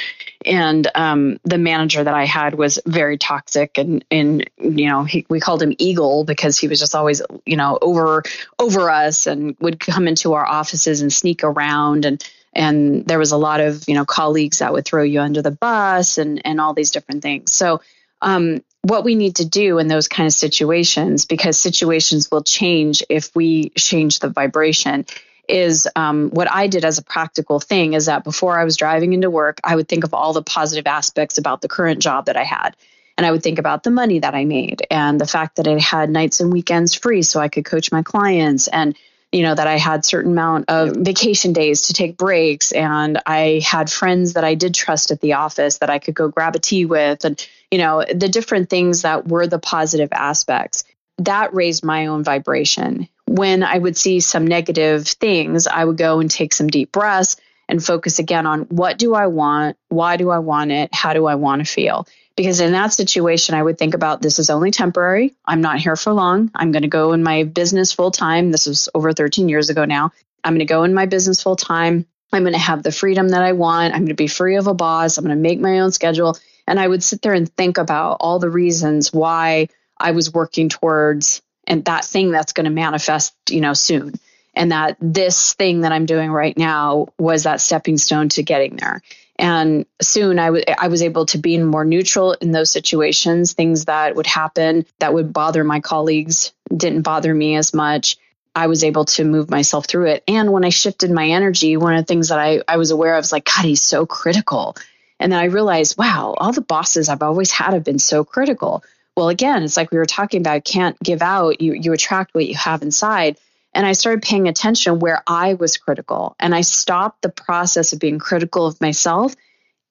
and 0.45 0.87
um, 0.95 1.39
the 1.45 1.59
manager 1.59 2.05
that 2.05 2.15
I 2.15 2.27
had 2.27 2.55
was 2.55 2.79
very 2.85 3.19
toxic, 3.19 3.79
and 3.79 4.05
and 4.11 4.49
you 4.59 4.89
know 4.89 5.05
he, 5.05 5.25
we 5.29 5.41
called 5.41 5.63
him 5.63 5.75
Eagle 5.79 6.25
because 6.25 6.59
he 6.59 6.69
was 6.69 6.81
just 6.81 6.95
always 6.95 7.23
you 7.47 7.57
know 7.57 7.79
over 7.81 8.25
over 8.59 8.91
us 8.91 9.27
and 9.27 9.57
would 9.61 9.81
come 9.81 10.09
into 10.09 10.35
our 10.35 10.47
offices 10.47 10.98
and 11.01 11.13
sneak 11.13 11.45
around 11.45 12.05
and 12.05 12.25
and 12.55 13.07
there 13.07 13.19
was 13.19 13.33
a 13.33 13.37
lot 13.37 13.61
of 13.61 13.89
you 13.89 13.95
know 13.95 14.05
colleagues 14.05 14.59
that 14.59 14.73
would 14.73 14.85
throw 14.85 15.03
you 15.03 15.21
under 15.21 15.43
the 15.43 15.51
bus 15.51 16.19
and 16.19 16.41
and 16.45 16.61
all 16.61 16.75
these 16.75 16.91
different 16.91 17.23
things 17.23 17.53
so 17.53 17.81
um, 18.21 18.65
what 18.83 19.05
we 19.05 19.15
need 19.15 19.37
to 19.37 19.45
do 19.45 19.79
in 19.79 19.87
those 19.87 20.09
kind 20.09 20.27
of 20.27 20.33
situations 20.33 21.25
because 21.25 21.59
situations 21.59 22.31
will 22.31 22.43
change 22.43 23.03
if 23.09 23.35
we 23.35 23.71
change 23.71 24.19
the 24.19 24.29
vibration 24.29 25.07
is 25.49 25.89
um, 25.97 26.31
what 26.31 26.51
I 26.51 26.67
did 26.67 26.85
as 26.85 26.99
a 26.99 27.03
practical 27.03 27.59
thing 27.59 27.95
is 27.95 28.07
that 28.07 28.23
before 28.23 28.59
I 28.59 28.65
was 28.65 28.77
driving 28.77 29.15
into 29.15 29.31
work, 29.31 29.59
I 29.65 29.75
would 29.75 29.89
think 29.89 30.05
of 30.05 30.13
all 30.13 30.33
the 30.33 30.43
positive 30.43 30.87
aspects 30.87 31.39
about 31.39 31.63
the 31.63 31.69
current 31.69 32.01
job 32.01 32.27
that 32.27 32.37
I 32.37 32.45
had. 32.45 32.77
And 33.17 33.27
I 33.27 33.33
would 33.33 33.43
think 33.43 33.59
about 33.59 33.83
the 33.83 33.91
money 33.91 34.21
that 34.21 34.35
I 34.35 34.45
made 34.45 34.87
and 34.91 35.21
the 35.21 35.27
fact 35.27 35.57
that 35.57 35.67
I 35.67 35.79
had 35.81 36.11
nights 36.11 36.41
and 36.41 36.53
weekends 36.53 36.95
free 36.95 37.23
so 37.23 37.41
I 37.41 37.49
could 37.49 37.65
coach 37.65 37.91
my 37.91 38.03
clients 38.03 38.69
and 38.69 38.97
you 39.33 39.43
know 39.43 39.55
that 39.55 39.67
I 39.67 39.77
had 39.77 40.05
certain 40.05 40.33
amount 40.33 40.67
of 40.69 40.97
vacation 40.97 41.53
days 41.53 41.83
to 41.83 41.93
take 41.93 42.17
breaks 42.17 42.73
and 42.73 43.21
I 43.27 43.63
had 43.65 43.91
friends 43.91 44.35
that 44.35 44.45
I 44.45 44.55
did 44.55 44.75
trust 44.75 45.11
at 45.11 45.21
the 45.21 45.35
office 45.35 45.79
that 45.79 45.91
I 45.91 45.99
could 45.99 46.15
go 46.15 46.29
grab 46.29 46.57
a 46.57 46.59
tea 46.59 46.85
with 46.87 47.25
and 47.25 47.47
you 47.71 47.79
know 47.79 48.05
the 48.13 48.29
different 48.29 48.71
things 48.71 49.03
that 49.03 49.29
were 49.29 49.47
the 49.47 49.59
positive 49.59 50.09
aspects 50.13 50.85
that 51.19 51.53
raised 51.53 51.85
my 51.85 52.07
own 52.07 52.23
vibration. 52.23 53.09
When 53.27 53.63
I 53.63 53.77
would 53.77 53.97
see 53.97 54.21
some 54.21 54.47
negative 54.47 55.07
things 55.07 55.67
I 55.67 55.85
would 55.85 55.99
go 55.99 56.21
and 56.21 56.31
take 56.31 56.55
some 56.55 56.69
deep 56.69 56.93
breaths 56.93 57.37
and 57.69 57.85
focus 57.85 58.19
again 58.19 58.47
on 58.47 58.63
what 58.63 58.99
do 58.99 59.15
I 59.15 59.27
want? 59.27 59.77
Why 59.89 60.17
do 60.17 60.31
I 60.31 60.39
want 60.39 60.71
it? 60.71 60.95
How 60.95 61.13
do 61.13 61.27
I 61.27 61.35
want 61.35 61.65
to 61.65 61.71
feel 61.71 62.07
because 62.39 62.61
in 62.61 62.71
that 62.71 62.93
situation 62.93 63.57
i 63.57 63.63
would 63.63 63.77
think 63.77 63.95
about 63.95 64.23
this 64.23 64.39
is 64.39 64.49
only 64.49 64.71
temporary. 64.71 65.35
I'm 65.45 65.61
not 65.61 65.81
here 65.81 65.97
for 65.97 66.13
long. 66.13 66.53
I'm 66.55 66.71
going 66.71 66.85
to 66.85 66.89
go 66.89 67.13
in 67.13 67.23
my 67.25 67.43
business 67.43 67.93
full 67.93 68.13
time 68.13 68.53
this 68.53 68.67
was 68.67 68.89
over 68.95 69.13
13 69.13 69.49
years 69.49 69.71
ago 69.71 69.85
now. 69.85 70.13
I'm 70.45 70.53
going 70.53 70.61
to 70.61 70.73
go 70.73 70.85
in 70.85 70.95
my 70.95 71.05
business 71.07 71.43
full 71.43 71.57
time 71.57 72.07
i'm 72.33 72.43
going 72.43 72.53
to 72.53 72.59
have 72.59 72.83
the 72.83 72.93
freedom 72.93 73.31
that 73.31 73.43
i 73.43 73.53
want. 73.53 73.93
I'm 73.93 74.03
going 74.03 74.09
to 74.09 74.15
be 74.15 74.29
free 74.29 74.57
of 74.57 74.69
a 74.69 74.73
boss. 74.73 75.19
I'm 75.19 75.25
going 75.25 75.37
to 75.37 75.43
make 75.43 75.61
my 75.61 75.81
own 75.81 75.91
schedule. 75.91 76.39
And 76.69 76.79
i 76.79 76.87
would 76.87 77.03
sit 77.03 77.23
there 77.23 77.35
and 77.35 77.53
think 77.57 77.77
about 77.77 78.19
all 78.21 78.39
the 78.39 78.51
reasons 78.51 79.13
why 79.13 79.69
i 79.99 80.13
was 80.13 80.33
working 80.33 80.69
towards 80.69 81.43
and 81.67 81.85
that 81.87 82.05
thing 82.05 82.31
that's 82.31 82.53
going 82.53 82.67
to 82.67 82.71
manifest 82.71 83.35
you 83.51 83.61
know 83.61 83.75
soon. 83.75 84.15
And 84.55 84.73
that 84.73 84.97
this 85.01 85.55
thing 85.55 85.81
that 85.81 85.91
i'm 85.91 86.07
doing 86.07 86.31
right 86.31 86.57
now 86.57 87.09
was 87.19 87.43
that 87.43 87.61
stepping 87.61 87.99
stone 87.99 88.29
to 88.31 88.45
getting 88.45 88.77
there 88.77 89.03
and 89.39 89.87
soon 90.03 90.39
I, 90.39 90.47
w- 90.47 90.65
I 90.79 90.89
was 90.89 91.03
able 91.03 91.27
to 91.27 91.39
be 91.39 91.59
more 91.59 91.85
neutral 91.85 92.33
in 92.33 92.51
those 92.51 92.71
situations. 92.71 93.53
Things 93.53 93.85
that 93.85 94.17
would 94.17 94.27
happen 94.27 94.85
that 94.99 95.15
would 95.15 95.33
bother 95.33 95.63
my 95.65 95.81
colleagues 95.81 96.53
didn't 96.75 97.03
bother 97.03 97.33
me 97.33 97.57
as 97.57 97.73
much. 97.73 98.17
I 98.55 98.67
was 98.67 98.83
able 98.83 99.05
to 99.05 99.25
move 99.25 99.51
myself 99.51 99.87
through 99.87 100.07
it. 100.07 100.25
And 100.27 100.53
when 100.53 100.65
I 100.65 100.71
shifted 100.71 101.13
my 101.13 101.29
energy, 101.29 101.77
one 101.77 101.95
of 101.95 102.03
the 102.03 102.07
things 102.07 102.31
that 102.31 102.41
I, 102.41 102.63
I 102.67 102.77
was 102.77 102.91
aware 102.91 103.15
of 103.15 103.23
was 103.23 103.33
like, 103.33 103.45
God, 103.45 103.65
he's 103.65 103.83
so 103.83 104.05
critical. 104.05 104.77
And 105.21 105.31
then 105.31 105.39
I 105.39 105.45
realized, 105.45 105.97
wow, 105.97 106.35
all 106.37 106.53
the 106.53 106.61
bosses 106.61 107.09
I've 107.09 107.23
always 107.23 107.53
had 107.53 107.75
have 107.75 107.85
been 107.85 107.99
so 108.01 108.25
critical. 108.25 108.83
Well, 109.17 109.29
again, 109.29 109.63
it's 109.63 109.77
like 109.77 109.93
we 109.93 109.99
were 109.99 110.07
talking 110.07 110.41
about, 110.41 110.65
can't 110.65 110.99
give 111.01 111.23
out, 111.23 111.61
you, 111.61 111.73
you 111.75 111.93
attract 111.93 112.35
what 112.35 112.47
you 112.47 112.55
have 112.55 112.83
inside. 112.83 113.37
And 113.79 113.87
I 113.87 113.93
started 113.93 114.23
paying 114.23 114.49
attention 114.49 114.99
where 114.99 115.23
I 115.25 115.55
was 115.55 115.77
critical. 115.77 116.35
And 116.41 116.53
I 116.53 116.63
stopped 116.63 117.23
the 117.23 117.29
process 117.29 117.93
of 117.93 118.01
being 118.01 118.19
critical 118.19 118.67
of 118.67 118.81
myself. 118.81 119.37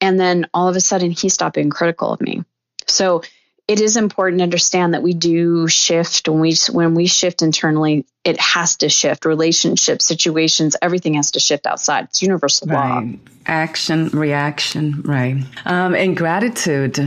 And 0.01 0.19
then 0.19 0.45
all 0.53 0.67
of 0.67 0.75
a 0.75 0.81
sudden, 0.81 1.09
he 1.09 1.29
stopped 1.29 1.55
being 1.55 1.69
critical 1.69 2.11
of 2.11 2.19
me. 2.19 2.43
So 2.85 3.21
it 3.65 3.79
is 3.79 3.95
important 3.95 4.39
to 4.39 4.43
understand 4.43 4.93
that 4.93 5.03
we 5.03 5.13
do 5.13 5.69
shift 5.69 6.27
when 6.27 6.41
we 6.41 6.53
when 6.69 6.95
we 6.95 7.07
shift 7.07 7.41
internally 7.41 8.05
it 8.25 8.39
has 8.39 8.77
to 8.77 8.89
shift 8.89 9.25
relationships 9.25 10.05
situations 10.05 10.77
everything 10.81 11.15
has 11.15 11.31
to 11.31 11.39
shift 11.41 11.67
outside 11.67 12.05
it's 12.05 12.21
universal 12.21 12.67
right. 12.67 13.03
law 13.03 13.11
action 13.45 14.07
reaction 14.09 15.01
right 15.01 15.43
um, 15.65 15.93
and 15.95 16.15
gratitude 16.15 16.97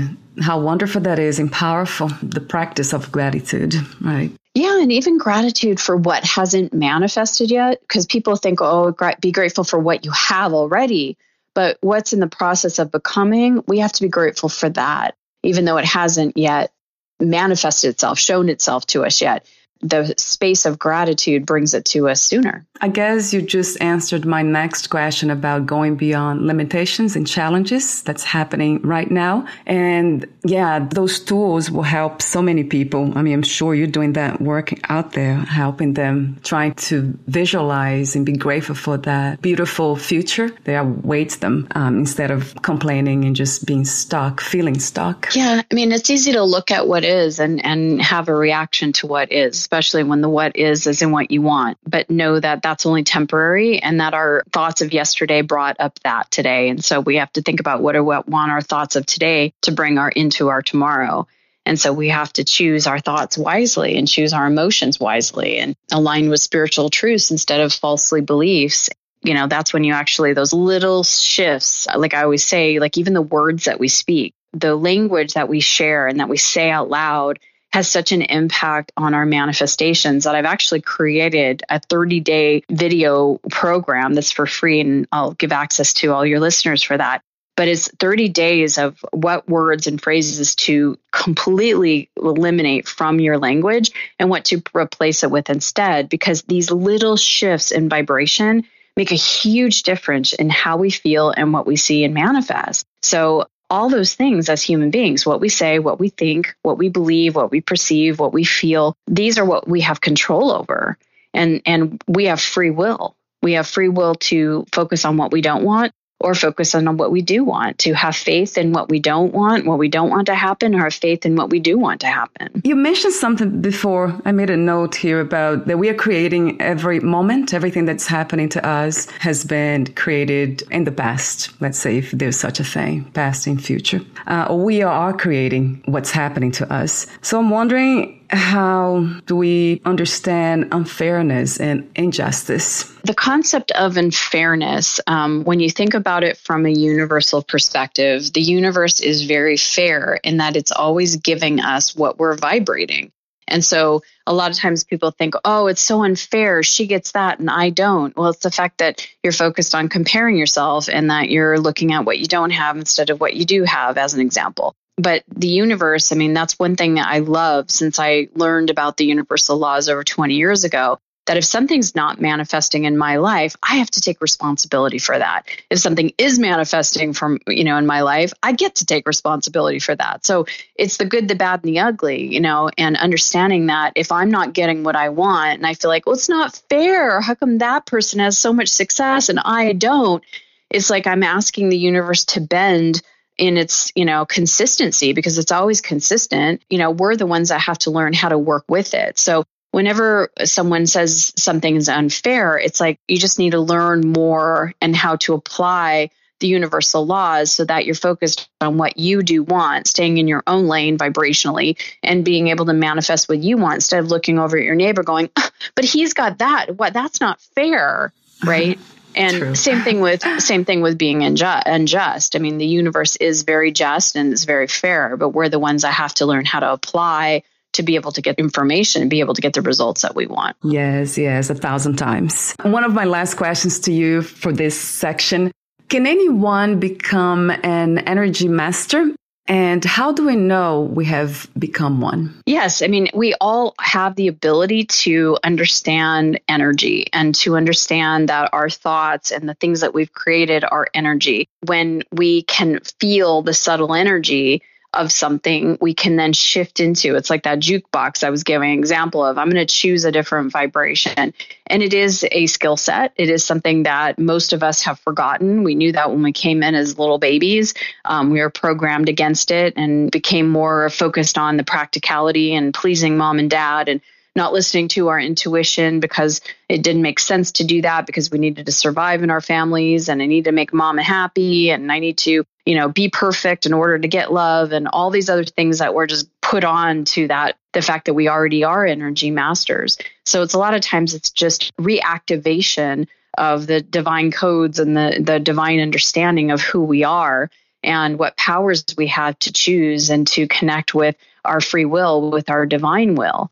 how 0.43 0.61
wonderful 0.61 1.01
that 1.01 1.18
is 1.18 1.39
and 1.39 1.51
powerful 1.51 2.09
the 2.22 2.43
practice 2.43 2.93
of 2.93 3.11
gratitude 3.11 3.74
right 4.03 4.31
yeah, 4.55 4.80
and 4.80 4.92
even 4.92 5.18
gratitude 5.18 5.78
for 5.80 5.96
what 5.96 6.24
hasn't 6.24 6.74
manifested 6.74 7.51
yet, 7.51 7.80
because 7.80 8.07
people 8.07 8.36
think, 8.36 8.61
oh, 8.61 8.94
be 9.20 9.32
grateful 9.32 9.64
for 9.64 9.78
what 9.78 10.05
you 10.05 10.11
have 10.11 10.53
already. 10.53 11.16
But 11.55 11.78
what's 11.80 12.12
in 12.12 12.20
the 12.20 12.28
process 12.28 12.78
of 12.78 12.92
becoming, 12.92 13.64
we 13.66 13.78
have 13.80 13.92
to 13.92 14.03
be 14.03 14.09
grateful 14.09 14.48
for 14.48 14.68
that 14.70 15.16
even 15.42 15.64
though 15.64 15.76
it 15.76 15.84
hasn't 15.84 16.36
yet 16.36 16.72
manifested 17.18 17.90
itself, 17.90 18.18
shown 18.18 18.48
itself 18.48 18.86
to 18.86 19.05
us 19.05 19.20
yet 19.20 19.46
the 19.83 20.14
space 20.18 20.66
of 20.66 20.78
gratitude 20.78 21.47
brings 21.47 21.74
it 21.74 21.85
to 21.87 22.09
us 22.09 22.20
sooner. 22.20 22.66
I 22.83 22.89
guess 22.89 23.33
you 23.33 23.43
just 23.43 23.81
answered 23.81 24.24
my 24.24 24.43
next 24.43 24.89
question 24.89 25.31
about 25.31 25.66
going 25.66 25.97
beyond 25.97 26.47
limitations 26.47 27.16
and 27.16 27.26
challenges 27.26 28.03
that's 28.03 28.24
happening 28.24 28.81
right 28.83 29.11
now. 29.11 29.47
And 29.66 30.26
yeah, 30.45 30.78
those 30.78 31.20
tools 31.20 31.70
will 31.70 31.83
help 31.83 32.22
so 32.22 32.41
many 32.41 32.64
people. 32.64 33.16
I 33.16 33.22
mean, 33.22 33.35
I'm 33.35 33.43
sure 33.43 33.74
you're 33.74 33.87
doing 33.87 34.14
that 34.14 34.41
work 34.41 34.72
out 34.91 35.12
there, 35.12 35.37
helping 35.37 35.95
them 35.95 36.41
trying 36.43 36.74
to 36.74 37.18
visualize 37.26 38.16
and 38.16 38.24
be 38.24 38.33
grateful 38.33 38.74
for 38.74 38.97
that 38.99 39.43
beautiful 39.43 39.97
future 39.97 40.51
that 40.64 40.81
awaits 40.81 41.37
them 41.37 41.68
um, 41.74 41.99
instead 41.99 42.31
of 42.31 42.55
complaining 42.62 43.24
and 43.24 43.37
just 43.37 43.66
being 43.66 43.85
stuck, 43.85 44.41
feeling 44.41 44.78
stuck. 44.78 45.35
Yeah. 45.35 45.62
I 45.70 45.74
mean, 45.74 45.93
it's 45.93 46.11
easy 46.11 46.33
to 46.33 46.45
look 46.45 46.70
at 46.70 46.87
what 46.87 47.05
is 47.05 47.41
and, 47.41 47.64
and 47.64 48.01
have 48.01 48.28
a 48.28 48.35
reaction 48.35 48.93
to 48.95 49.07
what 49.07 49.33
is 49.33 49.66
especially 49.70 50.02
when 50.02 50.20
the 50.20 50.28
what 50.28 50.56
is 50.56 50.88
isn't 50.88 51.12
what 51.12 51.30
you 51.30 51.42
want. 51.42 51.78
But 51.86 52.10
know 52.10 52.40
that 52.40 52.60
that's 52.60 52.86
only 52.86 53.04
temporary 53.04 53.80
and 53.80 54.00
that 54.00 54.14
our 54.14 54.42
thoughts 54.52 54.82
of 54.82 54.92
yesterday 54.92 55.42
brought 55.42 55.76
up 55.78 55.96
that 56.00 56.28
today. 56.28 56.70
And 56.70 56.84
so 56.84 56.98
we 56.98 57.16
have 57.16 57.32
to 57.34 57.42
think 57.42 57.60
about 57.60 57.80
what 57.80 57.92
do 57.92 58.02
we 58.02 58.16
want 58.26 58.50
our 58.50 58.62
thoughts 58.62 58.96
of 58.96 59.06
today 59.06 59.52
to 59.62 59.70
bring 59.70 59.96
our 59.96 60.08
into 60.08 60.48
our 60.48 60.60
tomorrow. 60.60 61.28
And 61.64 61.78
so 61.78 61.92
we 61.92 62.08
have 62.08 62.32
to 62.32 62.44
choose 62.44 62.88
our 62.88 62.98
thoughts 62.98 63.38
wisely 63.38 63.96
and 63.96 64.08
choose 64.08 64.32
our 64.32 64.48
emotions 64.48 64.98
wisely 64.98 65.58
and 65.58 65.76
align 65.92 66.30
with 66.30 66.40
spiritual 66.40 66.90
truths 66.90 67.30
instead 67.30 67.60
of 67.60 67.72
falsely 67.72 68.22
beliefs. 68.22 68.90
You 69.22 69.34
know, 69.34 69.46
that's 69.46 69.72
when 69.72 69.84
you 69.84 69.92
actually, 69.92 70.32
those 70.32 70.52
little 70.52 71.04
shifts, 71.04 71.86
like 71.94 72.14
I 72.14 72.24
always 72.24 72.44
say, 72.44 72.80
like 72.80 72.98
even 72.98 73.14
the 73.14 73.22
words 73.22 73.66
that 73.66 73.78
we 73.78 73.86
speak, 73.86 74.34
the 74.52 74.74
language 74.74 75.34
that 75.34 75.48
we 75.48 75.60
share 75.60 76.08
and 76.08 76.18
that 76.18 76.28
we 76.28 76.38
say 76.38 76.70
out 76.70 76.88
loud 76.88 77.38
has 77.72 77.88
such 77.88 78.12
an 78.12 78.22
impact 78.22 78.92
on 78.96 79.14
our 79.14 79.26
manifestations 79.26 80.24
that 80.24 80.34
I've 80.34 80.44
actually 80.44 80.80
created 80.80 81.62
a 81.68 81.80
30 81.80 82.20
day 82.20 82.62
video 82.70 83.40
program 83.50 84.14
that's 84.14 84.32
for 84.32 84.46
free 84.46 84.80
and 84.80 85.06
I'll 85.12 85.32
give 85.32 85.52
access 85.52 85.94
to 85.94 86.12
all 86.12 86.26
your 86.26 86.40
listeners 86.40 86.82
for 86.82 86.96
that. 86.96 87.22
But 87.56 87.68
it's 87.68 87.88
30 87.98 88.30
days 88.30 88.78
of 88.78 89.04
what 89.12 89.48
words 89.48 89.86
and 89.86 90.00
phrases 90.00 90.54
to 90.56 90.98
completely 91.12 92.10
eliminate 92.16 92.88
from 92.88 93.20
your 93.20 93.38
language 93.38 93.90
and 94.18 94.30
what 94.30 94.46
to 94.46 94.62
replace 94.74 95.24
it 95.24 95.30
with 95.30 95.50
instead, 95.50 96.08
because 96.08 96.42
these 96.42 96.70
little 96.70 97.16
shifts 97.16 97.70
in 97.70 97.88
vibration 97.88 98.64
make 98.96 99.12
a 99.12 99.16
huge 99.16 99.82
difference 99.82 100.32
in 100.32 100.48
how 100.48 100.78
we 100.78 100.90
feel 100.90 101.30
and 101.30 101.52
what 101.52 101.66
we 101.66 101.76
see 101.76 102.04
and 102.04 102.14
manifest. 102.14 102.86
So 103.02 103.46
all 103.70 103.88
those 103.88 104.14
things 104.14 104.48
as 104.48 104.62
human 104.62 104.90
beings 104.90 105.24
what 105.24 105.40
we 105.40 105.48
say, 105.48 105.78
what 105.78 106.00
we 106.00 106.08
think, 106.08 106.54
what 106.62 106.76
we 106.76 106.88
believe, 106.88 107.36
what 107.36 107.50
we 107.50 107.60
perceive, 107.60 108.18
what 108.18 108.32
we 108.32 108.44
feel 108.44 108.96
these 109.06 109.38
are 109.38 109.44
what 109.44 109.68
we 109.68 109.80
have 109.82 110.00
control 110.00 110.50
over. 110.50 110.98
And, 111.32 111.62
and 111.64 112.02
we 112.08 112.24
have 112.24 112.40
free 112.40 112.70
will. 112.70 113.16
We 113.42 113.52
have 113.52 113.66
free 113.66 113.88
will 113.88 114.16
to 114.16 114.66
focus 114.72 115.04
on 115.04 115.16
what 115.16 115.32
we 115.32 115.40
don't 115.40 115.64
want 115.64 115.92
or 116.20 116.34
focus 116.34 116.74
on 116.74 116.96
what 116.96 117.10
we 117.10 117.22
do 117.22 117.44
want, 117.44 117.78
to 117.78 117.94
have 117.94 118.14
faith 118.14 118.58
in 118.58 118.72
what 118.72 118.88
we 118.88 119.00
don't 119.00 119.32
want, 119.32 119.66
what 119.66 119.78
we 119.78 119.88
don't 119.88 120.10
want 120.10 120.26
to 120.26 120.34
happen, 120.34 120.74
or 120.74 120.84
have 120.84 120.94
faith 120.94 121.24
in 121.24 121.34
what 121.34 121.50
we 121.50 121.58
do 121.58 121.78
want 121.78 122.00
to 122.02 122.06
happen. 122.06 122.60
You 122.64 122.76
mentioned 122.76 123.14
something 123.14 123.60
before. 123.62 124.20
I 124.24 124.32
made 124.32 124.50
a 124.50 124.56
note 124.56 124.94
here 124.94 125.20
about 125.20 125.66
that 125.66 125.78
we 125.78 125.88
are 125.88 125.94
creating 125.94 126.60
every 126.60 127.00
moment, 127.00 127.54
everything 127.54 127.86
that's 127.86 128.06
happening 128.06 128.48
to 128.50 128.66
us 128.66 129.08
has 129.20 129.44
been 129.44 129.86
created 129.94 130.62
in 130.70 130.84
the 130.84 130.92
past. 130.92 131.50
Let's 131.60 131.78
say 131.78 131.98
if 131.98 132.10
there's 132.10 132.38
such 132.38 132.60
a 132.60 132.64
thing, 132.64 133.04
past 133.12 133.46
and 133.46 133.62
future. 133.62 134.02
Uh, 134.26 134.54
we 134.54 134.82
are 134.82 135.12
creating 135.16 135.82
what's 135.86 136.10
happening 136.10 136.52
to 136.52 136.72
us. 136.72 137.06
So 137.22 137.38
I'm 137.38 137.50
wondering 137.50 138.19
how 138.31 139.07
do 139.26 139.35
we 139.35 139.81
understand 139.85 140.68
unfairness 140.72 141.59
and 141.59 141.91
injustice? 141.97 142.85
The 143.03 143.14
concept 143.14 143.72
of 143.72 143.97
unfairness, 143.97 145.01
um, 145.07 145.45
when 145.45 145.59
you 145.61 145.70
think 145.70 145.95
about 145.95 146.22
it 146.22 146.37
from 146.37 146.64
a 146.64 146.70
universal 146.70 147.43
perspective, 147.43 148.33
the 148.33 148.41
universe 148.41 149.01
is 149.01 149.24
very 149.24 149.57
fair 149.57 150.20
in 150.22 150.37
that 150.37 150.57
it's 150.57 150.70
always 150.70 151.16
giving 151.16 151.61
us 151.61 151.95
what 151.97 152.18
we're 152.18 152.37
vibrating. 152.37 153.11
And 153.49 153.64
so 153.64 154.03
a 154.28 154.33
lot 154.33 154.53
of 154.53 154.57
times 154.57 154.85
people 154.85 155.11
think, 155.11 155.35
oh, 155.45 155.66
it's 155.66 155.81
so 155.81 156.05
unfair. 156.05 156.62
She 156.62 156.87
gets 156.87 157.12
that 157.12 157.41
and 157.41 157.51
I 157.51 157.70
don't. 157.70 158.16
Well, 158.16 158.31
it's 158.31 158.45
the 158.45 158.51
fact 158.53 158.78
that 158.78 159.09
you're 159.24 159.33
focused 159.33 159.74
on 159.74 159.89
comparing 159.89 160.37
yourself 160.37 160.89
and 160.89 161.11
that 161.11 161.31
you're 161.31 161.59
looking 161.59 161.93
at 161.93 162.05
what 162.05 162.20
you 162.20 162.26
don't 162.26 162.51
have 162.51 162.76
instead 162.76 163.11
of 163.11 163.20
what 163.20 163.35
you 163.35 163.45
do 163.45 163.64
have, 163.64 163.99
as 163.99 164.14
an 164.14 164.20
example 164.20 164.76
but 164.97 165.24
the 165.28 165.49
universe, 165.49 166.12
I 166.12 166.16
mean, 166.16 166.34
that's 166.34 166.59
one 166.59 166.76
thing 166.76 166.95
that 166.95 167.07
I 167.07 167.20
love 167.20 167.70
since 167.70 167.99
I 167.99 168.28
learned 168.34 168.70
about 168.70 168.97
the 168.97 169.07
universal 169.07 169.57
laws 169.57 169.88
over 169.88 170.05
20 170.05 170.34
years 170.34 170.64
ago. 170.64 170.99
That 171.26 171.36
if 171.36 171.45
something's 171.45 171.95
not 171.95 172.20
manifesting 172.20 172.86
in 172.86 172.99
my 172.99 173.16
life, 173.18 173.55
I 173.62 173.76
have 173.76 173.91
to 173.91 174.01
take 174.01 174.20
responsibility 174.20 174.99
for 174.99 175.16
that. 175.16 175.47
If 175.68 175.78
something 175.78 176.12
is 176.18 176.41
manifesting 176.41 177.12
from, 177.12 177.38
you 177.47 177.62
know, 177.62 177.76
in 177.76 177.86
my 177.86 178.01
life, 178.01 178.32
I 178.43 178.53
get 178.53 178.76
to 178.76 178.86
take 178.86 179.07
responsibility 179.07 179.78
for 179.78 179.95
that. 179.95 180.24
So 180.24 180.47
it's 180.74 180.97
the 180.97 181.05
good, 181.05 181.28
the 181.28 181.36
bad, 181.36 181.62
and 181.62 181.72
the 181.72 181.80
ugly, 181.80 182.34
you 182.34 182.41
know, 182.41 182.70
and 182.76 182.97
understanding 182.97 183.66
that 183.66 183.93
if 183.95 184.11
I'm 184.11 184.30
not 184.30 184.55
getting 184.55 184.82
what 184.82 184.97
I 184.97 185.11
want 185.11 185.59
and 185.59 185.66
I 185.66 185.74
feel 185.74 185.91
like, 185.91 186.07
well, 186.07 186.16
it's 186.16 186.28
not 186.28 186.61
fair. 186.68 187.20
How 187.20 187.34
come 187.34 187.59
that 187.59 187.86
person 187.86 188.18
has 188.18 188.36
so 188.36 188.53
much 188.53 188.68
success 188.68 189.28
and 189.28 189.38
I 189.38 189.72
don't? 189.74 190.24
It's 190.68 190.91
like 190.91 191.07
I'm 191.07 191.22
asking 191.22 191.68
the 191.68 191.78
universe 191.78 192.24
to 192.26 192.41
bend 192.41 193.03
in 193.41 193.57
its 193.57 193.91
you 193.97 194.05
know 194.05 194.26
consistency 194.26 195.12
because 195.12 195.38
it's 195.38 195.51
always 195.51 195.80
consistent 195.80 196.62
you 196.68 196.78
know 196.78 196.91
we're 196.91 197.16
the 197.16 197.26
ones 197.26 197.49
that 197.49 197.61
have 197.61 197.78
to 197.78 197.91
learn 197.91 198.12
how 198.12 198.28
to 198.28 198.38
work 198.38 198.64
with 198.68 198.93
it 198.93 199.18
so 199.18 199.45
whenever 199.70 200.30
someone 200.45 200.86
says 200.86 201.32
something 201.36 201.74
is 201.74 201.88
unfair 201.88 202.59
it's 202.59 202.80
like 202.80 203.01
you 203.09 203.16
just 203.16 203.38
need 203.38 203.53
to 203.53 203.61
learn 203.61 204.03
more 204.03 204.74
and 204.82 204.95
how 204.95 205.16
to 205.16 205.32
apply 205.32 206.11
the 206.41 206.49
universal 206.49 207.07
laws 207.07 207.53
so 207.53 207.64
that 207.64 207.86
you're 207.86 207.95
focused 207.95 208.49
on 208.61 208.78
what 208.78 208.97
you 208.97 209.22
do 209.22 209.43
want, 209.43 209.86
staying 209.86 210.16
in 210.16 210.26
your 210.26 210.43
own 210.47 210.66
lane 210.66 210.97
vibrationally 210.97 211.78
and 212.03 212.24
being 212.24 212.49
able 212.49 212.64
to 212.64 212.72
manifest 212.72 213.28
what 213.28 213.38
you 213.38 213.59
want 213.59 213.74
instead 213.74 214.01
of 214.01 214.11
looking 214.11 214.38
over 214.38 214.57
at 214.57 214.64
your 214.64 214.74
neighbor 214.74 215.03
going, 215.03 215.28
but 215.74 215.84
he's 215.84 216.14
got 216.14 216.38
that. 216.38 216.76
What 216.78 216.95
that's 216.95 217.20
not 217.20 217.43
fair, 217.55 218.12
right? 218.43 218.78
And 219.14 219.36
True. 219.36 219.54
same 219.54 219.82
thing 219.82 220.00
with 220.00 220.22
same 220.40 220.64
thing 220.64 220.82
with 220.82 220.98
being 220.98 221.22
unjust, 221.22 221.66
unjust. 221.66 222.36
I 222.36 222.38
mean, 222.38 222.58
the 222.58 222.66
universe 222.66 223.16
is 223.16 223.42
very 223.42 223.72
just 223.72 224.16
and 224.16 224.32
it's 224.32 224.44
very 224.44 224.66
fair, 224.66 225.16
but 225.16 225.30
we're 225.30 225.48
the 225.48 225.58
ones 225.58 225.82
that 225.82 225.94
have 225.94 226.14
to 226.14 226.26
learn 226.26 226.44
how 226.44 226.61
to 226.61 226.72
apply 226.72 227.42
to 227.72 227.82
be 227.82 227.94
able 227.94 228.12
to 228.12 228.22
get 228.22 228.38
information 228.38 229.02
and 229.02 229.11
be 229.11 229.20
able 229.20 229.34
to 229.34 229.40
get 229.40 229.52
the 229.52 229.62
results 229.62 230.02
that 230.02 230.14
we 230.14 230.26
want. 230.26 230.56
Yes, 230.62 231.16
yes, 231.16 231.50
a 231.50 231.54
thousand 231.54 231.96
times. 231.96 232.54
One 232.62 232.84
of 232.84 232.92
my 232.92 233.04
last 233.04 233.34
questions 233.34 233.80
to 233.80 233.92
you 233.92 234.22
for 234.22 234.52
this 234.52 234.80
section. 234.80 235.52
Can 235.88 236.06
anyone 236.06 236.78
become 236.78 237.50
an 237.50 237.98
energy 237.98 238.48
master? 238.48 239.14
And 239.47 239.84
how 239.84 240.12
do 240.12 240.26
we 240.26 240.36
know 240.36 240.82
we 240.82 241.07
have 241.07 241.49
become 241.59 242.01
one? 242.01 242.41
Yes. 242.47 242.82
I 242.82 242.86
mean, 242.86 243.09
we 243.14 243.34
all 243.41 243.74
have 243.80 244.14
the 244.14 244.28
ability 244.28 244.84
to 244.84 245.38
understand 245.43 246.41
energy 246.49 247.07
and 247.12 247.34
to 247.36 247.57
understand 247.57 248.28
that 248.28 248.51
our 248.53 248.70
thoughts 248.70 249.32
and 249.32 249.49
the 249.49 249.55
things 249.55 249.80
that 249.80 249.93
we've 249.93 250.12
created 250.12 250.64
are 250.64 250.86
energy. 250.95 251.49
When 251.66 252.03
we 252.12 252.43
can 252.43 252.80
feel 253.01 253.43
the 253.43 253.55
subtle 253.55 253.95
energy, 253.95 254.62
of 254.93 255.12
something 255.12 255.78
we 255.80 255.95
can 255.95 256.16
then 256.16 256.32
shift 256.32 256.80
into. 256.80 257.14
It's 257.14 257.30
like 257.30 257.45
that 257.45 257.61
jukebox 257.61 258.24
I 258.24 258.30
was 258.30 258.43
giving 258.43 258.72
an 258.72 258.78
example 258.78 259.24
of. 259.24 259.38
I'm 259.38 259.49
going 259.49 259.64
to 259.64 259.72
choose 259.72 260.05
a 260.05 260.11
different 260.11 260.51
vibration. 260.53 261.32
And 261.66 261.82
it 261.82 261.95
is 261.95 262.26
a 262.32 262.47
skill 262.47 262.76
set. 262.76 263.12
It 263.16 263.30
is 263.30 263.45
something 263.45 263.84
that 263.84 264.18
most 264.18 264.53
of 264.53 264.64
us 264.64 264.82
have 264.82 264.99
forgotten. 264.99 265.62
We 265.62 265.76
knew 265.76 265.93
that 265.93 266.11
when 266.11 266.22
we 266.22 266.32
came 266.32 266.62
in 266.64 266.74
as 266.74 266.99
little 266.99 267.18
babies. 267.18 267.74
Um, 268.05 268.30
we 268.30 268.41
were 268.41 268.51
programmed 268.51 269.09
against 269.09 269.53
it 269.53 269.74
and 269.76 270.11
became 270.11 270.49
more 270.49 270.91
focused 270.91 271.38
on 271.38 271.57
the 271.57 271.64
practicality 271.64 272.55
and 272.55 272.74
pleasing 272.74 273.16
mom 273.16 273.38
and 273.38 273.51
dad 273.51 273.88
and 273.88 274.01
not 274.36 274.53
listening 274.53 274.88
to 274.88 275.09
our 275.09 275.18
intuition 275.18 276.01
because 276.01 276.41
it 276.68 276.82
didn't 276.82 277.03
make 277.03 277.18
sense 277.18 277.53
to 277.53 277.64
do 277.64 277.82
that 277.82 278.07
because 278.07 278.30
we 278.30 278.38
needed 278.38 278.66
to 278.66 278.72
survive 278.72 279.22
in 279.22 279.30
our 279.30 279.41
families 279.41 280.09
and 280.09 280.22
I 280.22 280.26
need 280.26 280.45
to 280.45 280.53
make 280.53 280.72
mom 280.72 280.99
happy 280.99 281.70
and 281.70 281.91
I 281.91 281.99
need 281.99 282.18
to 282.18 282.45
you 282.64 282.74
know, 282.74 282.88
be 282.88 283.08
perfect 283.08 283.66
in 283.66 283.72
order 283.72 283.98
to 283.98 284.08
get 284.08 284.32
love 284.32 284.72
and 284.72 284.88
all 284.88 285.11
these 285.11 285.30
other 285.30 285.44
things 285.44 285.78
that 285.78 285.94
were 285.94 286.06
just 286.06 286.28
put 286.40 286.64
on 286.64 287.04
to 287.04 287.28
that 287.28 287.56
the 287.72 287.82
fact 287.82 288.06
that 288.06 288.14
we 288.14 288.28
already 288.28 288.64
are 288.64 288.84
energy 288.84 289.30
masters. 289.30 289.98
So 290.24 290.42
it's 290.42 290.54
a 290.54 290.58
lot 290.58 290.74
of 290.74 290.80
times 290.80 291.14
it's 291.14 291.30
just 291.30 291.74
reactivation 291.76 293.06
of 293.38 293.66
the 293.66 293.80
divine 293.80 294.30
codes 294.32 294.78
and 294.78 294.96
the 294.96 295.22
the 295.24 295.38
divine 295.38 295.80
understanding 295.80 296.50
of 296.50 296.61
who 296.61 296.82
we 296.82 297.04
are 297.04 297.50
and 297.82 298.18
what 298.18 298.36
powers 298.36 298.84
we 298.98 299.06
have 299.06 299.38
to 299.38 299.52
choose 299.52 300.11
and 300.11 300.26
to 300.26 300.46
connect 300.48 300.94
with 300.94 301.16
our 301.44 301.61
free 301.61 301.84
will 301.84 302.30
with 302.30 302.50
our 302.50 302.66
divine 302.66 303.14
will. 303.14 303.50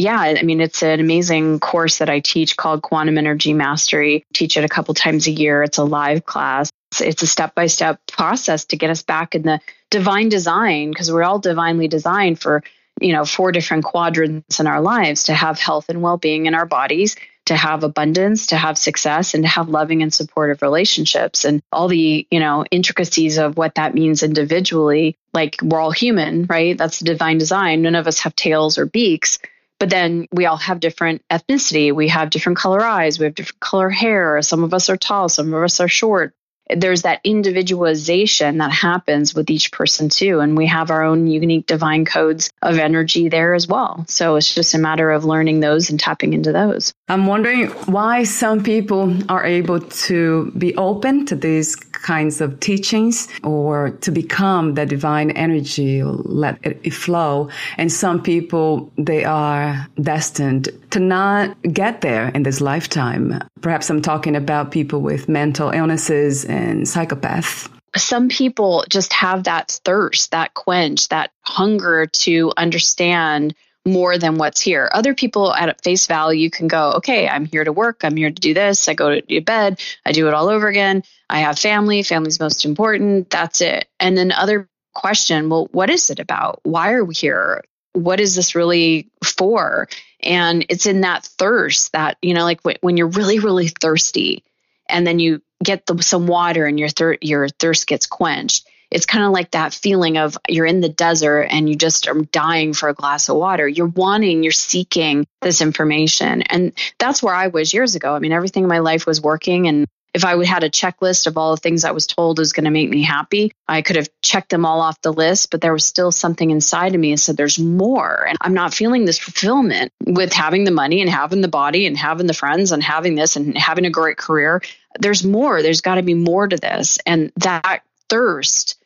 Yeah, 0.00 0.18
I 0.18 0.42
mean 0.44 0.62
it's 0.62 0.82
an 0.82 0.98
amazing 0.98 1.60
course 1.60 1.98
that 1.98 2.08
I 2.08 2.20
teach 2.20 2.56
called 2.56 2.80
Quantum 2.80 3.18
Energy 3.18 3.52
Mastery. 3.52 4.24
Teach 4.32 4.56
it 4.56 4.64
a 4.64 4.68
couple 4.68 4.94
times 4.94 5.26
a 5.26 5.30
year. 5.30 5.62
It's 5.62 5.76
a 5.76 5.84
live 5.84 6.24
class. 6.24 6.70
It's 6.98 7.22
a 7.22 7.26
step-by-step 7.26 8.00
process 8.10 8.64
to 8.66 8.78
get 8.78 8.88
us 8.88 9.02
back 9.02 9.34
in 9.34 9.42
the 9.42 9.60
divine 9.90 10.30
design 10.30 10.90
because 10.90 11.12
we're 11.12 11.22
all 11.22 11.38
divinely 11.38 11.86
designed 11.86 12.40
for 12.40 12.62
you 12.98 13.12
know 13.12 13.26
four 13.26 13.52
different 13.52 13.84
quadrants 13.84 14.58
in 14.58 14.66
our 14.66 14.80
lives 14.80 15.24
to 15.24 15.34
have 15.34 15.58
health 15.58 15.90
and 15.90 16.00
well-being 16.00 16.46
in 16.46 16.54
our 16.54 16.66
bodies 16.66 17.14
to 17.46 17.56
have 17.56 17.84
abundance, 17.84 18.46
to 18.46 18.56
have 18.56 18.78
success, 18.78 19.34
and 19.34 19.42
to 19.42 19.48
have 19.48 19.68
loving 19.68 20.02
and 20.02 20.14
supportive 20.14 20.62
relationships. 20.62 21.44
And 21.44 21.60
all 21.72 21.88
the, 21.88 22.26
you 22.30 22.38
know, 22.38 22.64
intricacies 22.70 23.38
of 23.38 23.56
what 23.56 23.74
that 23.74 23.92
means 23.92 24.22
individually. 24.22 25.16
Like 25.34 25.56
we're 25.60 25.80
all 25.80 25.90
human, 25.90 26.46
right? 26.46 26.78
That's 26.78 27.00
the 27.00 27.06
divine 27.06 27.38
design. 27.38 27.82
None 27.82 27.96
of 27.96 28.06
us 28.06 28.20
have 28.20 28.36
tails 28.36 28.78
or 28.78 28.86
beaks. 28.86 29.40
But 29.80 29.90
then 29.90 30.28
we 30.30 30.46
all 30.46 30.58
have 30.58 30.78
different 30.78 31.22
ethnicity. 31.30 31.92
We 31.92 32.08
have 32.08 32.30
different 32.30 32.58
color 32.58 32.82
eyes. 32.82 33.18
We 33.18 33.24
have 33.24 33.34
different 33.34 33.60
color 33.60 33.88
hair. 33.90 34.40
Some 34.42 34.62
of 34.62 34.74
us 34.74 34.90
are 34.90 34.96
tall. 34.96 35.28
Some 35.28 35.52
of 35.54 35.64
us 35.64 35.80
are 35.80 35.88
short 35.88 36.34
there's 36.76 37.02
that 37.02 37.20
individualization 37.24 38.58
that 38.58 38.72
happens 38.72 39.34
with 39.34 39.50
each 39.50 39.72
person 39.72 40.08
too. 40.08 40.40
And 40.40 40.56
we 40.56 40.66
have 40.66 40.90
our 40.90 41.02
own 41.04 41.26
unique 41.26 41.66
divine 41.66 42.04
codes 42.04 42.50
of 42.62 42.78
energy 42.78 43.28
there 43.28 43.54
as 43.54 43.66
well. 43.66 44.04
So 44.08 44.36
it's 44.36 44.54
just 44.54 44.74
a 44.74 44.78
matter 44.78 45.10
of 45.10 45.24
learning 45.24 45.60
those 45.60 45.90
and 45.90 45.98
tapping 45.98 46.32
into 46.32 46.52
those. 46.52 46.92
I'm 47.08 47.26
wondering 47.26 47.68
why 47.86 48.24
some 48.24 48.62
people 48.62 49.16
are 49.30 49.44
able 49.44 49.80
to 49.80 50.52
be 50.56 50.74
open 50.76 51.26
to 51.26 51.34
these 51.34 51.76
kinds 51.76 52.40
of 52.40 52.60
teachings 52.60 53.28
or 53.42 53.90
to 54.00 54.10
become 54.10 54.74
the 54.74 54.86
divine 54.86 55.30
energy, 55.32 56.02
let 56.02 56.58
it 56.62 56.94
flow. 56.94 57.50
And 57.76 57.92
some 57.92 58.22
people, 58.22 58.90
they 58.96 59.24
are 59.24 59.86
destined 60.00 60.68
to 60.90 61.00
not 61.00 61.60
get 61.62 62.00
there 62.00 62.28
in 62.28 62.42
this 62.42 62.60
lifetime. 62.60 63.40
Perhaps 63.60 63.90
I'm 63.90 64.02
talking 64.02 64.34
about 64.34 64.70
people 64.70 65.00
with 65.00 65.28
mental 65.28 65.70
illnesses 65.70 66.44
and 66.44 66.59
psychopaths 66.84 67.68
some 67.96 68.28
people 68.28 68.84
just 68.88 69.12
have 69.12 69.44
that 69.44 69.80
thirst, 69.84 70.30
that 70.30 70.54
quench, 70.54 71.08
that 71.08 71.32
hunger 71.42 72.06
to 72.06 72.52
understand 72.56 73.54
more 73.86 74.18
than 74.18 74.36
what's 74.36 74.60
here. 74.60 74.90
Other 74.92 75.14
people 75.14 75.54
at 75.54 75.82
face 75.82 76.06
value 76.06 76.50
can 76.50 76.68
go, 76.68 76.92
okay, 76.92 77.26
I'm 77.26 77.46
here 77.46 77.64
to 77.64 77.72
work, 77.72 78.04
I'm 78.04 78.16
here 78.16 78.30
to 78.30 78.40
do 78.40 78.52
this, 78.52 78.88
I 78.88 78.94
go 78.94 79.20
to 79.20 79.40
bed, 79.40 79.80
I 80.04 80.12
do 80.12 80.28
it 80.28 80.34
all 80.34 80.48
over 80.48 80.68
again. 80.68 81.02
I 81.28 81.40
have 81.40 81.58
family, 81.58 82.02
family's 82.02 82.40
most 82.40 82.64
important, 82.64 83.30
that's 83.30 83.60
it. 83.60 83.88
And 83.98 84.16
then 84.16 84.32
other 84.32 84.68
question, 84.94 85.48
well, 85.48 85.68
what 85.72 85.88
is 85.88 86.10
it 86.10 86.18
about? 86.18 86.60
Why 86.62 86.92
are 86.92 87.04
we 87.04 87.14
here? 87.14 87.64
What 87.92 88.20
is 88.20 88.34
this 88.34 88.54
really 88.54 89.08
for? 89.24 89.88
And 90.22 90.66
it's 90.68 90.86
in 90.86 91.00
that 91.00 91.24
thirst 91.24 91.92
that, 91.92 92.18
you 92.20 92.34
know, 92.34 92.44
like 92.44 92.60
when 92.82 92.96
you're 92.96 93.08
really, 93.08 93.38
really 93.38 93.68
thirsty 93.68 94.44
and 94.88 95.06
then 95.06 95.18
you 95.18 95.40
get 95.62 95.86
the, 95.86 96.02
some 96.02 96.26
water 96.26 96.66
and 96.66 96.78
your, 96.78 96.88
thir- 96.88 97.18
your 97.20 97.48
thirst 97.48 97.86
gets 97.86 98.06
quenched. 98.06 98.68
It's 98.90 99.06
kind 99.06 99.24
of 99.24 99.30
like 99.30 99.52
that 99.52 99.72
feeling 99.72 100.18
of 100.18 100.36
you're 100.48 100.66
in 100.66 100.80
the 100.80 100.88
desert 100.88 101.42
and 101.42 101.68
you 101.68 101.76
just 101.76 102.08
are 102.08 102.20
dying 102.20 102.72
for 102.72 102.88
a 102.88 102.94
glass 102.94 103.28
of 103.28 103.36
water. 103.36 103.68
You're 103.68 103.86
wanting, 103.86 104.42
you're 104.42 104.52
seeking 104.52 105.26
this 105.42 105.60
information. 105.60 106.42
And 106.42 106.72
that's 106.98 107.22
where 107.22 107.34
I 107.34 107.48
was 107.48 107.72
years 107.72 107.94
ago. 107.94 108.14
I 108.14 108.18
mean, 108.18 108.32
everything 108.32 108.64
in 108.64 108.68
my 108.68 108.80
life 108.80 109.06
was 109.06 109.20
working 109.20 109.68
and 109.68 109.86
if 110.12 110.24
I 110.24 110.44
had 110.44 110.64
a 110.64 110.70
checklist 110.70 111.26
of 111.26 111.36
all 111.36 111.52
the 111.54 111.60
things 111.60 111.84
I 111.84 111.92
was 111.92 112.06
told 112.06 112.38
was 112.38 112.52
going 112.52 112.64
to 112.64 112.70
make 112.70 112.90
me 112.90 113.02
happy, 113.02 113.52
I 113.68 113.82
could 113.82 113.96
have 113.96 114.08
checked 114.22 114.50
them 114.50 114.64
all 114.64 114.80
off 114.80 115.00
the 115.02 115.12
list, 115.12 115.50
but 115.50 115.60
there 115.60 115.72
was 115.72 115.84
still 115.84 116.10
something 116.10 116.50
inside 116.50 116.94
of 116.94 117.00
me 117.00 117.12
that 117.12 117.18
said, 117.18 117.36
there's 117.36 117.58
more. 117.58 118.26
And 118.28 118.36
I'm 118.40 118.54
not 118.54 118.74
feeling 118.74 119.04
this 119.04 119.18
fulfillment 119.18 119.92
with 120.04 120.32
having 120.32 120.64
the 120.64 120.70
money 120.72 121.00
and 121.00 121.08
having 121.08 121.40
the 121.40 121.48
body 121.48 121.86
and 121.86 121.96
having 121.96 122.26
the 122.26 122.34
friends 122.34 122.72
and 122.72 122.82
having 122.82 123.14
this 123.14 123.36
and 123.36 123.56
having 123.56 123.86
a 123.86 123.90
great 123.90 124.16
career. 124.16 124.62
There's 124.98 125.24
more. 125.24 125.62
There's 125.62 125.80
got 125.80 125.94
to 125.94 126.02
be 126.02 126.14
more 126.14 126.48
to 126.48 126.56
this. 126.56 126.98
And 127.06 127.32
that 127.36 127.82
thirst 128.08 128.76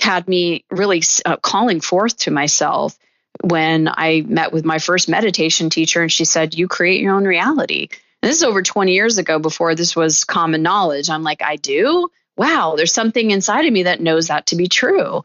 had 0.00 0.28
me 0.28 0.64
really 0.70 1.02
uh, 1.24 1.36
calling 1.38 1.80
forth 1.80 2.18
to 2.18 2.30
myself 2.30 2.98
when 3.42 3.88
I 3.88 4.24
met 4.26 4.52
with 4.52 4.64
my 4.64 4.78
first 4.78 5.08
meditation 5.08 5.70
teacher, 5.70 6.02
and 6.02 6.10
she 6.10 6.24
said, 6.24 6.54
You 6.54 6.68
create 6.68 7.02
your 7.02 7.14
own 7.14 7.24
reality. 7.24 7.88
This 8.26 8.38
is 8.38 8.42
over 8.42 8.60
20 8.60 8.92
years 8.92 9.18
ago 9.18 9.38
before 9.38 9.76
this 9.76 9.94
was 9.94 10.24
common 10.24 10.60
knowledge. 10.60 11.10
I'm 11.10 11.22
like, 11.22 11.42
I 11.42 11.54
do? 11.54 12.08
Wow, 12.36 12.74
there's 12.76 12.92
something 12.92 13.30
inside 13.30 13.66
of 13.66 13.72
me 13.72 13.84
that 13.84 14.00
knows 14.00 14.26
that 14.26 14.46
to 14.46 14.56
be 14.56 14.66
true. 14.66 15.22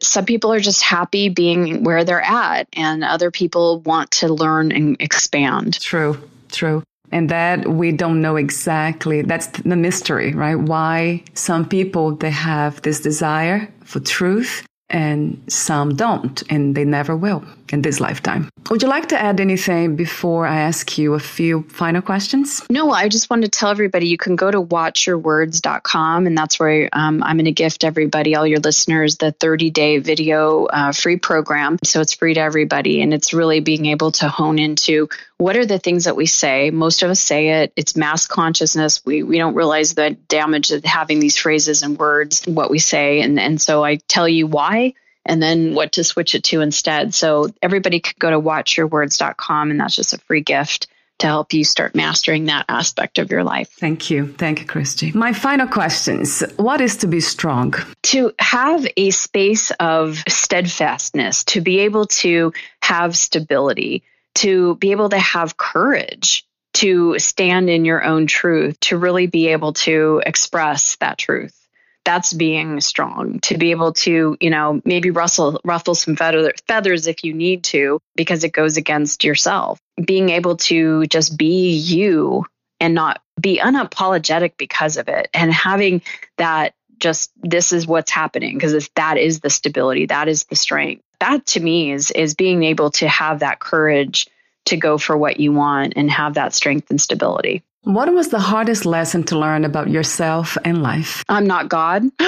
Some 0.00 0.24
people 0.24 0.50
are 0.50 0.58
just 0.58 0.80
happy 0.80 1.28
being 1.28 1.84
where 1.84 2.02
they're 2.02 2.22
at, 2.22 2.66
and 2.72 3.04
other 3.04 3.30
people 3.30 3.80
want 3.80 4.10
to 4.12 4.32
learn 4.32 4.72
and 4.72 4.96
expand. 5.00 5.78
True, 5.78 6.18
true. 6.50 6.82
And 7.12 7.28
that 7.28 7.68
we 7.68 7.92
don't 7.92 8.22
know 8.22 8.36
exactly. 8.36 9.20
That's 9.20 9.48
the 9.48 9.76
mystery, 9.76 10.32
right? 10.32 10.56
Why 10.56 11.24
some 11.34 11.68
people 11.68 12.16
they 12.16 12.30
have 12.30 12.80
this 12.80 13.00
desire 13.00 13.68
for 13.84 14.00
truth 14.00 14.66
and 14.90 15.42
some 15.48 15.96
don't, 15.96 16.42
and 16.50 16.74
they 16.74 16.84
never 16.84 17.16
will 17.16 17.42
in 17.70 17.82
this 17.82 18.00
lifetime. 18.00 18.48
Would 18.70 18.82
you 18.82 18.88
like 18.88 19.08
to 19.08 19.20
add 19.20 19.40
anything 19.40 19.96
before 19.96 20.46
I 20.46 20.60
ask 20.60 20.96
you 20.98 21.14
a 21.14 21.18
few 21.18 21.62
final 21.64 22.02
questions? 22.02 22.62
No, 22.70 22.90
I 22.90 23.08
just 23.08 23.30
wanted 23.30 23.52
to 23.52 23.58
tell 23.58 23.70
everybody 23.70 24.06
you 24.08 24.18
can 24.18 24.36
go 24.36 24.50
to 24.50 24.62
watchyourwords.com, 24.62 26.26
and 26.26 26.36
that's 26.36 26.60
where 26.60 26.88
um, 26.92 27.22
I'm 27.22 27.36
going 27.36 27.46
to 27.46 27.52
gift 27.52 27.84
everybody, 27.84 28.36
all 28.36 28.46
your 28.46 28.60
listeners, 28.60 29.16
the 29.16 29.32
30 29.32 29.70
day 29.70 29.98
video 29.98 30.66
uh, 30.66 30.92
free 30.92 31.16
program. 31.16 31.78
So 31.82 32.00
it's 32.00 32.14
free 32.14 32.34
to 32.34 32.40
everybody, 32.40 33.02
and 33.02 33.12
it's 33.12 33.32
really 33.32 33.60
being 33.60 33.86
able 33.86 34.12
to 34.12 34.28
hone 34.28 34.58
into 34.58 35.08
what 35.44 35.58
are 35.58 35.66
the 35.66 35.78
things 35.78 36.04
that 36.04 36.16
we 36.16 36.24
say. 36.24 36.70
Most 36.70 37.02
of 37.02 37.10
us 37.10 37.20
say 37.20 37.60
it, 37.60 37.74
it's 37.76 37.96
mass 37.96 38.26
consciousness. 38.26 39.04
We, 39.04 39.22
we 39.22 39.36
don't 39.36 39.54
realize 39.54 39.92
the 39.92 40.12
damage 40.26 40.70
of 40.70 40.82
having 40.86 41.20
these 41.20 41.36
phrases 41.36 41.82
and 41.82 41.98
words, 41.98 42.46
what 42.46 42.70
we 42.70 42.78
say. 42.78 43.20
And, 43.20 43.38
and 43.38 43.60
so 43.60 43.84
I 43.84 43.96
tell 43.96 44.26
you 44.26 44.46
why 44.46 44.94
and 45.26 45.42
then 45.42 45.74
what 45.74 45.92
to 45.92 46.02
switch 46.02 46.34
it 46.34 46.44
to 46.44 46.62
instead. 46.62 47.12
So 47.12 47.48
everybody 47.60 48.00
could 48.00 48.18
go 48.18 48.30
to 48.30 48.40
watchyourwords.com 48.40 49.70
and 49.70 49.78
that's 49.78 49.94
just 49.94 50.14
a 50.14 50.18
free 50.18 50.40
gift 50.40 50.86
to 51.18 51.26
help 51.26 51.52
you 51.52 51.62
start 51.62 51.94
mastering 51.94 52.46
that 52.46 52.64
aspect 52.70 53.18
of 53.18 53.30
your 53.30 53.44
life. 53.44 53.68
Thank 53.68 54.08
you. 54.08 54.28
Thank 54.28 54.60
you, 54.60 54.66
Christy. 54.66 55.12
My 55.12 55.34
final 55.34 55.66
questions. 55.66 56.42
What 56.56 56.80
is 56.80 56.96
to 56.98 57.06
be 57.06 57.20
strong? 57.20 57.74
To 58.04 58.32
have 58.38 58.86
a 58.96 59.10
space 59.10 59.72
of 59.72 60.24
steadfastness, 60.26 61.44
to 61.44 61.60
be 61.60 61.80
able 61.80 62.06
to 62.06 62.54
have 62.80 63.14
stability, 63.14 64.04
to 64.36 64.76
be 64.76 64.90
able 64.90 65.08
to 65.10 65.18
have 65.18 65.56
courage, 65.56 66.46
to 66.74 67.18
stand 67.18 67.70
in 67.70 67.84
your 67.84 68.04
own 68.04 68.26
truth, 68.26 68.78
to 68.80 68.98
really 68.98 69.26
be 69.26 69.48
able 69.48 69.72
to 69.72 70.22
express 70.26 70.96
that 70.96 71.18
truth 71.18 71.58
that's 72.04 72.32
being 72.32 72.80
strong 72.80 73.40
to 73.40 73.56
be 73.56 73.70
able 73.70 73.92
to, 73.92 74.36
you 74.40 74.50
know, 74.50 74.80
maybe 74.84 75.10
rustle, 75.10 75.60
ruffle 75.64 75.94
some 75.94 76.16
feather, 76.16 76.52
feathers 76.68 77.06
if 77.06 77.24
you 77.24 77.32
need 77.32 77.64
to, 77.64 77.98
because 78.14 78.44
it 78.44 78.52
goes 78.52 78.76
against 78.76 79.24
yourself. 79.24 79.78
Being 80.04 80.28
able 80.28 80.56
to 80.58 81.06
just 81.06 81.36
be 81.36 81.70
you 81.70 82.44
and 82.78 82.94
not 82.94 83.20
be 83.40 83.58
unapologetic 83.58 84.52
because 84.58 84.96
of 84.96 85.08
it 85.08 85.28
and 85.32 85.52
having 85.52 86.02
that 86.36 86.74
just 86.98 87.32
this 87.42 87.72
is 87.72 87.86
what's 87.86 88.10
happening 88.10 88.56
because 88.56 88.88
that 88.94 89.18
is 89.18 89.40
the 89.40 89.50
stability 89.50 90.06
that 90.06 90.28
is 90.28 90.44
the 90.44 90.54
strength 90.54 91.02
that 91.24 91.46
to 91.46 91.60
me 91.60 91.92
is 91.92 92.10
is 92.10 92.34
being 92.34 92.62
able 92.62 92.90
to 92.90 93.08
have 93.08 93.40
that 93.40 93.58
courage 93.58 94.28
to 94.66 94.76
go 94.76 94.98
for 94.98 95.16
what 95.16 95.40
you 95.40 95.52
want 95.52 95.94
and 95.96 96.10
have 96.10 96.34
that 96.34 96.54
strength 96.54 96.90
and 96.90 97.00
stability 97.00 97.62
what 97.84 98.10
was 98.14 98.28
the 98.28 98.40
hardest 98.40 98.86
lesson 98.86 99.24
to 99.24 99.38
learn 99.38 99.66
about 99.66 99.90
yourself 99.90 100.56
and 100.64 100.82
life? 100.82 101.22
I'm 101.28 101.46
not 101.46 101.68
God. 101.68 102.02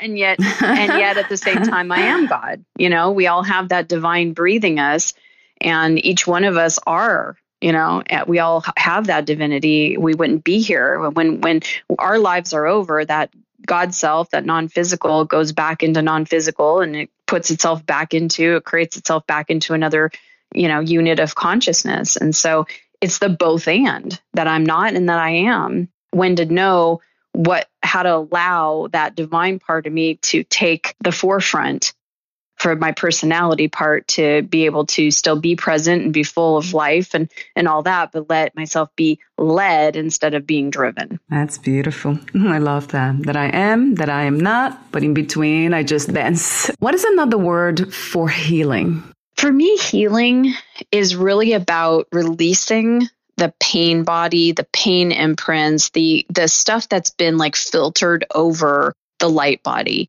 and 0.00 0.16
yet 0.16 0.40
and 0.62 0.98
yet 0.98 1.18
at 1.18 1.28
the 1.28 1.36
same 1.36 1.62
time 1.74 1.92
I 1.92 1.98
am 1.98 2.26
God. 2.26 2.64
You 2.78 2.88
know, 2.88 3.12
we 3.12 3.26
all 3.26 3.42
have 3.42 3.68
that 3.68 3.86
divine 3.86 4.32
breathing 4.32 4.78
us 4.78 5.12
and 5.60 6.02
each 6.04 6.26
one 6.26 6.44
of 6.44 6.56
us 6.56 6.78
are 6.86 7.36
you 7.60 7.72
know 7.72 8.02
eh, 8.08 8.24
we 8.26 8.38
all 8.38 8.64
have 8.76 9.06
that 9.06 9.24
divinity 9.24 9.96
we 9.96 10.14
wouldn't 10.14 10.44
be 10.44 10.60
here 10.60 11.08
when 11.10 11.40
when 11.40 11.60
our 11.98 12.18
lives 12.18 12.52
are 12.52 12.66
over 12.66 13.04
that 13.04 13.30
god 13.66 13.94
self 13.94 14.30
that 14.30 14.44
non-physical 14.44 15.24
goes 15.24 15.52
back 15.52 15.82
into 15.82 16.02
non-physical 16.02 16.80
and 16.80 16.96
it 16.96 17.10
puts 17.34 17.50
itself 17.50 17.84
back 17.84 18.14
into 18.14 18.56
it 18.56 18.64
creates 18.64 18.96
itself 18.96 19.26
back 19.26 19.50
into 19.50 19.74
another 19.74 20.10
you 20.54 20.68
know 20.68 20.78
unit 20.80 21.18
of 21.18 21.34
consciousness 21.34 22.16
and 22.16 22.34
so 22.34 22.64
it's 23.04 23.18
the 23.18 23.28
both 23.28 23.68
and 23.68 24.18
that 24.32 24.48
I'm 24.48 24.64
not 24.64 24.94
and 24.94 25.10
that 25.10 25.18
I 25.18 25.30
am. 25.30 25.90
When 26.10 26.36
to 26.36 26.46
know 26.46 27.02
what 27.32 27.68
how 27.82 28.02
to 28.02 28.16
allow 28.16 28.88
that 28.92 29.14
divine 29.14 29.58
part 29.58 29.86
of 29.86 29.92
me 29.92 30.16
to 30.22 30.42
take 30.44 30.94
the 31.00 31.12
forefront 31.12 31.92
for 32.64 32.74
my 32.74 32.92
personality 32.92 33.68
part 33.68 34.08
to 34.08 34.40
be 34.40 34.64
able 34.64 34.86
to 34.86 35.10
still 35.10 35.38
be 35.38 35.54
present 35.54 36.02
and 36.02 36.14
be 36.14 36.22
full 36.22 36.56
of 36.56 36.72
life 36.72 37.12
and 37.12 37.30
and 37.54 37.68
all 37.68 37.82
that 37.82 38.10
but 38.10 38.30
let 38.30 38.56
myself 38.56 38.88
be 38.96 39.18
led 39.36 39.96
instead 39.96 40.32
of 40.32 40.46
being 40.46 40.70
driven. 40.70 41.20
That's 41.28 41.58
beautiful. 41.58 42.18
I 42.34 42.56
love 42.56 42.88
that. 42.88 43.22
That 43.24 43.36
i 43.36 43.48
am 43.48 43.96
that 43.96 44.08
i 44.08 44.22
am 44.22 44.40
not 44.40 44.90
but 44.92 45.04
in 45.04 45.12
between 45.12 45.74
i 45.74 45.82
just 45.82 46.10
dance. 46.10 46.70
What 46.78 46.94
is 46.94 47.04
another 47.04 47.36
word 47.36 47.92
for 47.92 48.30
healing? 48.30 49.02
For 49.36 49.52
me 49.52 49.76
healing 49.76 50.54
is 50.90 51.16
really 51.16 51.52
about 51.52 52.08
releasing 52.12 53.10
the 53.36 53.52
pain 53.60 54.04
body, 54.04 54.52
the 54.52 54.66
pain 54.72 55.12
imprints, 55.12 55.90
the 55.90 56.24
the 56.30 56.48
stuff 56.48 56.88
that's 56.88 57.10
been 57.10 57.36
like 57.36 57.56
filtered 57.56 58.24
over 58.34 58.94
the 59.18 59.28
light 59.28 59.62
body. 59.62 60.08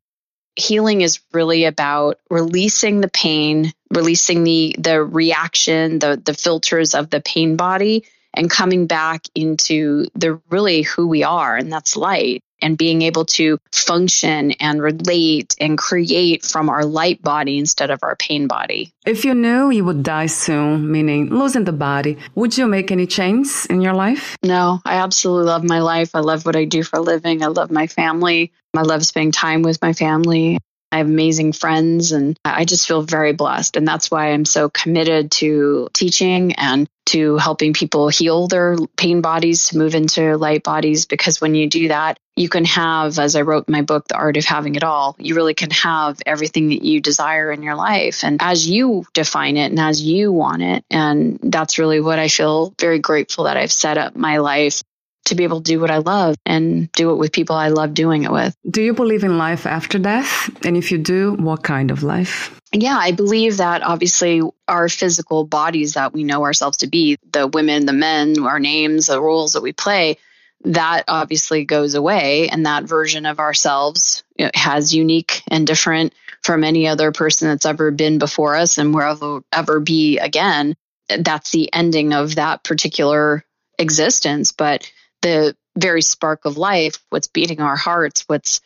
Healing 0.56 1.01
is 1.01 1.20
really 1.34 1.66
about 1.66 2.20
releasing 2.30 3.01
the 3.01 3.10
pain, 3.10 3.74
releasing 3.93 4.43
the 4.43 4.76
the 4.80 5.03
reaction, 5.03 5.99
the 5.99 6.22
the 6.24 6.34
filters 6.34 6.95
of 6.95 7.10
the 7.10 7.22
pain 7.22 7.56
body 7.56 8.06
and 8.36 8.49
coming 8.49 8.86
back 8.88 9.26
into 9.34 10.06
the 10.16 10.41
really 10.49 10.82
who 10.82 11.08
we 11.08 11.24
are 11.24 11.56
and 11.56 11.72
that's 11.72 11.95
light 11.95 12.43
and 12.62 12.78
being 12.78 13.01
able 13.01 13.26
to 13.26 13.60
function 13.72 14.51
and 14.53 14.82
relate 14.82 15.56
and 15.60 15.78
create 15.78 16.43
from 16.43 16.70
our 16.70 16.86
light 16.86 17.22
body 17.22 17.58
instead 17.58 17.91
of 17.91 17.99
our 18.01 18.16
pain 18.16 18.47
body. 18.47 18.93
If 19.06 19.26
you 19.26 19.34
knew 19.34 19.70
you 19.70 19.84
would 19.86 20.03
die 20.03 20.28
soon, 20.28 20.91
meaning 20.91 21.30
losing 21.30 21.66
the 21.66 21.74
body, 21.74 22.18
would 22.34 22.58
you 22.58 22.66
make 22.68 22.91
any 22.91 23.08
change 23.08 23.49
in 23.70 23.82
your 23.82 23.93
life? 23.93 24.38
No, 24.41 24.82
I 24.86 24.95
absolutely 24.95 25.45
love 25.45 25.64
my 25.64 25.80
life. 25.80 26.16
I 26.16 26.20
love 26.20 26.45
what 26.45 26.56
I 26.56 26.66
do 26.66 26.82
for 26.84 26.97
a 26.97 27.01
living. 27.01 27.43
I 27.43 27.47
love 27.47 27.72
my 27.72 27.88
family. 27.88 28.51
I 28.78 28.84
love 28.84 29.05
spending 29.05 29.32
time 29.32 29.61
with 29.61 29.82
my 29.82 29.93
family. 29.93 30.59
I 30.91 30.99
have 30.99 31.07
amazing 31.07 31.51
friends 31.51 32.13
and 32.13 32.39
I 32.45 32.63
just 32.63 32.88
feel 32.88 33.01
very 33.01 33.34
blessed. 33.34 33.76
And 33.76 33.86
that's 33.86 34.09
why 34.09 34.32
I'm 34.32 34.45
so 34.45 34.69
committed 34.69 35.32
to 35.32 35.89
teaching 35.93 36.53
and 36.53 36.88
to 37.07 37.38
helping 37.38 37.73
people 37.73 38.07
heal 38.07 38.47
their 38.47 38.78
pain 38.95 39.19
bodies 39.19 39.69
to 39.69 39.78
move 39.78 39.93
into 39.93 40.38
light 40.38 40.63
bodies. 40.63 41.05
Because 41.05 41.41
when 41.41 41.53
you 41.53 41.67
do 41.67 41.89
that, 41.89 42.17
you 42.38 42.47
can 42.47 42.63
have, 42.65 43.19
as 43.19 43.36
I 43.36 43.41
wrote 43.41 43.67
in 43.67 43.73
my 43.73 43.82
book, 43.82 44.07
The 44.07 44.15
Art 44.15 44.38
of 44.38 44.45
Having 44.45 44.76
It 44.76 44.84
All, 44.84 45.15
you 45.19 45.36
really 45.36 45.53
can 45.53 45.71
have 45.71 46.19
everything 46.26 46.69
that 46.69 46.84
you 46.84 47.01
desire 47.01 47.51
in 47.51 47.61
your 47.61 47.76
life. 47.76 48.23
And 48.23 48.41
as 48.41 48.67
you 48.67 49.05
define 49.13 49.57
it 49.57 49.71
and 49.71 49.80
as 49.80 50.01
you 50.01 50.32
want 50.32 50.61
it. 50.61 50.86
And 50.89 51.39
that's 51.43 51.78
really 51.78 51.99
what 51.99 52.19
I 52.19 52.30
feel 52.30 52.73
very 52.80 52.99
grateful 52.99 53.45
that 53.45 53.57
I've 53.57 53.71
set 53.71 53.97
up 53.97 54.15
my 54.15 54.38
life 54.38 54.82
to 55.26 55.36
be 55.36 55.43
able 55.43 55.61
to 55.61 55.71
do 55.71 55.80
what 55.80 55.91
I 55.91 55.97
love 55.97 56.36
and 56.45 56.91
do 56.91 57.11
it 57.11 57.15
with 57.15 57.32
people 57.32 57.55
I 57.55 57.69
love 57.69 57.93
doing 57.93 58.23
it 58.23 58.32
with. 58.32 58.55
Do 58.69 58.82
you 58.82 58.93
believe 58.93 59.23
in 59.23 59.38
life 59.38 59.65
after 59.65 59.99
death? 59.99 60.49
And 60.65 60.78
if 60.78 60.91
you 60.91 60.97
do, 60.97 61.34
what 61.34 61.63
kind 61.63 61.91
of 61.91 62.03
life? 62.03 62.59
Yeah, 62.71 62.97
I 62.97 63.11
believe 63.11 63.57
that 63.57 63.84
obviously 63.84 64.41
our 64.67 64.89
physical 64.89 65.45
bodies 65.45 65.93
that 65.93 66.13
we 66.13 66.23
know 66.23 66.43
ourselves 66.43 66.78
to 66.78 66.88
be, 66.88 67.17
the 67.32 67.47
women, 67.47 67.86
the 67.86 67.93
men, 67.93 68.39
our 68.39 68.59
names, 68.59 69.07
the 69.07 69.21
roles 69.21 69.53
that 69.53 69.63
we 69.63 69.71
play, 69.71 70.17
that 70.65 71.03
obviously 71.07 71.63
goes 71.63 71.95
away. 71.95 72.49
And 72.49 72.65
that 72.65 72.84
version 72.84 73.26
of 73.26 73.39
ourselves 73.39 74.23
has 74.53 74.93
unique 74.93 75.43
and 75.49 75.65
different 75.65 76.13
from 76.43 76.63
any 76.63 76.88
other 76.88 77.11
person 77.11 77.47
that's 77.47 77.65
ever 77.65 77.91
been 77.91 78.19
before 78.19 78.55
us 78.55 78.78
and 78.78 78.93
will 78.93 79.43
ever 79.51 79.80
be 79.80 80.17
again. 80.17 80.76
That's 81.07 81.51
the 81.51 81.71
ending 81.73 82.13
of 82.13 82.36
that 82.36 82.63
particular 82.63 83.43
existence. 83.80 84.51
But 84.51 84.91
the 85.26 85.55
very 85.76 86.03
spark 86.03 86.45
of 86.45 86.55
life, 86.55 86.99
what's 87.09 87.28
beating 87.28 87.59
our 87.59 87.76
hearts, 87.76 88.23
what's 88.28 88.61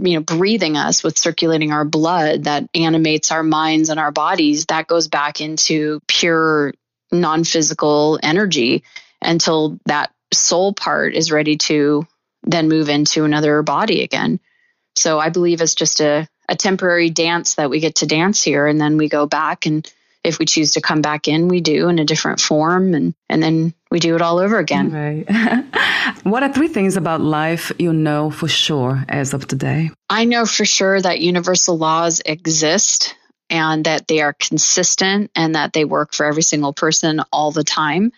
you 0.00 0.14
know 0.14 0.20
breathing 0.20 0.76
us 0.76 1.02
what's 1.02 1.20
circulating 1.20 1.72
our 1.72 1.84
blood 1.84 2.44
that 2.44 2.64
animates 2.74 3.32
our 3.32 3.42
minds 3.42 3.88
and 3.88 3.98
our 3.98 4.12
bodies 4.12 4.66
that 4.66 4.86
goes 4.86 5.08
back 5.08 5.40
into 5.40 6.00
pure 6.06 6.72
non-physical 7.10 8.18
energy 8.22 8.84
until 9.20 9.80
that 9.86 10.12
soul 10.32 10.72
part 10.72 11.14
is 11.14 11.32
ready 11.32 11.56
to 11.56 12.06
then 12.44 12.68
move 12.68 12.88
into 12.88 13.24
another 13.24 13.62
body 13.62 14.02
again. 14.02 14.38
So 14.96 15.18
i 15.18 15.28
believe 15.28 15.60
it's 15.60 15.74
just 15.74 16.00
a, 16.00 16.26
a 16.48 16.56
temporary 16.56 17.10
dance 17.10 17.56
that 17.56 17.68
we 17.68 17.80
get 17.80 17.96
to 17.96 18.06
dance 18.06 18.42
here 18.42 18.66
and 18.66 18.80
then 18.80 18.96
we 18.96 19.08
go 19.08 19.26
back 19.26 19.66
and 19.66 19.92
if 20.22 20.38
we 20.38 20.44
choose 20.44 20.72
to 20.72 20.80
come 20.80 21.00
back 21.00 21.28
in, 21.28 21.48
we 21.48 21.60
do 21.60 21.88
in 21.88 21.98
a 21.98 22.04
different 22.04 22.40
form 22.40 22.94
and, 22.94 23.14
and 23.28 23.42
then 23.42 23.74
we 23.90 24.00
do 24.00 24.14
it 24.14 24.22
all 24.22 24.38
over 24.38 24.58
again. 24.58 24.92
Right. 24.92 25.64
what 26.22 26.42
are 26.42 26.52
three 26.52 26.68
things 26.68 26.96
about 26.96 27.20
life 27.20 27.72
you 27.78 27.92
know 27.92 28.30
for 28.30 28.48
sure 28.48 29.04
as 29.08 29.34
of 29.34 29.46
today? 29.46 29.90
I 30.08 30.24
know 30.24 30.44
for 30.44 30.64
sure 30.64 31.00
that 31.00 31.20
universal 31.20 31.78
laws 31.78 32.20
exist 32.24 33.16
and 33.48 33.84
that 33.84 34.06
they 34.06 34.20
are 34.20 34.34
consistent 34.34 35.30
and 35.34 35.54
that 35.54 35.72
they 35.72 35.84
work 35.84 36.12
for 36.12 36.26
every 36.26 36.42
single 36.42 36.72
person 36.72 37.22
all 37.32 37.50
the 37.50 37.64
time. 37.64 38.12